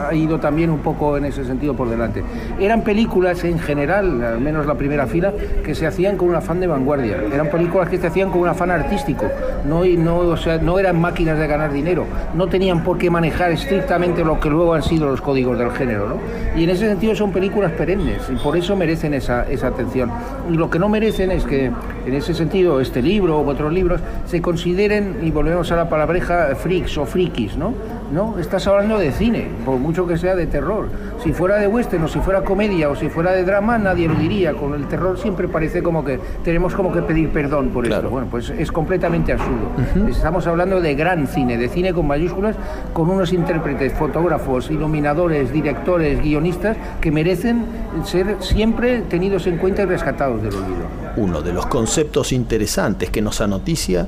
ha 0.10 0.14
ido 0.14 0.40
también 0.40 0.70
un 0.70 0.80
poco 0.80 1.18
en 1.18 1.26
ese 1.26 1.46
sentido 1.46 1.74
por 1.74 1.90
delante. 1.90 2.24
Eran 2.60 2.82
películas 2.82 3.44
en 3.44 3.60
general, 3.60 4.24
al 4.24 4.40
menos 4.40 4.66
la 4.66 4.76
primera 4.76 5.08
fila, 5.08 5.34
que 5.64 5.74
se 5.74 5.88
hacían 5.88 6.18
con 6.18 6.30
un 6.30 6.36
afán 6.36 6.60
de 6.60 6.68
vanguardia. 6.68 7.18
Eran 7.34 7.50
películas 7.50 7.90
que 7.90 7.98
se 7.98 8.08
hacían 8.08 8.30
con 8.30 8.42
un 8.42 8.48
afán 8.48 8.72
artístico. 8.72 9.26
No, 9.68 9.84
no, 9.86 10.18
o 10.18 10.38
sea, 10.38 10.58
no 10.58 10.78
eran 10.80 11.00
máquinas 11.00 11.40
de 11.40 11.48
ganar 11.48 11.72
dinero. 11.74 12.06
No 12.36 12.48
tenían 12.48 12.84
por 12.84 12.98
qué 12.98 13.10
manejar 13.10 13.52
estrictamente 13.52 14.03
lo 14.24 14.40
que 14.40 14.50
luego 14.50 14.74
han 14.74 14.84
sido 14.84 15.08
los 15.08 15.22
códigos 15.22 15.58
del 15.58 15.72
género. 15.72 16.08
¿no? 16.10 16.20
Y 16.56 16.64
en 16.64 16.70
ese 16.70 16.88
sentido 16.88 17.16
son 17.16 17.32
películas 17.32 17.72
perennes 17.72 18.30
y 18.30 18.36
por 18.36 18.58
eso 18.58 18.76
merecen 18.76 19.14
esa, 19.14 19.50
esa 19.50 19.68
atención. 19.68 20.12
Y 20.52 20.56
lo 20.56 20.70
que 20.70 20.80
no 20.80 20.90
merecen 20.90 21.32
es 21.32 21.44
que 21.46 21.72
en 22.06 22.14
ese 22.14 22.34
sentido 22.34 22.82
este 22.82 23.02
libro 23.02 23.42
u 23.42 23.50
otros 23.50 23.72
libros 23.72 24.02
se 24.26 24.42
consideren, 24.42 25.20
y 25.24 25.32
volvemos 25.32 25.72
a 25.72 25.76
la 25.76 25.90
palabreja, 25.90 26.56
freaks 26.56 26.98
o 26.98 27.06
frikis, 27.06 27.56
¿no? 27.58 27.74
No, 28.12 28.38
estás 28.38 28.68
hablando 28.68 29.00
de 29.00 29.12
cine, 29.12 29.48
por 29.66 29.78
mucho 29.80 30.06
que 30.06 30.18
sea 30.18 30.36
de 30.36 30.46
terror. 30.46 30.88
Si 31.24 31.32
fuera 31.32 31.58
de 31.58 31.68
western 31.68 32.04
o 32.04 32.08
si 32.10 32.20
fuera 32.20 32.42
comedia 32.42 32.90
o 32.90 32.98
si 32.98 33.08
fuera 33.08 33.32
de 33.32 33.46
drama, 33.46 33.78
nadie 33.78 34.10
lo 34.10 34.16
diría. 34.16 34.54
Con 34.54 34.74
el 34.74 34.88
terror 34.90 35.18
siempre 35.18 35.48
parece 35.48 35.82
como 35.82 36.04
que 36.04 36.20
tenemos 36.44 36.76
como 36.76 36.92
que 36.92 37.02
pedir 37.02 37.30
perdón 37.30 37.70
por 37.70 37.88
esto. 37.88 38.10
Bueno, 38.10 38.28
pues 38.30 38.50
es 38.50 38.72
completamente 38.74 39.32
absurdo. 39.32 39.72
Estamos 40.10 40.46
hablando 40.48 40.82
de 40.82 40.96
gran 40.96 41.28
cine, 41.28 41.58
de 41.58 41.70
cine 41.70 41.94
con 41.94 42.08
mayúsculas, 42.08 42.58
con 42.92 43.10
unos 43.10 43.32
intérpretes, 43.32 43.94
fotógrafos, 43.94 44.70
iluminadores, 44.70 45.54
directores, 45.54 46.22
guionistas 46.22 46.76
que 47.00 47.10
merecen 47.10 47.64
ser 48.04 48.36
siempre 48.42 49.02
tenidos 49.04 49.48
en 49.48 49.58
cuenta 49.60 49.84
y 49.84 49.86
rescatados 49.86 50.44
del 50.44 50.54
olvido. 50.54 50.88
Uno 51.16 51.42
de 51.42 51.54
los 51.54 51.68
conceptos 51.68 52.34
interesantes 52.34 53.10
que 53.10 53.22
nos 53.22 53.40
anoticia 53.40 54.08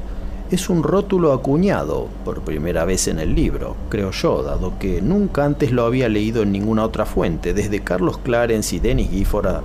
es 0.51 0.69
un 0.69 0.83
rótulo 0.83 1.33
acuñado 1.33 2.07
por 2.23 2.41
primera 2.41 2.85
vez 2.85 3.07
en 3.07 3.19
el 3.19 3.33
libro, 3.33 3.75
creo 3.89 4.11
yo, 4.11 4.43
dado 4.43 4.77
que 4.77 5.01
nunca 5.01 5.43
antes 5.43 5.71
lo 5.71 5.85
había 5.85 6.07
leído 6.07 6.43
en 6.43 6.51
ninguna 6.51 6.83
otra 6.83 7.05
fuente, 7.05 7.53
desde 7.53 7.79
Carlos 7.81 8.19
Clarence 8.19 8.75
y 8.75 8.79
Denis 8.79 9.09
Gifford 9.09 9.61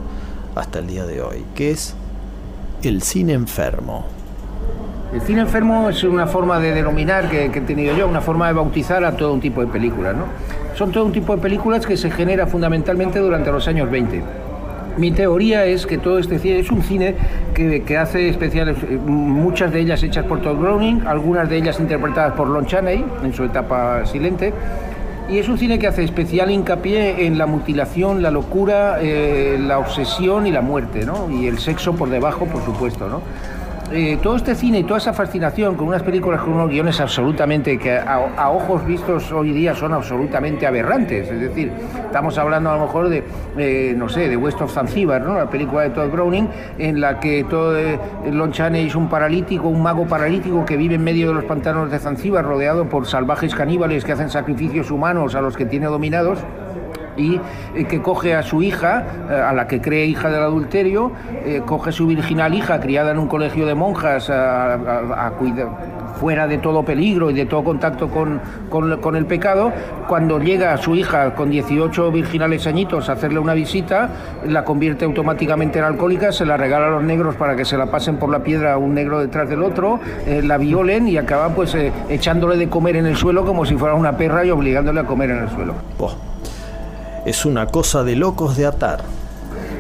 hasta 0.55 0.79
el 0.79 0.87
día 0.87 1.05
de 1.05 1.21
hoy, 1.21 1.45
que 1.55 1.71
es 1.71 1.95
el 2.83 3.03
cine 3.03 3.35
enfermo. 3.35 4.07
El 5.13 5.21
cine 5.21 5.41
enfermo 5.41 5.91
es 5.91 6.03
una 6.05 6.27
forma 6.27 6.59
de 6.61 6.73
denominar 6.73 7.29
que, 7.29 7.51
que 7.51 7.59
he 7.59 7.63
tenido 7.63 7.95
yo, 7.97 8.07
una 8.07 8.21
forma 8.21 8.47
de 8.47 8.55
bautizar 8.55 9.05
a 9.05 9.17
todo 9.17 9.33
un 9.33 9.41
tipo 9.41 9.61
de 9.61 9.67
películas. 9.67 10.17
¿no? 10.17 10.25
Son 10.77 10.93
todo 10.93 11.05
un 11.05 11.13
tipo 11.13 11.35
de 11.35 11.43
películas 11.43 11.85
que 11.85 11.97
se 11.97 12.11
genera 12.11 12.47
fundamentalmente 12.47 13.19
durante 13.19 13.51
los 13.51 13.67
años 13.67 13.91
20. 13.91 14.23
Mi 15.01 15.13
teoría 15.13 15.65
es 15.65 15.87
que 15.87 15.97
todo 15.97 16.19
este 16.19 16.39
cine 16.39 16.59
es 16.59 16.71
un 16.71 16.83
cine 16.83 17.15
que, 17.55 17.97
hace 17.97 18.29
especiales, 18.29 18.77
eh, 18.83 18.99
muchas 18.99 19.73
de 19.73 19.81
ellas 19.81 20.03
hechas 20.03 20.27
por 20.27 20.43
Todd 20.43 20.59
Browning, 20.59 21.07
algunas 21.07 21.49
de 21.49 21.57
ellas 21.57 21.81
interpretadas 21.81 22.35
por 22.35 22.49
Lon 22.49 22.67
Chaney 22.67 23.03
en 23.25 23.33
su 23.33 23.45
etapa 23.45 24.05
silente. 24.05 24.53
Y 25.31 25.39
es 25.39 25.49
un 25.49 25.57
cine 25.57 25.79
que 25.79 25.87
hace 25.87 26.05
especial 26.05 26.51
hincapié 26.51 27.25
en 27.25 27.39
la 27.39 27.47
mutilación, 27.47 28.21
la 28.21 28.31
locura, 28.31 28.99
eh, 29.01 29.57
la 29.59 29.79
obsesión 29.79 30.47
y 30.47 30.51
la 30.51 30.61
muerte, 30.61 31.07
¿no? 31.07 31.31
Y 31.31 31.47
el 31.47 31.59
sexo 31.61 31.95
por 31.95 32.11
debajo, 32.11 32.45
por 32.45 32.63
supuesto, 32.63 33.09
¿no? 33.09 33.23
Eh, 33.93 34.21
todo 34.23 34.37
este 34.37 34.55
cine 34.55 34.79
y 34.79 34.85
toda 34.85 34.99
esa 34.99 35.13
fascinación 35.13 35.75
con 35.75 35.89
unas 35.89 36.05
películas 36.05 36.41
con 36.43 36.53
unos 36.53 36.71
guiones 36.71 37.01
absolutamente 37.01 37.77
que 37.77 37.99
a, 37.99 38.49
ojos 38.51 38.87
vistos 38.87 39.33
hoy 39.33 39.51
día 39.53 39.75
son 39.75 39.93
absolutamente 39.93 40.65
aberrantes. 40.65 41.29
Es 41.29 41.41
decir, 41.41 41.73
estamos 42.07 42.39
hablando 42.39 42.71
a 42.71 42.77
lo 42.77 42.83
mejor 42.83 43.09
de, 43.09 43.25
eh, 43.59 43.93
no 43.97 44.09
sé, 44.09 44.29
de 44.29 44.37
West 44.37 44.61
of 44.61 44.73
Zanzíbar, 44.73 45.23
¿no? 45.23 45.35
la 45.35 45.51
película 45.51 45.83
de 45.83 45.91
Todd 45.91 46.09
Browning, 46.09 46.49
en 46.79 47.01
la 47.01 47.19
que 47.19 47.43
todo 47.43 47.77
eh, 47.77 47.99
Lon 48.31 48.53
Chaney 48.53 48.87
es 48.87 48.95
un 48.95 49.09
paralítico, 49.09 49.67
un 49.67 49.83
mago 49.83 50.07
paralítico 50.07 50.65
que 50.65 50.77
vive 50.77 50.95
en 50.95 51.03
medio 51.03 51.29
de 51.29 51.35
los 51.35 51.45
pantanos 51.45 51.91
de 51.91 51.99
Zanzíbar, 51.99 52.45
rodeado 52.45 52.89
por 52.89 53.09
salvajes 53.09 53.57
caníbales 53.57 54.05
que 54.05 54.13
hacen 54.13 54.31
sacrificios 54.31 54.93
humanos 54.93 55.35
a 55.35 55.41
los 55.41 55.57
que 55.57 55.67
tiene 55.67 55.87
dominados 55.87 56.39
y 57.17 57.41
eh, 57.75 57.85
que 57.89 58.01
coge 58.03 58.35
a 58.35 58.43
su 58.43 58.63
hija, 58.63 59.05
eh, 59.31 59.35
a 59.35 59.53
la 59.53 59.67
que 59.67 59.81
cree 59.81 60.07
hija 60.07 60.31
del 60.31 60.43
adulterio, 60.43 61.13
eh, 61.45 61.63
coge 61.65 61.93
su 61.93 62.07
virginal 62.07 62.55
hija 62.55 62.81
criada 62.81 63.11
en 63.11 63.19
un 63.19 63.27
colegio 63.29 63.67
de 63.67 63.75
monjas 63.75 64.31
a, 64.31 64.75
a- 64.75 65.27
a 65.27 65.31
cuida- 65.33 65.69
fuera 66.21 66.47
de 66.47 66.59
todo 66.59 66.83
peligro 66.83 67.31
y 67.31 67.33
de 67.35 67.47
todo 67.47 67.65
contacto 67.65 68.09
con, 68.11 68.43
con- 68.69 69.17
el 69.17 69.25
pecado, 69.25 69.73
cuando 70.07 70.39
llega 70.39 70.77
su 70.77 70.95
hija 70.95 71.35
con 71.35 71.49
18 71.51 72.13
virginales 72.13 72.67
añitos 72.67 73.09
a 73.09 73.13
hacerle 73.13 73.39
una 73.39 73.55
visita, 73.55 74.11
la 74.47 74.63
convierte 74.63 75.07
automáticamente 75.07 75.79
en 75.79 75.87
alcohólica, 75.87 76.31
se 76.31 76.45
la 76.45 76.59
regala 76.59 76.89
a 76.89 76.91
los 76.91 77.03
negros 77.03 77.37
para 77.37 77.57
que 77.57 77.65
se 77.65 77.79
la 77.79 77.87
pasen 77.87 78.19
por 78.19 78.29
la 78.29 78.41
piedra 78.41 78.77
un 78.77 78.93
negro 78.93 79.19
detrás 79.19 79.49
del 79.49 79.63
otro, 79.63 79.99
la 80.43 80.59
violen 80.59 81.09
y 81.09 81.17
acaban 81.17 81.55
pues 81.55 81.75
echándole 82.11 82.59
de 82.59 82.69
comer 82.69 82.97
en 82.97 83.07
el 83.07 83.17
suelo 83.17 83.47
como 83.47 83.65
si 83.65 83.77
fuera 83.77 83.95
una 83.95 84.17
perra 84.19 84.45
y 84.45 84.51
obligándole 84.51 85.01
a 85.01 85.05
comer 85.05 85.31
en 85.31 85.39
el 85.45 85.49
suelo. 85.49 85.73
Es 87.31 87.45
una 87.47 87.67
cosa 87.67 88.03
de 88.03 88.17
locos 88.17 88.57
de 88.57 88.67
atar. 88.67 89.03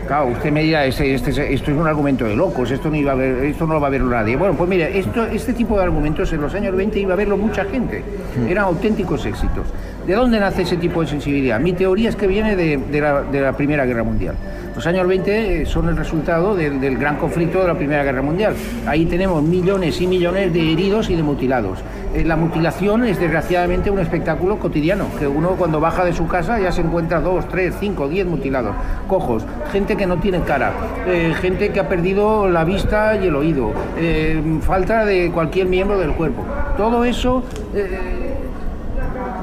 Claro, 0.06 0.28
usted 0.28 0.52
me 0.52 0.62
dirá, 0.62 0.86
este, 0.86 1.12
este- 1.12 1.52
esto 1.52 1.72
es 1.72 1.76
un 1.76 1.84
argumento 1.88 2.24
de 2.24 2.36
locos, 2.36 2.70
esto 2.70 2.88
no, 2.90 2.94
iba 2.94 3.10
a 3.10 3.16
ver, 3.16 3.42
esto 3.44 3.66
no 3.66 3.74
lo 3.74 3.80
va 3.80 3.88
a 3.88 3.90
ver 3.90 4.02
nadie. 4.02 4.36
Bueno, 4.36 4.54
pues 4.56 4.70
mire, 4.70 4.96
esto, 4.96 5.24
este 5.26 5.52
tipo 5.52 5.76
de 5.76 5.82
argumentos 5.82 6.32
en 6.32 6.42
los 6.42 6.54
años 6.54 6.76
20 6.76 7.00
iba 7.00 7.12
a 7.14 7.16
verlo 7.16 7.36
mucha 7.36 7.64
gente. 7.64 8.04
Eran 8.48 8.66
auténticos 8.66 9.26
éxitos. 9.26 9.66
¿De 10.06 10.14
dónde 10.14 10.40
nace 10.40 10.62
ese 10.62 10.76
tipo 10.76 11.02
de 11.02 11.06
sensibilidad? 11.06 11.60
Mi 11.60 11.72
teoría 11.72 12.08
es 12.08 12.16
que 12.16 12.26
viene 12.26 12.56
de, 12.56 13.00
la, 13.00 13.52
Primera 13.52 13.84
Guerra 13.84 14.02
Mundial. 14.02 14.34
Los 14.74 14.86
años 14.86 15.06
20 15.06 15.66
son 15.66 15.88
el 15.88 15.96
resultado 15.96 16.54
del, 16.54 16.96
gran 16.96 17.16
conflicto 17.16 17.60
de 17.60 17.68
la 17.68 17.74
Primera 17.74 18.02
Guerra 18.02 18.22
Mundial. 18.22 18.54
Ahí 18.86 19.04
tenemos 19.04 19.42
millones 19.42 20.00
y 20.00 20.06
millones 20.06 20.52
de 20.54 20.72
heridos 20.72 21.10
y 21.10 21.16
de 21.16 21.22
mutilados. 21.22 21.80
Eh, 22.14 22.24
La 22.24 22.36
mutilación 22.36 23.04
es 23.04 23.20
desgraciadamente 23.20 23.90
un 23.90 23.98
espectáculo 23.98 24.58
cotidiano, 24.58 25.06
que 25.18 25.26
uno 25.26 25.50
cuando 25.50 25.80
baja 25.80 26.04
de 26.04 26.12
su 26.12 26.26
casa 26.26 26.58
ya 26.58 26.72
se 26.72 26.80
encuentra 26.80 27.20
dos, 27.20 27.46
tres, 27.48 27.74
cinco, 27.78 28.08
diez 28.08 28.26
mutilados, 28.26 28.74
cojos, 29.06 29.44
gente 29.70 29.96
que 29.96 30.06
no 30.06 30.16
tiene 30.16 30.40
cara, 30.40 30.72
eh, 31.06 31.34
gente 31.40 31.70
que 31.70 31.78
ha 31.78 31.88
perdido 31.88 32.48
la 32.48 32.64
vista 32.64 33.16
y 33.16 33.26
el 33.26 33.36
oído, 33.36 33.72
eh, 33.98 34.42
falta 34.62 35.04
de 35.04 35.30
cualquier 35.30 35.66
miembro 35.66 35.98
del 35.98 36.12
cuerpo. 36.12 36.44
Todo 36.76 37.04
eso 37.04 37.44
eh, 37.74 38.19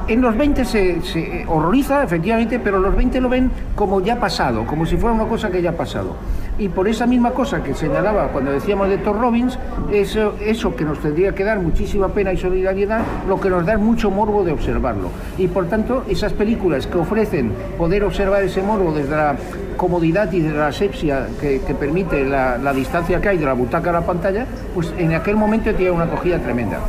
en 0.08 0.22
los 0.22 0.36
20 0.36 0.64
se, 0.64 1.44
horroriza, 1.46 2.02
efectivamente, 2.02 2.58
pero 2.58 2.78
los 2.78 2.96
20 2.96 3.20
lo 3.20 3.28
ven 3.28 3.50
como 3.74 4.00
ya 4.00 4.18
pasado, 4.18 4.64
como 4.66 4.86
si 4.86 4.96
fuera 4.96 5.14
una 5.14 5.26
cosa 5.26 5.50
que 5.50 5.60
ya 5.60 5.70
ha 5.70 5.76
pasado. 5.76 6.16
Y 6.58 6.68
por 6.68 6.88
esa 6.88 7.06
misma 7.06 7.30
cosa 7.32 7.62
que 7.62 7.74
señalaba 7.74 8.28
cuando 8.28 8.50
decíamos 8.50 8.88
de 8.88 8.98
Thor 8.98 9.20
Robbins, 9.20 9.58
eso, 9.92 10.34
eso 10.40 10.74
que 10.74 10.84
nos 10.84 10.98
tendría 10.98 11.32
que 11.32 11.44
dar 11.44 11.60
muchísima 11.60 12.08
pena 12.08 12.32
y 12.32 12.36
solidaridad, 12.36 13.02
lo 13.28 13.38
que 13.38 13.50
nos 13.50 13.64
da 13.64 13.76
mucho 13.76 14.10
morbo 14.10 14.42
de 14.42 14.52
observarlo. 14.52 15.10
Y 15.36 15.46
por 15.48 15.66
tanto, 15.66 16.04
esas 16.08 16.32
películas 16.32 16.86
que 16.86 16.98
ofrecen 16.98 17.52
poder 17.76 18.02
observar 18.02 18.42
ese 18.42 18.62
morbo 18.62 18.92
desde 18.92 19.14
la 19.14 19.36
comodidad 19.76 20.32
y 20.32 20.40
desde 20.40 20.58
la 20.58 20.68
asepsia 20.68 21.28
que, 21.40 21.60
que 21.60 21.74
permite 21.74 22.24
la, 22.24 22.58
la 22.58 22.72
distancia 22.72 23.20
que 23.20 23.28
hay 23.28 23.38
de 23.38 23.44
la 23.44 23.52
butaca 23.52 23.90
a 23.90 23.92
la 23.92 24.06
pantalla, 24.06 24.46
pues 24.74 24.92
en 24.98 25.12
aquel 25.12 25.36
momento 25.36 25.72
tiene 25.74 25.92
una 25.92 26.04
acogida 26.04 26.38
tremenda. 26.38 26.80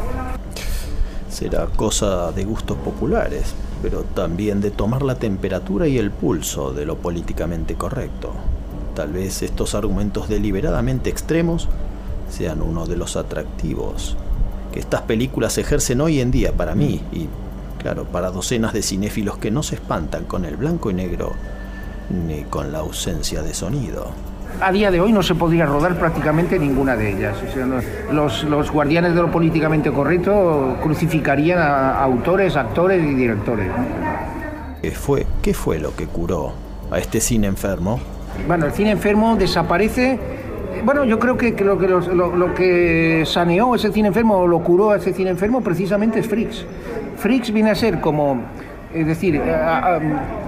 Será 1.40 1.68
cosa 1.68 2.34
de 2.34 2.44
gustos 2.44 2.76
populares, 2.76 3.54
pero 3.82 4.04
también 4.04 4.60
de 4.60 4.72
tomar 4.72 5.04
la 5.04 5.16
temperatura 5.16 5.88
y 5.88 5.98
el 5.98 6.12
pulso 6.12 6.74
de 6.74 6.86
lo 6.86 6.98
políticamente 6.98 7.76
correcto. 7.76 8.34
Tal 8.94 9.14
vez 9.14 9.42
estos 9.42 9.74
argumentos 9.74 10.28
deliberadamente 10.28 11.10
extremos 11.10 11.70
sean 12.30 12.62
uno 12.62 12.88
de 12.88 12.98
los 12.98 13.16
atractivos 13.16 14.18
que 14.74 14.82
estas 14.82 15.04
películas 15.04 15.58
ejercen 15.58 16.02
hoy 16.02 16.20
en 16.20 16.30
día 16.32 16.52
para 16.52 16.76
mí 16.76 17.02
y, 17.14 17.30
claro, 17.82 18.04
para 18.04 18.32
docenas 18.32 18.74
de 18.74 18.82
cinéfilos 18.82 19.38
que 19.38 19.50
no 19.50 19.64
se 19.64 19.76
espantan 19.76 20.26
con 20.26 20.44
el 20.44 20.58
blanco 20.58 20.92
y 20.92 20.94
negro 20.94 21.32
ni 22.10 22.44
con 22.44 22.74
la 22.74 22.80
ausencia 22.80 23.44
de 23.44 23.54
sonido. 23.54 24.08
A 24.62 24.72
día 24.74 24.92
de 24.92 25.00
hoy 25.00 25.14
no 25.14 25.24
se 25.24 25.36
podría 25.36 25.66
rodar 25.66 25.98
prácticamente 25.98 26.60
ninguna 26.60 26.96
de 26.98 27.12
ellas. 27.12 27.36
O 27.48 27.54
sea, 27.54 27.66
los, 28.12 28.44
los 28.44 28.72
guardianes 28.72 29.16
de 29.16 29.22
lo 29.22 29.32
políticamente 29.32 29.92
correcto 29.92 30.76
crucificarían 30.84 31.60
a 31.60 32.04
autores, 32.04 32.56
actores 32.58 33.02
y 33.04 33.14
directores. 33.14 33.68
¿Qué 34.82 34.92
fue, 34.92 35.26
¿Qué 35.42 35.54
fue 35.54 35.80
lo 35.80 35.96
que 35.96 36.08
curó 36.08 36.54
a 36.92 37.00
este 37.00 37.22
cine 37.22 37.48
enfermo? 37.48 38.00
Bueno, 38.48 38.66
el 38.66 38.72
cine 38.74 38.92
enfermo 38.92 39.36
desaparece. 39.38 40.20
Bueno, 40.84 41.04
yo 41.06 41.20
creo 41.20 41.38
que, 41.38 41.56
que 41.56 41.64
lo, 41.64 41.78
que 41.78 41.88
los- 41.88 42.08
lo, 42.08 42.36
lo 42.36 42.54
que 42.54 43.24
saneó 43.26 43.76
ese 43.76 43.92
cine 43.92 44.10
enfermo 44.10 44.38
o 44.40 44.48
lo 44.48 44.60
curó 44.64 44.92
a 44.92 44.98
ese 44.98 45.14
cine 45.14 45.30
enfermo 45.30 45.62
precisamente 45.62 46.20
es 46.20 46.28
Freaks. 46.28 46.66
Freaks 47.18 47.52
viene 47.52 47.72
a 47.72 47.76
ser 47.76 48.00
como, 48.02 48.42
es 48.94 49.06
decir, 49.06 49.36
eh, 49.36 49.54
a- 49.54 50.00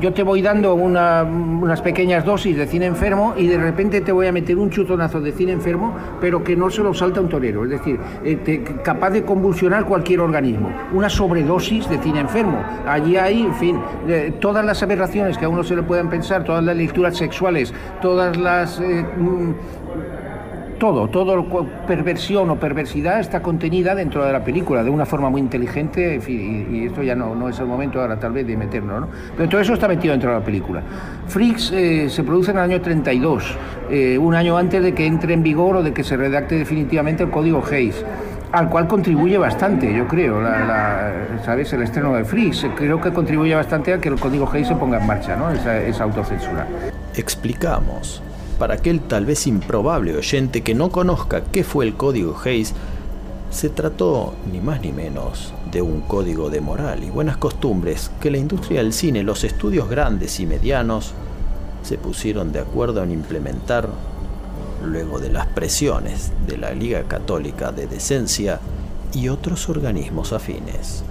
yo 0.02 0.14
te 0.14 0.24
voy 0.24 0.42
dando 0.42 0.74
una- 0.76 1.24
unas 1.24 1.82
pequeñas 1.82 2.26
dosis 2.26 2.58
de 2.58 2.66
cine 2.68 2.86
enfermo 2.88 3.34
y 3.38 3.48
de 3.48 3.58
repente 3.58 4.02
te 4.02 4.12
voy 4.12 4.28
a 4.28 4.32
meter 4.32 4.58
un 4.58 4.70
chutonazo 4.70 5.22
de 5.22 5.32
cine 5.32 5.52
enfermo, 5.52 5.94
pero 6.20 6.44
que 6.44 6.56
no 6.56 6.70
se 6.70 6.82
lo 6.82 6.94
salta 6.94 7.22
un 7.22 7.30
torero, 7.30 7.64
es 7.66 7.70
decir, 7.72 8.00
eh, 8.24 8.64
capaz 8.84 9.12
de 9.12 9.24
convulsionar 9.24 9.86
cualquier 9.86 10.22
organismo. 10.22 10.72
Una 10.94 11.10
sobredosis 11.10 11.88
de 11.90 11.98
cine 12.00 12.20
enfermo. 12.22 12.58
Allí 12.88 13.16
hay, 13.18 13.42
en 13.44 13.54
fin, 13.56 13.80
todas 14.40 14.66
las 14.66 14.82
aberraciones 14.82 15.38
que 15.38 15.46
a 15.46 15.50
uno 15.50 15.64
se 15.64 15.76
le 15.76 15.84
puedan 15.84 16.10
pensar, 16.10 16.44
todas 16.44 16.64
las 16.64 16.76
lecturas 16.76 17.16
sexuales, 17.18 17.74
todas 18.02 18.38
las... 18.38 18.80
eh, 18.80 19.06
mm, 19.18 19.52
todo, 20.82 21.08
todo 21.10 21.46
perversión 21.86 22.50
o 22.50 22.56
perversidad 22.56 23.20
está 23.20 23.44
contenida 23.44 23.94
dentro 23.94 24.26
de 24.26 24.34
la 24.34 24.44
película 24.44 24.84
de 24.84 24.90
una 24.90 25.06
forma 25.06 25.30
muy 25.30 25.40
inteligente 25.40 26.20
y, 26.28 26.88
esto 26.88 27.04
ya 27.04 27.14
no, 27.14 27.36
no 27.36 27.50
es 27.50 27.60
el 27.60 27.68
momento 27.68 28.02
ahora 28.02 28.20
tal 28.20 28.32
vez 28.32 28.48
de 28.48 28.58
meternos, 28.58 29.02
¿no? 29.02 29.08
Pero 29.38 29.48
todo 29.48 29.62
eso 29.62 29.76
está 29.76 29.88
metido 29.88 30.14
dentro 30.14 30.32
de 30.32 30.40
la 30.40 30.44
película. 30.44 30.82
Freaks 31.28 31.72
eh, 31.72 32.10
se 32.10 32.24
produce 32.24 32.50
en 32.50 32.58
el 32.58 32.64
año 32.64 32.82
32, 32.82 33.56
eh, 33.92 34.18
un 34.18 34.34
año 34.34 34.58
antes 34.58 34.82
de 34.82 34.96
que 34.96 35.06
entre 35.06 35.36
en 35.36 35.44
vigor 35.44 35.76
o 35.76 35.84
de 35.84 35.94
que 35.94 36.04
se 36.04 36.18
redacte 36.18 36.56
definitivamente 36.56 37.22
el 37.22 37.30
código 37.30 37.64
Hayes 37.72 38.04
al 38.52 38.68
cual 38.68 38.88
contribuye 38.88 39.38
bastante, 39.38 39.96
yo 39.96 40.08
creo, 40.08 40.42
¿sabes? 41.46 41.72
el 41.74 41.84
estreno 41.84 42.16
de 42.16 42.26
Freaks, 42.26 42.66
creo 42.76 43.00
que 43.00 43.14
contribuye 43.14 43.54
bastante 43.54 43.94
a 43.94 44.00
que 44.00 44.10
el 44.10 44.20
código 44.20 44.50
Hayes 44.52 44.68
se 44.68 44.76
ponga 44.76 45.00
en 45.00 45.06
marcha, 45.06 45.36
¿no? 45.36 45.52
esa, 45.52 45.78
esa 45.78 46.06
autocensura. 46.06 46.66
Explicamos, 47.16 48.24
para 48.62 48.76
aquel 48.76 49.00
tal 49.00 49.26
vez 49.26 49.48
improbable 49.48 50.16
oyente 50.16 50.62
que 50.62 50.76
no 50.76 50.92
conozca 50.92 51.46
qué 51.46 51.64
fue 51.64 51.84
el 51.84 51.96
código 51.96 52.38
Hayes, 52.46 52.76
se 53.50 53.70
trató 53.70 54.36
ni 54.52 54.60
más 54.60 54.82
ni 54.82 54.92
menos 54.92 55.52
de 55.72 55.82
un 55.82 56.02
código 56.02 56.52
de 56.52 56.62
moral 56.62 57.04
y 57.04 57.10
buenas 57.10 57.38
costumbres 57.38 58.12
que 58.22 58.30
la 58.30 58.38
industria 58.38 58.84
del 58.84 58.94
cine, 58.94 59.24
los 59.24 59.44
estudios 59.44 59.90
grandes 59.90 60.40
y 60.40 60.46
medianos, 60.46 61.14
se 61.82 61.98
pusieron 61.98 62.52
de 62.52 62.60
acuerdo 62.60 63.02
en 63.02 63.12
implementar 63.12 63.90
luego 64.86 65.18
de 65.18 65.32
las 65.32 65.48
presiones 65.48 66.32
de 66.46 66.58
la 66.58 66.72
Liga 66.76 67.02
Católica 67.08 67.72
de 67.72 67.88
Decencia 67.88 68.60
y 69.12 69.30
otros 69.30 69.70
organismos 69.70 70.34
afines. 70.34 71.04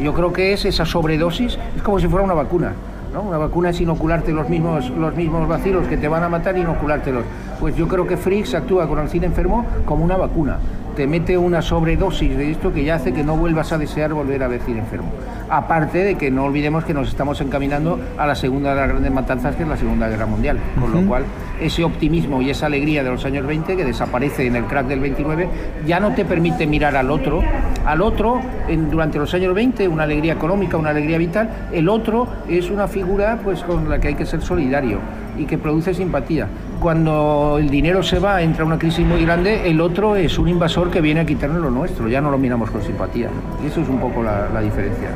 Yo 0.00 0.14
creo 0.14 0.32
que 0.32 0.52
es 0.52 0.64
esa 0.64 0.84
sobredosis, 0.84 1.58
es 1.76 1.82
como 1.84 2.00
si 2.00 2.08
fuera 2.08 2.24
una 2.24 2.34
vacuna. 2.34 2.74
¿No? 3.12 3.22
Una 3.22 3.38
vacuna 3.38 3.70
es 3.70 3.80
inocularte 3.80 4.32
los 4.32 4.48
mismos, 4.48 4.90
los 4.90 5.14
mismos 5.14 5.48
vacilos 5.48 5.86
que 5.86 5.96
te 5.96 6.08
van 6.08 6.22
a 6.22 6.28
matar, 6.28 6.56
inoculártelos. 6.56 7.24
Pues 7.60 7.76
yo 7.76 7.88
creo 7.88 8.06
que 8.06 8.16
Freaks 8.16 8.54
actúa 8.54 8.88
con 8.88 8.98
el 8.98 9.08
cine 9.08 9.26
enfermo 9.26 9.64
como 9.84 10.04
una 10.04 10.16
vacuna. 10.16 10.58
Te 10.96 11.06
mete 11.06 11.38
una 11.38 11.62
sobredosis 11.62 12.36
de 12.36 12.50
esto 12.50 12.72
que 12.72 12.84
ya 12.84 12.96
hace 12.96 13.12
que 13.12 13.22
no 13.22 13.36
vuelvas 13.36 13.72
a 13.72 13.78
desear 13.78 14.12
volver 14.12 14.42
a 14.42 14.48
ver 14.48 14.60
enfermo. 14.66 15.10
Aparte 15.50 16.04
de 16.04 16.14
que 16.16 16.30
no 16.30 16.44
olvidemos 16.44 16.84
que 16.84 16.92
nos 16.94 17.08
estamos 17.08 17.40
encaminando 17.40 17.98
a 18.18 18.26
la 18.26 18.34
segunda 18.34 18.70
de 18.74 18.80
las 18.80 18.88
grandes 18.90 19.12
matanzas, 19.12 19.56
que 19.56 19.62
es 19.62 19.68
la 19.68 19.76
Segunda 19.76 20.08
Guerra 20.08 20.26
Mundial. 20.26 20.58
Con 20.78 20.92
lo 20.92 21.00
cual, 21.08 21.24
ese 21.60 21.84
optimismo 21.84 22.42
y 22.42 22.50
esa 22.50 22.66
alegría 22.66 23.02
de 23.02 23.10
los 23.10 23.24
años 23.24 23.46
20, 23.46 23.76
que 23.76 23.84
desaparece 23.84 24.46
en 24.46 24.56
el 24.56 24.64
crack 24.64 24.86
del 24.86 25.00
29, 25.00 25.48
ya 25.86 26.00
no 26.00 26.12
te 26.14 26.24
permite 26.24 26.66
mirar 26.66 26.96
al 26.96 27.10
otro. 27.10 27.42
Al 27.86 28.02
otro, 28.02 28.40
en- 28.68 28.90
durante 28.90 29.18
los 29.18 29.32
años 29.34 29.54
20, 29.54 29.88
una 29.88 30.02
alegría 30.04 30.34
económica, 30.34 30.76
una 30.76 30.90
alegría 30.90 31.18
vital. 31.18 31.48
El 31.72 31.88
otro 31.88 32.28
es 32.48 32.70
una 32.70 32.86
figura 32.86 33.38
pues, 33.42 33.62
con 33.62 33.88
la 33.88 33.98
que 33.98 34.08
hay 34.08 34.14
que 34.14 34.26
ser 34.26 34.42
solidario 34.42 34.98
y 35.38 35.44
que 35.46 35.56
produce 35.56 35.94
simpatía. 35.94 36.46
Cuando 36.80 37.56
el 37.60 37.70
dinero 37.70 38.02
se 38.02 38.18
va, 38.18 38.42
entra 38.42 38.64
una 38.64 38.78
crisis 38.78 39.04
muy 39.06 39.24
grande, 39.24 39.68
el 39.70 39.80
otro 39.80 40.16
es 40.16 40.38
un 40.38 40.48
invasor 40.48 40.90
que 40.90 41.00
viene 41.00 41.20
a 41.20 41.24
quitarnos 41.26 41.62
lo 41.62 41.70
nuestro, 41.70 42.08
ya 42.08 42.20
no 42.20 42.30
lo 42.30 42.38
miramos 42.38 42.70
con 42.70 42.82
simpatía. 42.82 43.28
Y 43.62 43.66
eso 43.68 43.80
es 43.80 43.88
un 43.88 43.98
poco 43.98 44.22
la, 44.22 44.48
la 44.52 44.60
diferencia. 44.60 45.08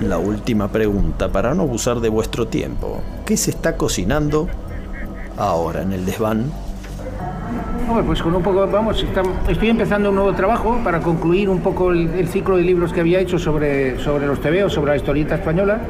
La 0.00 0.18
última 0.18 0.68
pregunta 0.68 1.28
para 1.28 1.54
no 1.54 1.62
abusar 1.62 2.00
de 2.00 2.08
vuestro 2.08 2.48
tiempo. 2.48 3.02
¿Qué 3.26 3.36
se 3.36 3.50
está 3.50 3.76
cocinando 3.76 4.48
ahora 5.36 5.82
en 5.82 5.92
el 5.92 6.06
desván? 6.06 6.50
Pues 8.06 8.22
con 8.22 8.34
un 8.34 8.42
poco, 8.42 8.66
vamos, 8.68 9.04
estoy 9.48 9.68
empezando 9.68 10.10
un 10.10 10.14
nuevo 10.14 10.32
trabajo 10.32 10.78
para 10.84 11.00
concluir 11.00 11.48
un 11.48 11.60
poco 11.60 11.90
el, 11.90 12.08
el 12.10 12.28
ciclo 12.28 12.56
de 12.56 12.62
libros 12.62 12.92
que 12.92 13.00
había 13.00 13.18
hecho 13.18 13.38
sobre, 13.38 13.98
sobre 13.98 14.26
los 14.26 14.40
tebeos, 14.40 14.72
sobre 14.72 14.92
la 14.92 14.96
historieta 14.96 15.34
española. 15.34 15.80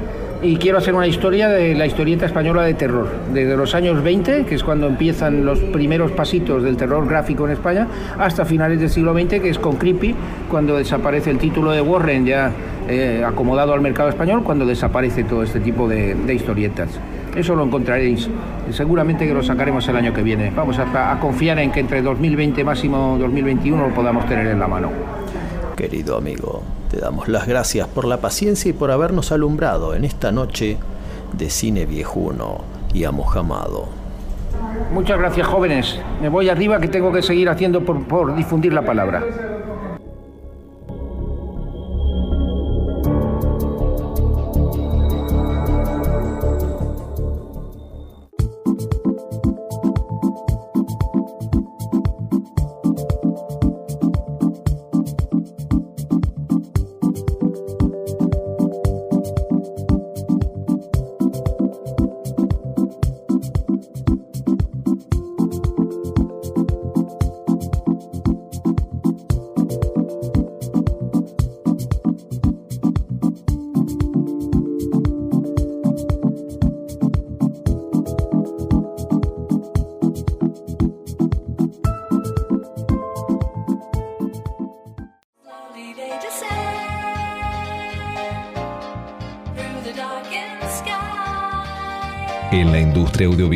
Y 0.43 0.57
quiero 0.57 0.79
hacer 0.79 0.95
una 0.95 1.07
historia 1.07 1.51
de 1.51 1.75
la 1.75 1.85
historieta 1.85 2.25
española 2.25 2.63
de 2.63 2.73
terror, 2.73 3.09
desde 3.35 3.59
los 3.59 3.75
años 3.75 4.03
20, 4.03 4.47
que 4.47 4.55
es 4.55 4.65
cuando 4.65 4.87
empiezan 4.87 5.45
los 5.45 5.59
primeros 5.59 6.13
pasitos 6.13 6.63
del 6.63 6.79
terror 6.79 7.07
gráfico 7.07 7.45
en 7.45 7.53
España, 7.53 7.87
hasta 8.19 8.47
finales 8.47 8.81
del 8.81 8.89
siglo 8.89 9.13
XX, 9.13 9.41
que 9.41 9.51
es 9.51 9.59
con 9.59 9.77
Creepy, 9.77 10.15
cuando 10.51 10.79
desaparece 10.79 11.31
el 11.31 11.37
título 11.37 11.73
de 11.73 11.83
Warren 11.83 12.25
ya 12.25 12.53
eh, 12.89 13.23
acomodado 13.23 13.75
al 13.75 13.83
mercado 13.83 14.09
español, 14.09 14.43
cuando 14.43 14.65
desaparece 14.65 15.25
todo 15.25 15.43
este 15.43 15.61
tipo 15.61 15.87
de, 15.87 16.17
historietas. 16.33 16.89
Eso 17.37 17.55
lo 17.55 17.65
encontraréis. 17.65 18.31
Seguramente 18.71 19.27
que 19.27 19.35
lo 19.35 19.43
sacaremos 19.43 19.87
el 19.89 19.97
año 19.97 20.15
que 20.15 20.23
viene. 20.23 20.51
Vamos 20.57 20.79
a, 20.79 21.13
a 21.13 21.21
confiar 21.21 21.59
en 21.59 21.71
que 21.71 21.81
entre 21.81 22.01
2020 22.01 22.65
máximo 22.65 23.19
2021 23.21 23.89
lo 23.89 23.95
podamos 23.95 24.27
tener 24.27 24.47
en 24.47 24.59
la 24.59 24.67
mano. 24.67 24.89
Querido 25.81 26.19
amigo, 26.19 26.63
te 26.91 26.99
damos 26.99 27.29
las 27.29 27.47
gracias 27.47 27.89
por 27.89 28.05
la 28.05 28.19
paciencia 28.19 28.69
y 28.69 28.75
por 28.75 28.91
habernos 28.91 29.33
alumbrado 29.33 29.95
en 29.95 30.05
esta 30.05 30.31
noche 30.31 30.77
de 31.33 31.49
cine 31.49 31.87
viejuno 31.87 32.59
y 32.93 33.05
amojamado. 33.05 33.89
Muchas 34.93 35.19
gracias, 35.19 35.47
jóvenes. 35.47 35.99
Me 36.21 36.29
voy 36.29 36.51
arriba 36.51 36.79
que 36.81 36.89
tengo 36.89 37.11
que 37.11 37.23
seguir 37.23 37.49
haciendo 37.49 37.83
por, 37.83 38.07
por 38.07 38.37
difundir 38.37 38.75
la 38.75 38.83
palabra. 38.83 39.25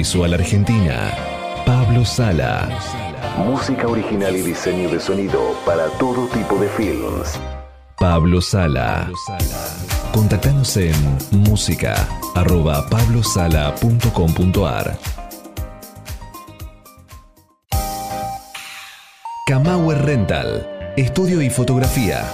Audiovisual 0.05 0.35
argentina, 0.35 1.15
Pablo 1.65 2.05
Sala. 2.05 2.69
Música 3.39 3.89
original 3.89 4.37
y 4.37 4.43
diseño 4.43 4.91
de 4.91 5.01
sonido 5.01 5.41
para 5.65 5.87
todo 5.99 6.27
tipo 6.27 6.57
de 6.57 6.69
films. 6.69 7.41
Pablo 7.99 8.43
Sala. 8.43 9.11
Contactanos 10.13 10.77
en 10.77 10.93
música 11.31 11.95
arroba 12.35 12.87
pablosala.com.ar 12.91 14.99
Camauer 19.47 20.05
Rental, 20.05 20.93
estudio 20.99 21.41
y 21.41 21.49
fotografía. 21.49 22.27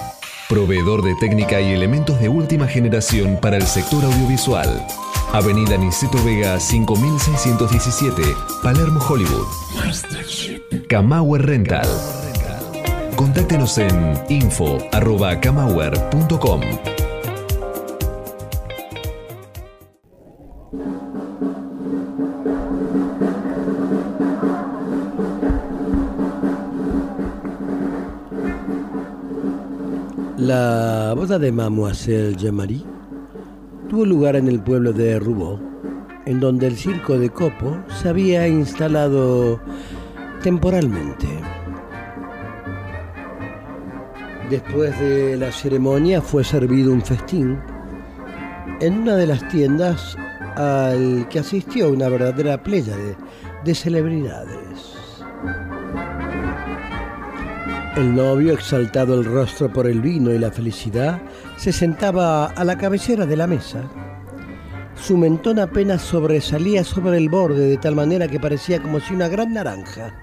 Proveedor 0.48 1.02
de 1.02 1.14
técnica 1.20 1.60
y 1.60 1.72
elementos 1.72 2.18
de 2.18 2.28
última 2.28 2.66
generación 2.66 3.38
para 3.40 3.58
el 3.58 3.68
sector 3.68 4.04
audiovisual. 4.04 4.84
Avenida 5.32 5.76
Niceto 5.76 6.18
Vega 6.24 6.58
5617, 6.58 8.34
Palermo, 8.64 8.98
Hollywood. 9.08 9.46
Camauer 10.88 11.46
Rental. 11.46 11.86
Contáctenos 13.14 13.78
en 13.78 14.18
info.camauer.com. 14.28 16.60
La 30.38 31.14
boda 31.14 31.38
de 31.38 31.52
Mademoiselle 31.52 32.34
Jean-Marie 32.36 32.99
tuvo 33.90 34.06
lugar 34.06 34.36
en 34.36 34.46
el 34.46 34.60
pueblo 34.60 34.92
de 34.92 35.18
Roubaix, 35.18 35.60
en 36.24 36.38
donde 36.38 36.68
el 36.68 36.76
circo 36.76 37.18
de 37.18 37.28
Copo 37.28 37.76
se 38.00 38.08
había 38.08 38.46
instalado 38.46 39.60
temporalmente. 40.44 41.26
Después 44.48 44.98
de 45.00 45.36
la 45.36 45.50
ceremonia 45.50 46.22
fue 46.22 46.44
servido 46.44 46.92
un 46.92 47.02
festín 47.02 47.58
en 48.80 49.00
una 49.00 49.16
de 49.16 49.26
las 49.26 49.48
tiendas 49.48 50.16
al 50.54 51.26
que 51.28 51.40
asistió 51.40 51.90
una 51.90 52.08
verdadera 52.08 52.62
playa 52.62 52.96
de, 52.96 53.16
de 53.64 53.74
celebridades. 53.74 54.94
El 57.96 58.14
novio, 58.14 58.52
exaltado 58.52 59.18
el 59.18 59.24
rostro 59.24 59.72
por 59.72 59.88
el 59.88 60.00
vino 60.00 60.30
y 60.32 60.38
la 60.38 60.52
felicidad, 60.52 61.20
se 61.60 61.72
sentaba 61.72 62.46
a 62.46 62.64
la 62.64 62.78
cabecera 62.78 63.26
de 63.26 63.36
la 63.36 63.46
mesa. 63.46 63.82
Su 64.94 65.18
mentón 65.18 65.58
apenas 65.58 66.00
sobresalía 66.00 66.84
sobre 66.84 67.18
el 67.18 67.28
borde 67.28 67.66
de 67.66 67.76
tal 67.76 67.94
manera 67.94 68.28
que 68.28 68.40
parecía 68.40 68.80
como 68.80 68.98
si 68.98 69.12
una 69.12 69.28
gran 69.28 69.52
naranja 69.52 70.14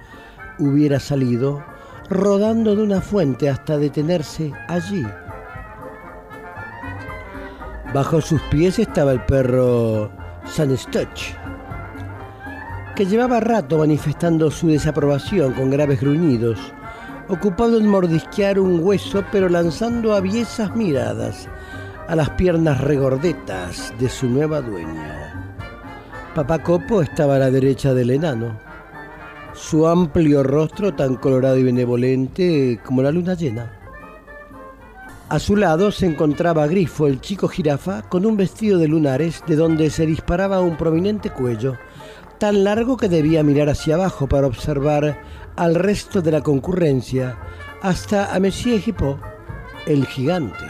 hubiera 0.57 0.99
salido 0.99 1.63
rodando 2.09 2.75
de 2.75 2.81
una 2.81 3.01
fuente 3.01 3.51
hasta 3.51 3.77
detenerse 3.77 4.51
allí. 4.67 5.05
Bajo 7.93 8.19
sus 8.19 8.41
pies 8.49 8.79
estaba 8.79 9.11
el 9.11 9.21
perro 9.21 10.09
Sanstoch, 10.43 11.35
que 12.95 13.05
llevaba 13.05 13.41
rato 13.41 13.77
manifestando 13.77 14.49
su 14.49 14.69
desaprobación 14.69 15.53
con 15.53 15.69
graves 15.69 16.01
gruñidos, 16.01 16.73
ocupado 17.29 17.77
en 17.77 17.87
mordisquear 17.87 18.59
un 18.59 18.79
hueso 18.83 19.23
pero 19.31 19.49
lanzando 19.49 20.13
aviesas 20.13 20.75
miradas 20.75 21.47
a 22.07 22.15
las 22.15 22.29
piernas 22.31 22.81
regordetas 22.81 23.93
de 23.99 24.09
su 24.09 24.27
nueva 24.27 24.61
dueña. 24.61 25.55
Papá 26.33 26.63
Copo 26.63 27.01
estaba 27.01 27.35
a 27.35 27.39
la 27.39 27.51
derecha 27.51 27.93
del 27.93 28.11
enano, 28.11 28.57
su 29.53 29.87
amplio 29.87 30.43
rostro 30.43 30.93
tan 30.93 31.15
colorado 31.15 31.57
y 31.57 31.63
benevolente 31.63 32.79
como 32.85 33.01
la 33.01 33.11
luna 33.11 33.33
llena. 33.33 33.73
A 35.29 35.39
su 35.39 35.57
lado 35.57 35.91
se 35.91 36.05
encontraba 36.05 36.67
Grifo, 36.67 37.07
el 37.07 37.19
chico 37.19 37.49
jirafa, 37.49 38.03
con 38.03 38.25
un 38.25 38.37
vestido 38.37 38.79
de 38.79 38.87
lunares 38.87 39.43
de 39.45 39.57
donde 39.57 39.89
se 39.89 40.05
disparaba 40.05 40.61
un 40.61 40.77
prominente 40.77 41.31
cuello, 41.31 41.75
tan 42.37 42.63
largo 42.63 42.95
que 42.95 43.09
debía 43.09 43.43
mirar 43.43 43.67
hacia 43.67 43.95
abajo 43.95 44.27
para 44.27 44.47
observar 44.47 45.17
al 45.57 45.75
resto 45.75 46.21
de 46.21 46.31
la 46.31 46.41
concurrencia, 46.41 47.37
hasta 47.81 48.33
a 48.33 48.39
Monsieur 48.39 48.81
Hippo, 48.85 49.19
el 49.87 50.05
gigante. 50.05 50.65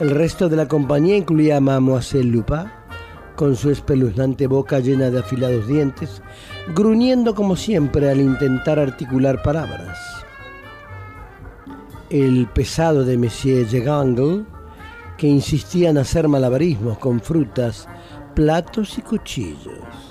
El 0.00 0.10
resto 0.10 0.48
de 0.48 0.56
la 0.56 0.66
compañía 0.66 1.16
incluía 1.16 1.56
a 1.56 1.60
Mademoiselle 1.60 2.30
Lupin, 2.30 2.66
con 3.36 3.56
su 3.56 3.70
espeluznante 3.70 4.48
boca 4.48 4.80
llena 4.80 5.10
de 5.10 5.20
afilados 5.20 5.68
dientes, 5.68 6.20
gruñendo 6.74 7.34
como 7.34 7.54
siempre 7.56 8.10
al 8.10 8.20
intentar 8.20 8.78
articular 8.78 9.40
palabras. 9.42 9.98
El 12.10 12.48
pesado 12.48 13.04
de 13.04 13.16
Monsieur 13.16 13.68
Jegangle, 13.68 14.44
que 15.16 15.28
insistía 15.28 15.90
en 15.90 15.98
hacer 15.98 16.26
malabarismos 16.26 16.98
con 16.98 17.20
frutas, 17.20 17.88
platos 18.34 18.98
y 18.98 19.02
cuchillos. 19.02 20.03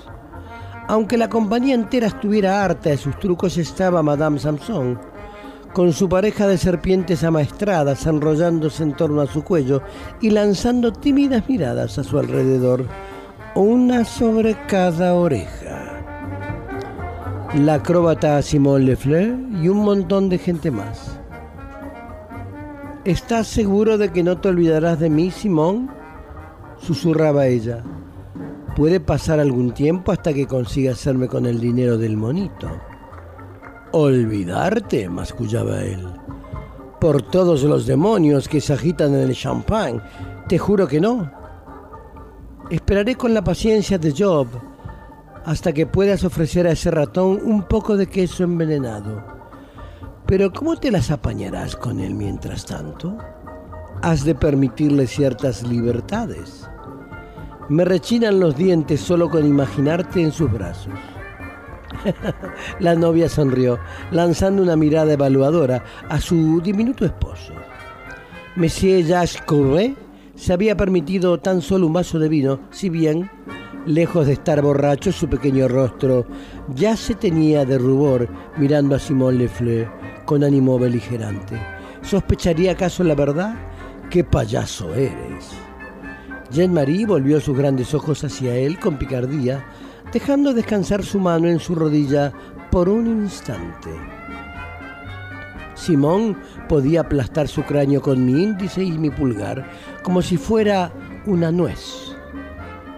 Aunque 0.86 1.16
la 1.16 1.30
compañía 1.30 1.74
entera 1.74 2.08
estuviera 2.08 2.62
harta 2.62 2.90
de 2.90 2.98
sus 2.98 3.18
trucos, 3.18 3.56
estaba 3.56 4.02
Madame 4.02 4.38
Samson, 4.38 4.98
con 5.72 5.92
su 5.92 6.08
pareja 6.08 6.46
de 6.46 6.58
serpientes 6.58 7.24
amaestradas 7.24 8.06
enrollándose 8.06 8.82
en 8.82 8.94
torno 8.94 9.22
a 9.22 9.26
su 9.26 9.42
cuello 9.42 9.82
y 10.20 10.30
lanzando 10.30 10.92
tímidas 10.92 11.48
miradas 11.48 11.98
a 11.98 12.04
su 12.04 12.18
alrededor, 12.18 12.86
una 13.54 14.04
sobre 14.04 14.56
cada 14.66 15.14
oreja. 15.14 16.02
La 17.54 17.74
acróbata 17.74 18.42
Simone 18.42 18.84
Lefleur 18.84 19.38
y 19.62 19.68
un 19.68 19.78
montón 19.78 20.28
de 20.28 20.38
gente 20.38 20.70
más. 20.70 21.18
¿Estás 23.04 23.46
seguro 23.46 23.96
de 23.96 24.10
que 24.10 24.22
no 24.22 24.38
te 24.38 24.48
olvidarás 24.48 24.98
de 25.00 25.08
mí, 25.08 25.30
Simón? 25.30 25.90
susurraba 26.78 27.46
ella. 27.46 27.82
Puede 28.76 28.98
pasar 28.98 29.38
algún 29.38 29.72
tiempo 29.72 30.10
hasta 30.10 30.32
que 30.32 30.46
consiga 30.46 30.92
hacerme 30.92 31.28
con 31.28 31.46
el 31.46 31.60
dinero 31.60 31.96
del 31.96 32.16
monito. 32.16 32.68
Olvidarte, 33.92 35.08
mascullaba 35.08 35.80
él. 35.82 36.04
Por 37.00 37.22
todos 37.22 37.62
los 37.62 37.86
demonios 37.86 38.48
que 38.48 38.60
se 38.60 38.72
agitan 38.72 39.14
en 39.14 39.20
el 39.20 39.34
champán, 39.36 40.02
te 40.48 40.58
juro 40.58 40.88
que 40.88 41.00
no. 41.00 41.30
Esperaré 42.68 43.14
con 43.14 43.32
la 43.32 43.44
paciencia 43.44 43.96
de 43.98 44.12
Job 44.12 44.48
hasta 45.44 45.72
que 45.72 45.86
puedas 45.86 46.24
ofrecer 46.24 46.66
a 46.66 46.72
ese 46.72 46.90
ratón 46.90 47.38
un 47.44 47.62
poco 47.64 47.96
de 47.96 48.08
queso 48.08 48.42
envenenado. 48.42 49.22
Pero 50.26 50.52
¿cómo 50.52 50.76
te 50.76 50.90
las 50.90 51.10
apañarás 51.12 51.76
con 51.76 52.00
él 52.00 52.14
mientras 52.14 52.66
tanto? 52.66 53.16
Has 54.02 54.24
de 54.24 54.34
permitirle 54.34 55.06
ciertas 55.06 55.62
libertades. 55.62 56.68
Me 57.68 57.84
rechinan 57.84 58.40
los 58.40 58.56
dientes 58.56 59.00
solo 59.00 59.30
con 59.30 59.46
imaginarte 59.46 60.20
en 60.20 60.32
sus 60.32 60.52
brazos. 60.52 60.92
La 62.80 62.94
novia 62.94 63.28
sonrió, 63.28 63.78
lanzando 64.10 64.62
una 64.62 64.76
mirada 64.76 65.14
evaluadora 65.14 65.82
a 66.08 66.20
su 66.20 66.60
diminuto 66.60 67.06
esposo. 67.06 67.54
Monsieur 68.56 69.04
Jacques 69.04 69.92
se 70.34 70.52
había 70.52 70.76
permitido 70.76 71.38
tan 71.38 71.62
solo 71.62 71.86
un 71.86 71.94
vaso 71.94 72.18
de 72.18 72.28
vino, 72.28 72.60
si 72.70 72.90
bien, 72.90 73.30
lejos 73.86 74.26
de 74.26 74.34
estar 74.34 74.60
borracho, 74.60 75.10
su 75.10 75.28
pequeño 75.28 75.66
rostro 75.68 76.26
ya 76.74 76.96
se 76.96 77.14
tenía 77.14 77.64
de 77.64 77.78
rubor 77.78 78.28
mirando 78.58 78.94
a 78.94 78.98
Simón 78.98 79.38
Lefleur 79.38 79.90
con 80.26 80.44
ánimo 80.44 80.78
beligerante. 80.78 81.60
¿Sospecharía 82.02 82.72
acaso 82.72 83.04
la 83.04 83.14
verdad? 83.14 83.54
¡Qué 84.10 84.22
payaso 84.22 84.94
eres! 84.94 85.50
Jean-Marie 86.54 87.04
volvió 87.04 87.40
sus 87.40 87.58
grandes 87.58 87.94
ojos 87.94 88.22
hacia 88.22 88.54
él 88.54 88.78
con 88.78 88.96
picardía, 88.96 89.66
dejando 90.12 90.54
descansar 90.54 91.02
su 91.02 91.18
mano 91.18 91.48
en 91.48 91.58
su 91.58 91.74
rodilla 91.74 92.32
por 92.70 92.88
un 92.88 93.08
instante. 93.08 93.90
Simón 95.74 96.38
podía 96.68 97.00
aplastar 97.00 97.48
su 97.48 97.64
cráneo 97.64 98.00
con 98.00 98.24
mi 98.24 98.44
índice 98.44 98.84
y 98.84 98.92
mi 98.92 99.10
pulgar 99.10 99.68
como 100.04 100.22
si 100.22 100.36
fuera 100.36 100.92
una 101.26 101.50
nuez. 101.50 102.14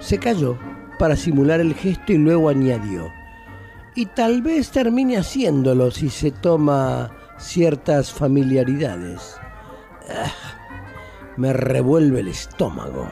Se 0.00 0.18
calló 0.18 0.58
para 0.98 1.16
simular 1.16 1.60
el 1.60 1.72
gesto 1.72 2.12
y 2.12 2.18
luego 2.18 2.50
añadió, 2.50 3.10
y 3.94 4.04
tal 4.04 4.42
vez 4.42 4.70
termine 4.70 5.16
haciéndolo 5.16 5.90
si 5.90 6.10
se 6.10 6.30
toma 6.30 7.10
ciertas 7.38 8.12
familiaridades. 8.12 9.38
Ah, 10.10 11.32
me 11.38 11.54
revuelve 11.54 12.20
el 12.20 12.28
estómago. 12.28 13.08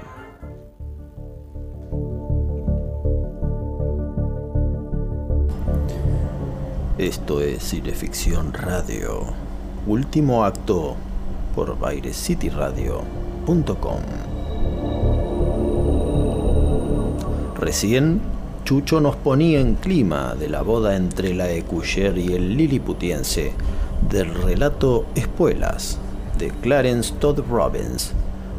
Esto 7.05 7.41
es 7.43 7.63
Cineficción 7.63 8.55
Radio. 8.55 9.27
Último 9.87 10.47
acto 10.47 10.97
por 11.55 11.79
BaireCityRadio.com. 11.79 14.01
Recién 17.61 18.23
Chucho 18.65 19.03
nos 19.03 19.17
ponía 19.17 19.61
en 19.61 19.75
clima 19.75 20.35
de 20.35 20.49
la 20.49 20.63
boda 20.63 20.97
entre 20.97 21.35
la 21.35 21.51
Ecuyer 21.51 22.17
y 22.17 22.33
el 22.33 22.57
Liliputiense 22.57 23.53
del 24.09 24.35
relato 24.35 25.05
Espuelas 25.15 25.99
de 26.39 26.49
Clarence 26.63 27.13
Todd 27.21 27.41
Robbins, 27.51 28.13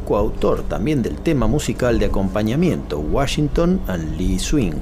coautor 0.07 0.61
también 0.61 1.01
del 1.01 1.15
tema 1.15 1.47
musical 1.47 1.97
de 1.97 2.05
acompañamiento 2.05 2.99
Washington 2.99 3.81
and 3.87 4.19
Lee 4.19 4.37
Swing. 4.37 4.81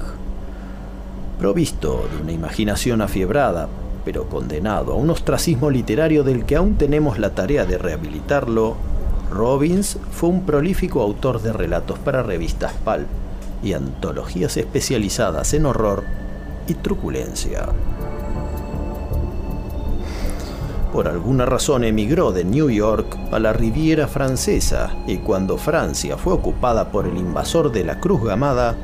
Provisto 1.38 2.08
de 2.12 2.22
una 2.22 2.32
imaginación 2.32 3.02
afiebrada, 3.02 3.68
pero 4.04 4.28
condenado 4.28 4.92
a 4.92 4.96
un 4.96 5.10
ostracismo 5.10 5.70
literario 5.70 6.24
del 6.24 6.44
que 6.44 6.56
aún 6.56 6.76
tenemos 6.76 7.18
la 7.18 7.30
tarea 7.30 7.64
de 7.64 7.78
rehabilitarlo, 7.78 8.76
Robbins 9.30 9.98
fue 10.12 10.28
un 10.28 10.42
prolífico 10.42 11.02
autor 11.02 11.42
de 11.42 11.52
relatos 11.52 11.98
para 11.98 12.22
revistas 12.22 12.72
Pulp 12.84 13.08
y 13.62 13.72
antologías 13.72 14.56
especializadas 14.56 15.54
en 15.54 15.66
horror 15.66 16.04
y 16.68 16.74
truculencia. 16.74 17.66
Por 20.92 21.08
alguna 21.08 21.44
razón 21.44 21.82
emigró 21.82 22.30
de 22.30 22.44
New 22.44 22.70
York 22.70 23.18
a 23.32 23.40
la 23.40 23.52
Riviera 23.52 24.06
Francesa 24.06 24.94
y 25.08 25.16
cuando 25.16 25.58
Francia 25.58 26.16
fue 26.16 26.34
ocupada 26.34 26.92
por 26.92 27.08
el 27.08 27.16
invasor 27.16 27.72
de 27.72 27.82
la 27.82 27.98
Cruz 27.98 28.22
Gamada, 28.22 28.76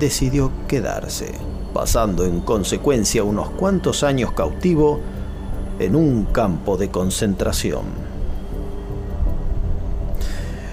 decidió 0.00 0.50
quedarse, 0.66 1.32
pasando 1.72 2.24
en 2.24 2.40
consecuencia 2.40 3.24
unos 3.24 3.50
cuantos 3.50 4.02
años 4.02 4.32
cautivo 4.32 5.00
en 5.78 5.96
un 5.96 6.24
campo 6.26 6.76
de 6.76 6.90
concentración. 6.90 8.12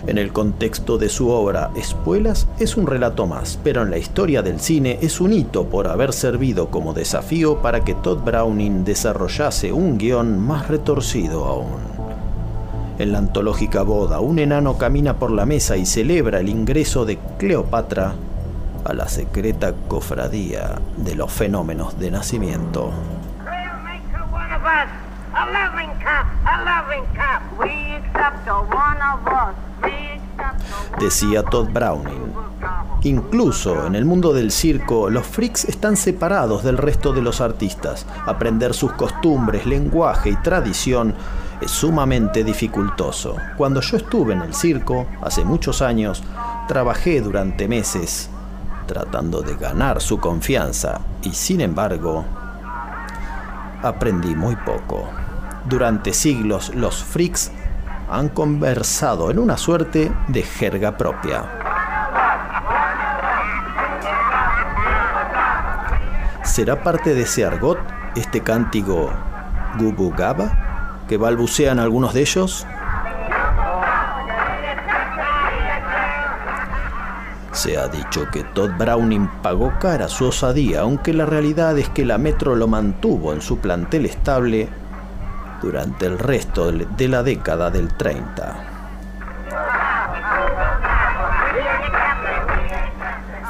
En 0.07 0.17
el 0.17 0.31
contexto 0.33 0.97
de 0.97 1.07
su 1.07 1.29
obra, 1.29 1.69
Espuelas 1.75 2.47
es 2.57 2.77
un 2.77 2.87
relato 2.87 3.27
más, 3.27 3.59
pero 3.63 3.83
en 3.83 3.91
la 3.91 3.97
historia 3.97 4.41
del 4.41 4.59
cine 4.59 4.97
es 5.01 5.21
un 5.21 5.33
hito 5.33 5.65
por 5.65 5.87
haber 5.87 6.13
servido 6.13 6.71
como 6.71 6.93
desafío 6.93 7.61
para 7.61 7.83
que 7.83 7.93
Todd 7.93 8.23
Browning 8.23 8.83
desarrollase 8.83 9.71
un 9.71 9.97
guion 9.97 10.39
más 10.39 10.67
retorcido 10.67 11.45
aún. 11.45 11.99
En 12.97 13.11
la 13.11 13.19
antológica 13.19 13.83
boda, 13.83 14.19
un 14.19 14.39
enano 14.39 14.77
camina 14.77 15.17
por 15.17 15.31
la 15.31 15.45
mesa 15.45 15.77
y 15.77 15.85
celebra 15.85 16.39
el 16.39 16.49
ingreso 16.49 17.05
de 17.05 17.19
Cleopatra 17.37 18.15
a 18.85 18.93
la 18.93 19.07
secreta 19.07 19.73
cofradía 19.87 20.79
de 20.97 21.15
los 21.15 21.31
fenómenos 21.31 21.99
de 21.99 22.11
nacimiento. 22.11 22.91
Decía 30.99 31.43
Todd 31.43 31.69
Browning. 31.69 32.33
Incluso 33.03 33.87
en 33.87 33.95
el 33.95 34.03
mundo 34.03 34.33
del 34.33 34.51
circo, 34.51 35.09
los 35.09 35.25
freaks 35.25 35.65
están 35.65 35.95
separados 35.95 36.63
del 36.63 36.77
resto 36.77 37.13
de 37.13 37.21
los 37.21 37.39
artistas. 37.39 38.05
Aprender 38.25 38.73
sus 38.73 38.91
costumbres, 38.93 39.65
lenguaje 39.65 40.31
y 40.31 40.35
tradición 40.37 41.15
es 41.61 41.71
sumamente 41.71 42.43
dificultoso. 42.43 43.37
Cuando 43.57 43.79
yo 43.79 43.97
estuve 43.97 44.33
en 44.33 44.41
el 44.41 44.53
circo, 44.53 45.07
hace 45.21 45.45
muchos 45.45 45.81
años, 45.81 46.23
trabajé 46.67 47.21
durante 47.21 47.67
meses 47.69 48.29
tratando 48.89 49.43
de 49.43 49.55
ganar 49.55 50.01
su 50.01 50.19
confianza 50.19 50.99
y 51.21 51.29
sin 51.33 51.61
embargo, 51.61 52.25
aprendí 53.83 54.33
muy 54.33 54.55
poco. 54.55 55.07
Durante 55.65 56.11
siglos 56.11 56.73
los 56.73 57.03
freaks 57.03 57.51
han 58.09 58.29
conversado 58.29 59.29
en 59.29 59.37
una 59.37 59.57
suerte 59.57 60.11
de 60.27 60.41
jerga 60.41 60.97
propia. 60.97 61.43
¿Será 66.43 66.81
parte 66.81 67.13
de 67.13 67.21
ese 67.21 67.45
argot 67.45 67.77
este 68.15 68.41
cántico 68.41 69.11
Gubu 69.77 70.15
Gaba 70.17 71.03
que 71.07 71.17
balbucean 71.17 71.77
algunos 71.77 72.15
de 72.15 72.21
ellos? 72.21 72.65
Se 77.51 77.77
ha 77.77 77.87
dicho 77.87 78.27
que 78.31 78.43
Todd 78.43 78.71
Browning 78.77 79.27
pagó 79.41 79.73
cara 79.79 80.07
su 80.07 80.27
osadía, 80.27 80.81
aunque 80.81 81.13
la 81.13 81.25
realidad 81.25 81.77
es 81.77 81.89
que 81.89 82.05
la 82.05 82.17
Metro 82.17 82.55
lo 82.55 82.67
mantuvo 82.67 83.33
en 83.33 83.41
su 83.41 83.57
plantel 83.57 84.05
estable 84.05 84.69
durante 85.61 86.05
el 86.05 86.19
resto 86.19 86.71
de 86.71 87.07
la 87.07 87.23
década 87.23 87.69
del 87.69 87.93
30. 87.95 88.55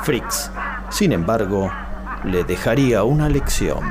Fricks, 0.04 0.52
sin 0.90 1.12
embargo, 1.12 1.72
le 2.24 2.44
dejaría 2.44 3.04
una 3.04 3.30
lección. 3.30 3.84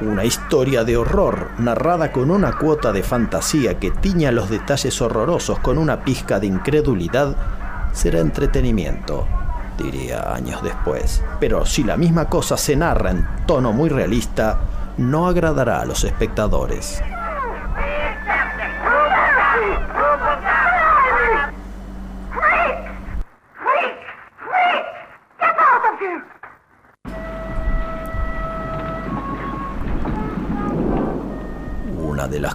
Una 0.00 0.24
historia 0.24 0.84
de 0.84 0.96
horror 0.96 1.50
narrada 1.58 2.12
con 2.12 2.30
una 2.30 2.52
cuota 2.52 2.92
de 2.92 3.02
fantasía 3.02 3.78
que 3.78 3.90
tiña 3.90 4.32
los 4.32 4.50
detalles 4.50 5.00
horrorosos 5.00 5.58
con 5.60 5.78
una 5.78 6.04
pizca 6.04 6.40
de 6.40 6.46
incredulidad 6.46 7.36
será 7.94 8.20
entretenimiento, 8.20 9.26
diría 9.78 10.34
años 10.34 10.62
después. 10.62 11.22
Pero 11.40 11.64
si 11.64 11.84
la 11.84 11.96
misma 11.96 12.28
cosa 12.28 12.58
se 12.58 12.76
narra 12.76 13.12
en 13.12 13.26
tono 13.46 13.72
muy 13.72 13.88
realista, 13.88 14.58
no 14.98 15.26
agradará 15.26 15.80
a 15.80 15.86
los 15.86 16.04
espectadores. 16.04 17.02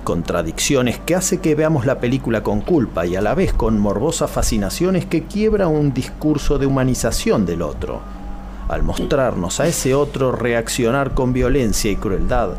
Contradicciones 0.10 0.97
que 0.97 1.14
hace 1.14 1.38
que 1.38 1.53
veamos 1.53 1.86
la 1.86 1.99
película 1.99 2.41
con 2.41 2.62
culpa 2.62 3.05
y 3.05 3.16
a 3.16 3.22
la 3.22 3.36
vez 3.36 3.53
con 3.53 3.78
morbosa 3.78 4.28
fascinación 4.28 4.95
es 4.95 5.05
que 5.05 5.26
quiebra 5.26 5.68
un 5.68 5.93
discurso 5.93 6.57
de 6.57 6.66
humanización 6.66 7.45
del 7.45 7.62
otro, 7.62 8.01
al 8.70 8.82
mostrarnos 8.82 9.60
a 9.60 9.68
ese 9.68 9.93
otro 9.93 10.32
reaccionar 10.32 11.14
con 11.14 11.32
violencia 11.32 11.91
y 11.91 11.95
crueldad 11.95 12.53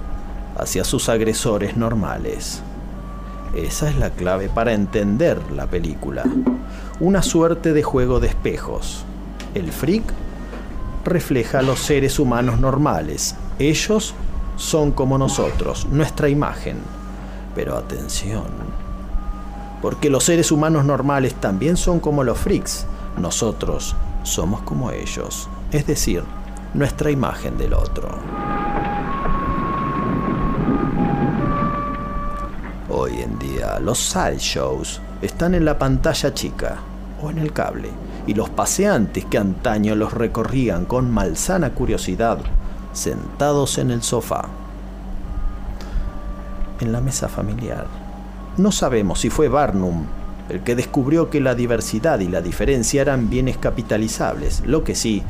hacia 0.56 0.84
sus 0.84 1.08
agresores 1.08 1.76
normales. 1.76 2.62
Esa 3.56 3.90
es 3.90 3.98
la 3.98 4.10
clave 4.10 4.48
para 4.48 4.72
entender 4.72 5.40
la 5.50 5.66
película. 5.66 6.22
Una 7.00 7.20
suerte 7.20 7.72
de 7.72 7.82
juego 7.82 8.20
de 8.20 8.28
espejos. 8.28 9.02
El 9.56 9.72
freak 9.72 10.04
refleja 11.04 11.58
a 11.58 11.62
los 11.62 11.80
seres 11.80 12.20
humanos 12.20 12.60
normales. 12.60 13.34
Ellos 13.58 14.14
son 14.54 14.92
como 14.92 15.18
nosotros, 15.18 15.88
nuestra 15.90 16.28
imagen. 16.28 16.99
Pero 17.54 17.76
atención, 17.76 18.44
porque 19.82 20.10
los 20.10 20.24
seres 20.24 20.52
humanos 20.52 20.84
normales 20.84 21.34
también 21.34 21.76
son 21.76 22.00
como 22.00 22.24
los 22.24 22.38
freaks. 22.38 22.86
Nosotros 23.18 23.96
somos 24.22 24.62
como 24.62 24.90
ellos, 24.90 25.48
es 25.72 25.86
decir, 25.86 26.22
nuestra 26.74 27.10
imagen 27.10 27.58
del 27.58 27.74
otro. 27.74 28.08
Hoy 32.88 33.20
en 33.20 33.38
día 33.38 33.78
los 33.80 33.98
sideshows 33.98 35.00
están 35.22 35.54
en 35.54 35.64
la 35.64 35.78
pantalla 35.78 36.34
chica 36.34 36.76
o 37.22 37.30
en 37.30 37.38
el 37.38 37.52
cable 37.52 37.90
y 38.26 38.34
los 38.34 38.50
paseantes 38.50 39.24
que 39.24 39.38
antaño 39.38 39.94
los 39.94 40.12
recorrían 40.12 40.84
con 40.84 41.10
malsana 41.10 41.70
curiosidad 41.70 42.38
sentados 42.92 43.78
en 43.78 43.90
el 43.90 44.02
sofá, 44.02 44.46
en 46.80 46.92
la 46.92 47.00
mesa 47.00 47.28
familiar. 47.28 47.86
No 48.56 48.72
sabemos 48.72 49.20
si 49.20 49.30
fue 49.30 49.48
Barnum 49.48 50.04
el 50.48 50.60
que 50.60 50.74
descubrió 50.74 51.30
que 51.30 51.40
la 51.40 51.54
diversidad 51.54 52.18
y 52.18 52.28
la 52.28 52.40
diferencia 52.40 53.02
eran 53.02 53.30
bienes 53.30 53.56
capitalizables, 53.56 54.62
lo 54.66 54.82
que 54.82 54.96
sí, 54.96 55.22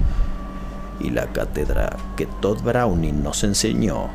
y 0.98 1.11
la 1.11 1.26
cátedra 1.26 1.96
que 2.16 2.26
Todd 2.26 2.62
Browning 2.62 3.22
nos 3.22 3.44
enseñó 3.44 4.09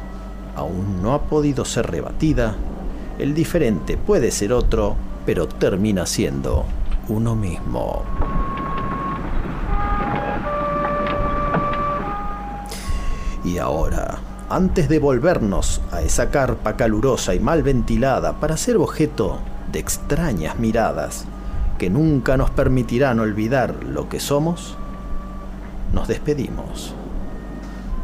aún 0.55 1.01
no 1.01 1.13
ha 1.13 1.23
podido 1.23 1.65
ser 1.65 1.87
rebatida, 1.87 2.55
el 3.19 3.33
diferente 3.33 3.97
puede 3.97 4.31
ser 4.31 4.53
otro, 4.53 4.95
pero 5.25 5.47
termina 5.47 6.05
siendo 6.05 6.65
uno 7.09 7.35
mismo. 7.35 8.03
Y 13.43 13.57
ahora, 13.57 14.17
antes 14.49 14.89
de 14.89 14.99
volvernos 14.99 15.81
a 15.91 16.01
esa 16.01 16.29
carpa 16.29 16.75
calurosa 16.75 17.33
y 17.33 17.39
mal 17.39 17.63
ventilada 17.63 18.33
para 18.33 18.57
ser 18.57 18.77
objeto 18.77 19.39
de 19.71 19.79
extrañas 19.79 20.59
miradas 20.59 21.25
que 21.77 21.89
nunca 21.89 22.37
nos 22.37 22.51
permitirán 22.51 23.19
olvidar 23.19 23.83
lo 23.83 24.07
que 24.07 24.19
somos, 24.19 24.77
nos 25.93 26.07
despedimos 26.07 26.93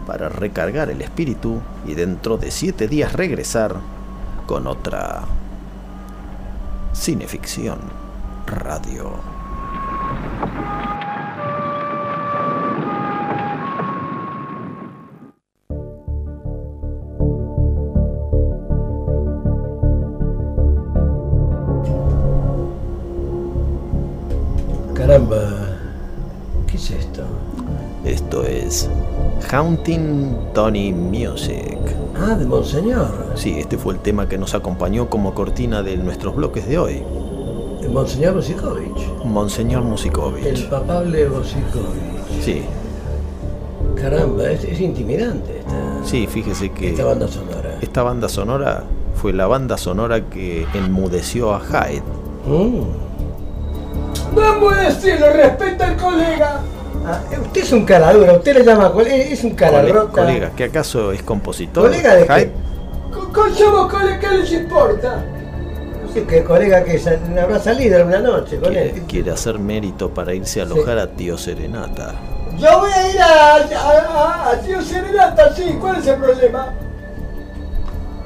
para 0.07 0.29
recargar 0.29 0.89
el 0.89 1.01
espíritu 1.01 1.61
y 1.85 1.93
dentro 1.93 2.37
de 2.37 2.51
siete 2.51 2.87
días 2.87 3.13
regresar 3.13 3.75
con 4.47 4.67
otra 4.67 5.21
cineficción 6.93 7.79
radio. 8.47 9.30
Haunting 29.51 30.53
Tony 30.53 30.93
Music. 30.93 31.77
Ah, 32.15 32.35
de 32.35 32.45
Monseñor. 32.45 33.09
Sí, 33.35 33.59
este 33.59 33.77
fue 33.77 33.95
el 33.95 33.99
tema 33.99 34.29
que 34.29 34.37
nos 34.37 34.53
acompañó 34.55 35.09
como 35.09 35.33
cortina 35.33 35.83
de 35.83 35.97
nuestros 35.97 36.37
bloques 36.37 36.65
de 36.69 36.77
hoy. 36.77 37.03
De 37.81 37.89
Monseñor 37.89 38.35
Bosikovich. 38.35 39.25
Monseñor 39.25 39.83
Musikovich. 39.83 40.45
El 40.45 40.69
papable 40.69 41.27
Bosikovich. 41.27 42.41
Sí, 42.41 42.63
Caramba, 43.95 44.49
es, 44.49 44.63
es 44.63 44.79
intimidante 44.79 45.59
esta, 45.59 46.05
sí, 46.05 46.27
fíjese 46.27 46.71
que 46.71 46.91
esta 46.91 47.03
banda 47.03 47.27
sonora. 47.27 47.77
esta 47.81 48.03
banda 48.03 48.29
sonora 48.29 48.83
fue 49.15 49.33
la 49.33 49.47
banda 49.47 49.77
sonora 49.77 50.29
que 50.29 50.65
enmudeció 50.73 51.53
a 51.53 51.59
Hyde. 51.59 52.03
Mm. 52.47 52.83
No 54.33 54.59
puede 54.61 54.85
decirlo, 54.85 55.33
respeta 55.33 55.89
al 55.89 55.97
colega. 55.97 56.61
Ah, 57.05 57.19
usted 57.41 57.61
es 57.61 57.71
un 57.71 57.83
cara 57.85 58.13
dura, 58.13 58.33
usted 58.33 58.53
le 58.57 58.63
llama 58.63 58.91
cole- 58.91 59.31
es 59.33 59.43
un 59.43 59.51
cara 59.55 59.79
Cole- 59.81 59.91
rota. 59.91 60.21
colega, 60.23 60.51
¿que 60.55 60.65
acaso 60.65 61.11
es 61.11 61.23
compositor? 61.23 61.87
¿Colega 61.89 62.15
de 62.15 62.25
qué? 62.27 62.51
Con, 63.11 63.33
con 63.33 63.53
somos 63.55 63.91
colega, 63.91 64.19
¿qué 64.19 64.27
les 64.37 64.51
importa? 64.53 65.23
No 66.05 66.11
sé 66.13 66.23
qué 66.25 66.43
colega 66.43 66.83
que 66.83 66.99
sal- 66.99 67.19
habrá 67.41 67.59
salido 67.59 67.97
alguna 67.97 68.19
noche 68.19 68.57
con 68.59 68.69
Quiere, 68.71 68.89
él. 68.91 69.01
quiere 69.07 69.31
hacer 69.31 69.57
mérito 69.57 70.09
para 70.13 70.33
irse 70.33 70.59
a 70.59 70.63
alojar 70.63 70.99
a 70.99 71.07
Tío 71.07 71.37
Serenata. 71.37 72.13
Yo 72.57 72.79
voy 72.79 72.91
a 72.91 73.09
ir 73.11 73.19
a, 73.21 73.55
a, 73.55 74.47
a, 74.47 74.51
a 74.51 74.59
Tío 74.59 74.81
Serenata, 74.81 75.55
sí, 75.55 75.75
¿cuál 75.79 75.97
es 75.97 76.07
el 76.07 76.15
problema? 76.17 76.73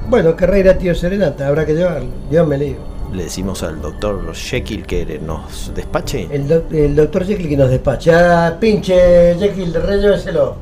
Bueno, 0.09 0.35
querrá 0.35 0.59
ir 0.59 0.69
a 0.69 0.77
tío 0.77 0.93
Serenata, 0.93 1.47
habrá 1.47 1.65
que 1.65 1.73
llevarlo. 1.73 2.09
Yo 2.29 2.45
me 2.45 2.57
lío. 2.59 2.75
Le 3.15 3.23
decimos 3.23 3.63
al 3.63 3.81
doctor 3.81 4.33
Jekyll 4.35 4.85
que 4.85 5.19
nos 5.19 5.73
despache. 5.73 6.27
El, 6.29 6.47
doc- 6.49 6.71
el 6.73 6.95
doctor 6.95 7.25
Jekyll 7.25 7.47
que 7.47 7.55
nos 7.57 7.69
despacha. 7.69 8.57
Pinche 8.59 9.35
Jekyll, 9.39 9.73
relléveselo. 9.73 10.55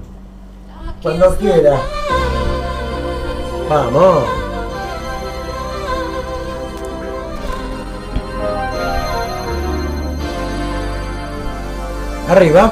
Cuando 1.01 1.35
quiera. 1.37 1.79
Vamos. 3.67 4.23
Arriba. 12.29 12.71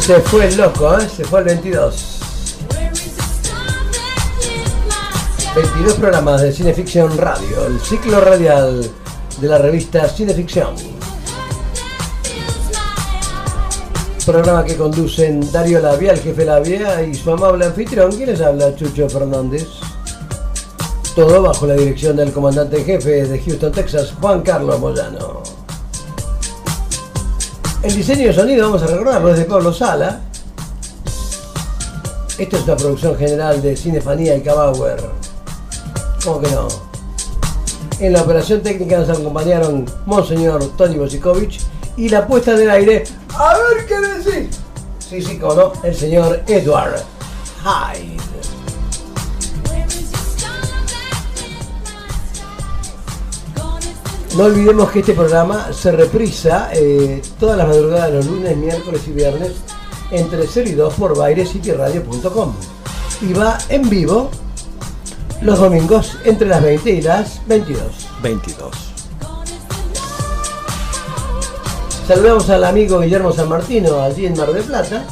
Se 0.00 0.20
fue 0.20 0.48
el 0.48 0.56
loco, 0.56 0.98
¿eh? 0.98 1.08
Se 1.08 1.24
fue 1.24 1.40
el 1.40 1.46
22. 1.46 2.21
22 5.54 5.94
programas 5.96 6.40
de 6.40 6.50
Cineficción 6.50 7.14
Radio, 7.18 7.66
el 7.66 7.78
ciclo 7.78 8.22
radial 8.22 8.90
de 9.38 9.46
la 9.46 9.58
revista 9.58 10.08
Cineficción. 10.08 10.74
Programa 14.24 14.64
que 14.64 14.76
conducen 14.76 15.52
Dario 15.52 15.80
Labia, 15.80 16.12
el 16.12 16.20
jefe 16.20 16.46
Labia, 16.46 17.02
y 17.02 17.14
su 17.14 17.30
amable 17.32 17.66
anfitrión, 17.66 18.12
quien 18.12 18.30
les 18.30 18.40
habla, 18.40 18.74
Chucho 18.74 19.10
Fernández. 19.10 19.68
Todo 21.14 21.42
bajo 21.42 21.66
la 21.66 21.74
dirección 21.74 22.16
del 22.16 22.32
comandante 22.32 22.78
en 22.78 22.86
jefe 22.86 23.26
de 23.26 23.38
Houston, 23.38 23.72
Texas, 23.72 24.14
Juan 24.18 24.40
Carlos 24.40 24.80
Moyano. 24.80 25.42
El 27.82 27.94
diseño 27.94 28.28
de 28.28 28.32
sonido, 28.32 28.64
vamos 28.64 28.82
a 28.84 28.86
recordarlo, 28.86 29.28
es 29.32 29.38
de 29.38 29.44
Pablo 29.44 29.70
Sala. 29.70 30.22
Esto 32.38 32.56
es 32.56 32.64
una 32.64 32.76
producción 32.76 33.18
general 33.18 33.60
de 33.60 33.76
Cinefanía 33.76 34.34
y 34.34 34.40
Cabauer. 34.40 35.21
¿Cómo 36.24 36.40
que 36.40 36.50
no? 36.50 36.68
En 37.98 38.12
la 38.12 38.22
operación 38.22 38.62
técnica 38.62 38.98
nos 38.98 39.08
acompañaron 39.08 39.86
Monseñor 40.06 40.76
Tony 40.76 40.96
Bosikovich 40.96 41.60
y 41.96 42.08
la 42.08 42.26
puesta 42.26 42.54
del 42.54 42.70
aire, 42.70 43.04
a 43.36 43.56
ver 43.58 43.86
qué 43.86 44.00
decís. 44.00 44.58
Sí, 44.98 45.20
sí, 45.20 45.38
cómo 45.38 45.54
no, 45.54 45.72
el 45.82 45.94
señor 45.94 46.42
Edward 46.46 47.02
Hyde. 47.64 48.22
No 54.36 54.44
olvidemos 54.44 54.90
que 54.90 55.00
este 55.00 55.12
programa 55.12 55.72
se 55.72 55.92
reprisa 55.92 56.70
eh, 56.72 57.20
todas 57.38 57.58
las 57.58 57.68
madrugadas 57.68 58.10
de 58.10 58.16
los 58.16 58.26
lunes, 58.26 58.56
miércoles 58.56 59.02
y 59.06 59.10
viernes 59.10 59.52
entre 60.10 60.46
0 60.46 60.70
y 60.70 60.72
2 60.72 60.94
por 60.94 61.16
bairescityradio.com 61.16 62.54
y 63.20 63.32
va 63.34 63.58
en 63.68 63.90
vivo 63.90 64.30
los 65.42 65.58
domingos 65.58 66.18
entre 66.24 66.48
las 66.48 66.62
20 66.62 66.90
y 66.90 67.02
las 67.02 67.46
22. 67.46 67.82
22. 68.22 68.70
Saludamos 72.06 72.48
al 72.50 72.64
amigo 72.64 73.00
Guillermo 73.00 73.32
San 73.32 73.48
Martino 73.48 74.00
allí 74.00 74.26
en 74.26 74.36
Mar 74.36 74.52
del 74.52 74.64
Plata. 74.64 75.04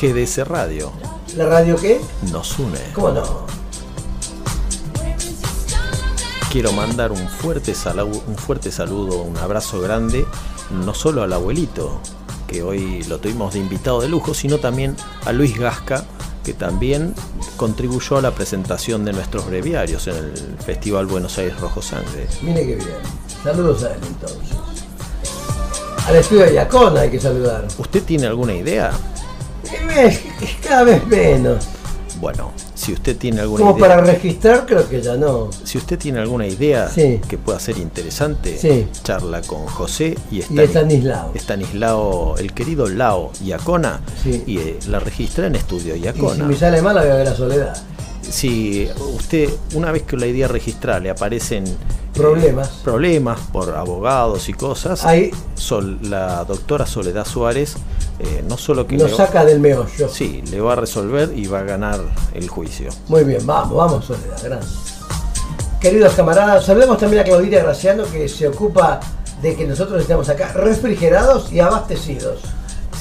GDS 0.00 0.46
Radio 0.48 0.92
¿La 1.36 1.46
radio 1.46 1.76
qué? 1.76 2.00
nos 2.32 2.58
une. 2.58 2.78
¿Cómo 2.92 3.10
no? 3.10 3.46
Quiero 6.50 6.72
mandar 6.72 7.12
un 7.12 7.28
fuerte, 7.28 7.72
salu- 7.72 8.22
un 8.26 8.36
fuerte 8.36 8.70
saludo, 8.70 9.22
un 9.22 9.38
abrazo 9.38 9.80
grande, 9.80 10.26
no 10.70 10.92
solo 10.92 11.22
al 11.22 11.32
abuelito, 11.32 11.98
que 12.46 12.62
hoy 12.62 13.04
lo 13.04 13.18
tuvimos 13.18 13.54
de 13.54 13.60
invitado 13.60 14.02
de 14.02 14.08
lujo, 14.08 14.34
sino 14.34 14.58
también 14.58 14.94
a 15.24 15.32
Luis 15.32 15.56
Gasca, 15.58 16.04
que 16.44 16.52
también 16.52 17.14
contribuyó 17.56 18.18
a 18.18 18.22
la 18.22 18.32
presentación 18.32 19.04
de 19.04 19.12
nuestros 19.12 19.46
breviarios 19.46 20.06
en 20.08 20.16
el 20.16 20.56
Festival 20.64 21.06
Buenos 21.06 21.38
Aires 21.38 21.58
Rojo 21.60 21.80
Sangre. 21.82 22.26
Mire 22.42 22.66
qué 22.66 22.74
bien. 22.76 22.88
Saludos 23.42 23.84
a 23.84 23.92
él 23.94 24.00
entonces. 24.06 24.56
Al 26.06 26.16
estudio 26.16 26.42
de 26.44 26.54
Yacona 26.54 27.02
hay 27.02 27.10
que 27.10 27.20
saludar. 27.20 27.66
¿Usted 27.78 28.02
tiene 28.02 28.26
alguna 28.26 28.54
idea? 28.54 28.92
Es 29.96 30.20
Cada 30.66 30.84
vez 30.84 31.06
menos. 31.06 31.68
Bueno, 32.20 32.52
si 32.82 32.92
usted 32.92 33.16
tiene 33.16 33.40
alguna 33.42 33.64
Como 33.64 33.78
idea. 33.78 33.88
para 33.88 34.00
registrar, 34.02 34.66
creo 34.66 34.88
que 34.88 35.00
ya 35.00 35.16
no. 35.16 35.50
Si 35.64 35.78
usted 35.78 35.98
tiene 35.98 36.18
alguna 36.18 36.46
idea 36.46 36.88
Sí. 36.88 37.20
que 37.28 37.38
pueda 37.38 37.60
ser 37.60 37.78
interesante, 37.78 38.58
Sí. 38.58 38.88
charla 39.04 39.40
con 39.42 39.66
José 39.66 40.16
y, 40.30 40.38
Y 40.38 40.40
Estani- 40.42 40.60
Estanislao. 40.64 41.30
Estanislao, 41.34 42.36
el 42.38 42.52
querido 42.52 42.88
Lao 42.88 43.30
Iacona, 43.44 44.00
Sí. 44.22 44.42
y 44.46 44.58
eh, 44.58 44.78
la 44.88 44.98
registra 44.98 45.46
en 45.46 45.54
Estudio 45.54 45.94
Y 45.94 46.00
si 46.00 46.04
Iacona. 46.06 46.44
me 46.44 46.56
sale 46.56 46.82
mal, 46.82 46.96
la 46.96 47.02
voy 47.02 47.10
a 47.10 47.14
ver 47.14 47.28
a 47.28 47.34
Soledad. 47.36 47.76
Si 48.22 48.88
usted, 49.16 49.48
una 49.74 49.92
vez 49.92 50.02
que 50.02 50.16
la 50.16 50.26
idea 50.26 50.48
registra 50.48 50.98
le 51.00 51.10
aparecen 51.10 51.66
eh, 51.66 51.76
Problemas. 52.14 52.68
problemas 52.84 53.40
por 53.52 53.74
abogados 53.74 54.48
y 54.48 54.52
cosas, 54.54 55.04
Ahí- 55.04 55.30
Sol- 55.54 55.98
la 56.02 56.44
doctora 56.44 56.86
Soledad 56.86 57.26
Suárez 57.26 57.74
eh, 58.18 58.44
no 58.48 58.56
solo 58.56 58.86
que 58.86 58.96
le- 58.96 59.08
saca 59.08 59.44
del 59.44 59.58
meollo. 59.60 60.08
sí, 60.08 60.42
le 60.50 60.60
va 60.60 60.74
a 60.74 60.76
resolver 60.76 61.32
y 61.36 61.46
va 61.46 61.60
a 61.60 61.62
ganar 61.64 62.00
el 62.34 62.48
juicio. 62.48 62.90
Muy 63.08 63.24
bien, 63.24 63.44
vamos, 63.46 63.74
vamos, 63.76 64.04
Soledad, 64.04 64.42
grande. 64.42 64.66
Queridos 65.80 66.12
camaradas, 66.14 66.64
saludemos 66.64 66.98
también 66.98 67.22
a 67.22 67.24
Claudita 67.24 67.58
Graciano 67.62 68.04
que 68.04 68.28
se 68.28 68.46
ocupa 68.46 69.00
de 69.40 69.56
que 69.56 69.66
nosotros 69.66 70.00
estemos 70.00 70.28
acá 70.28 70.52
refrigerados 70.52 71.52
y 71.52 71.58
abastecidos. 71.58 72.38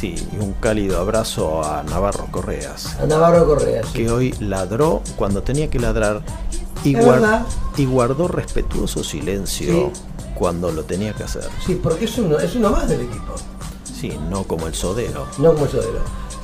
Sí, 0.02 0.16
y 0.34 0.44
un 0.44 0.54
cálido 0.54 1.00
abrazo 1.00 1.64
a 1.64 1.84
Navarro 1.84 2.26
Correas. 2.32 2.98
A 3.00 3.06
Navarro 3.06 3.46
Correa. 3.46 3.84
sí. 3.84 3.94
que 3.94 4.10
hoy 4.12 4.34
ladró 4.40 5.04
cuando 5.16 5.44
tenía 5.44 5.70
que 5.70 5.78
ladrar 5.80 6.24
y, 6.84 6.96
Es 6.96 7.06
guar- 7.06 7.12
verdad. 7.22 7.46
y 7.78 7.86
guardó 7.86 8.28
respetuoso 8.28 9.04
silencio 9.04 9.92
Sí. 9.94 10.02
cuando 10.34 10.72
lo 10.72 10.84
tenía 10.86 11.14
que 11.14 11.24
hacer. 11.24 11.48
Sí, 11.64 11.76
porque 11.82 12.06
es 12.06 12.18
uno, 12.18 12.40
es 12.40 12.56
uno 12.56 12.72
más 12.72 12.90
del 12.90 13.02
equipo, 13.02 13.36
Sí, 13.84 14.18
no 14.28 14.44
como 14.46 14.66
el 14.66 14.74
sodero. 14.74 15.28
no 15.38 15.54
como 15.54 15.68
Sodero. 15.68 16.00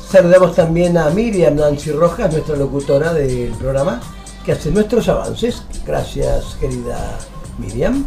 Saludamos 0.08 0.54
también 0.56 0.96
a 0.96 1.10
Miriam 1.10 1.56
Nancy 1.56 1.92
Rojas, 1.92 2.32
nuestra 2.32 2.56
locutora 2.56 3.12
del 3.14 3.50
programa, 3.54 4.00
que 4.46 4.52
hace 4.52 4.70
nuestros 4.70 5.10
avances. 5.10 5.64
Gracias, 5.84 6.56
querida 6.62 7.18
Miriam. 7.58 8.06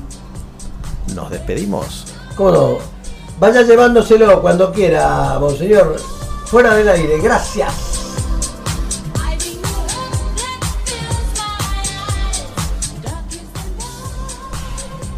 Nos 1.17 1.29
despedimos. 1.31 2.05
¿Cómo 2.37 2.51
no? 2.53 3.00
Vaya 3.41 3.63
llevándoselo 3.63 4.43
cuando 4.43 4.71
quiera, 4.71 5.39
monseñor. 5.41 5.97
Fuera 6.45 6.75
del 6.75 6.91
aire, 6.91 7.19
gracias. 7.21 7.73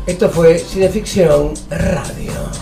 Esto 0.07 0.31
fue 0.31 0.57
Cineficción 0.61 1.53
Radio. 1.69 2.62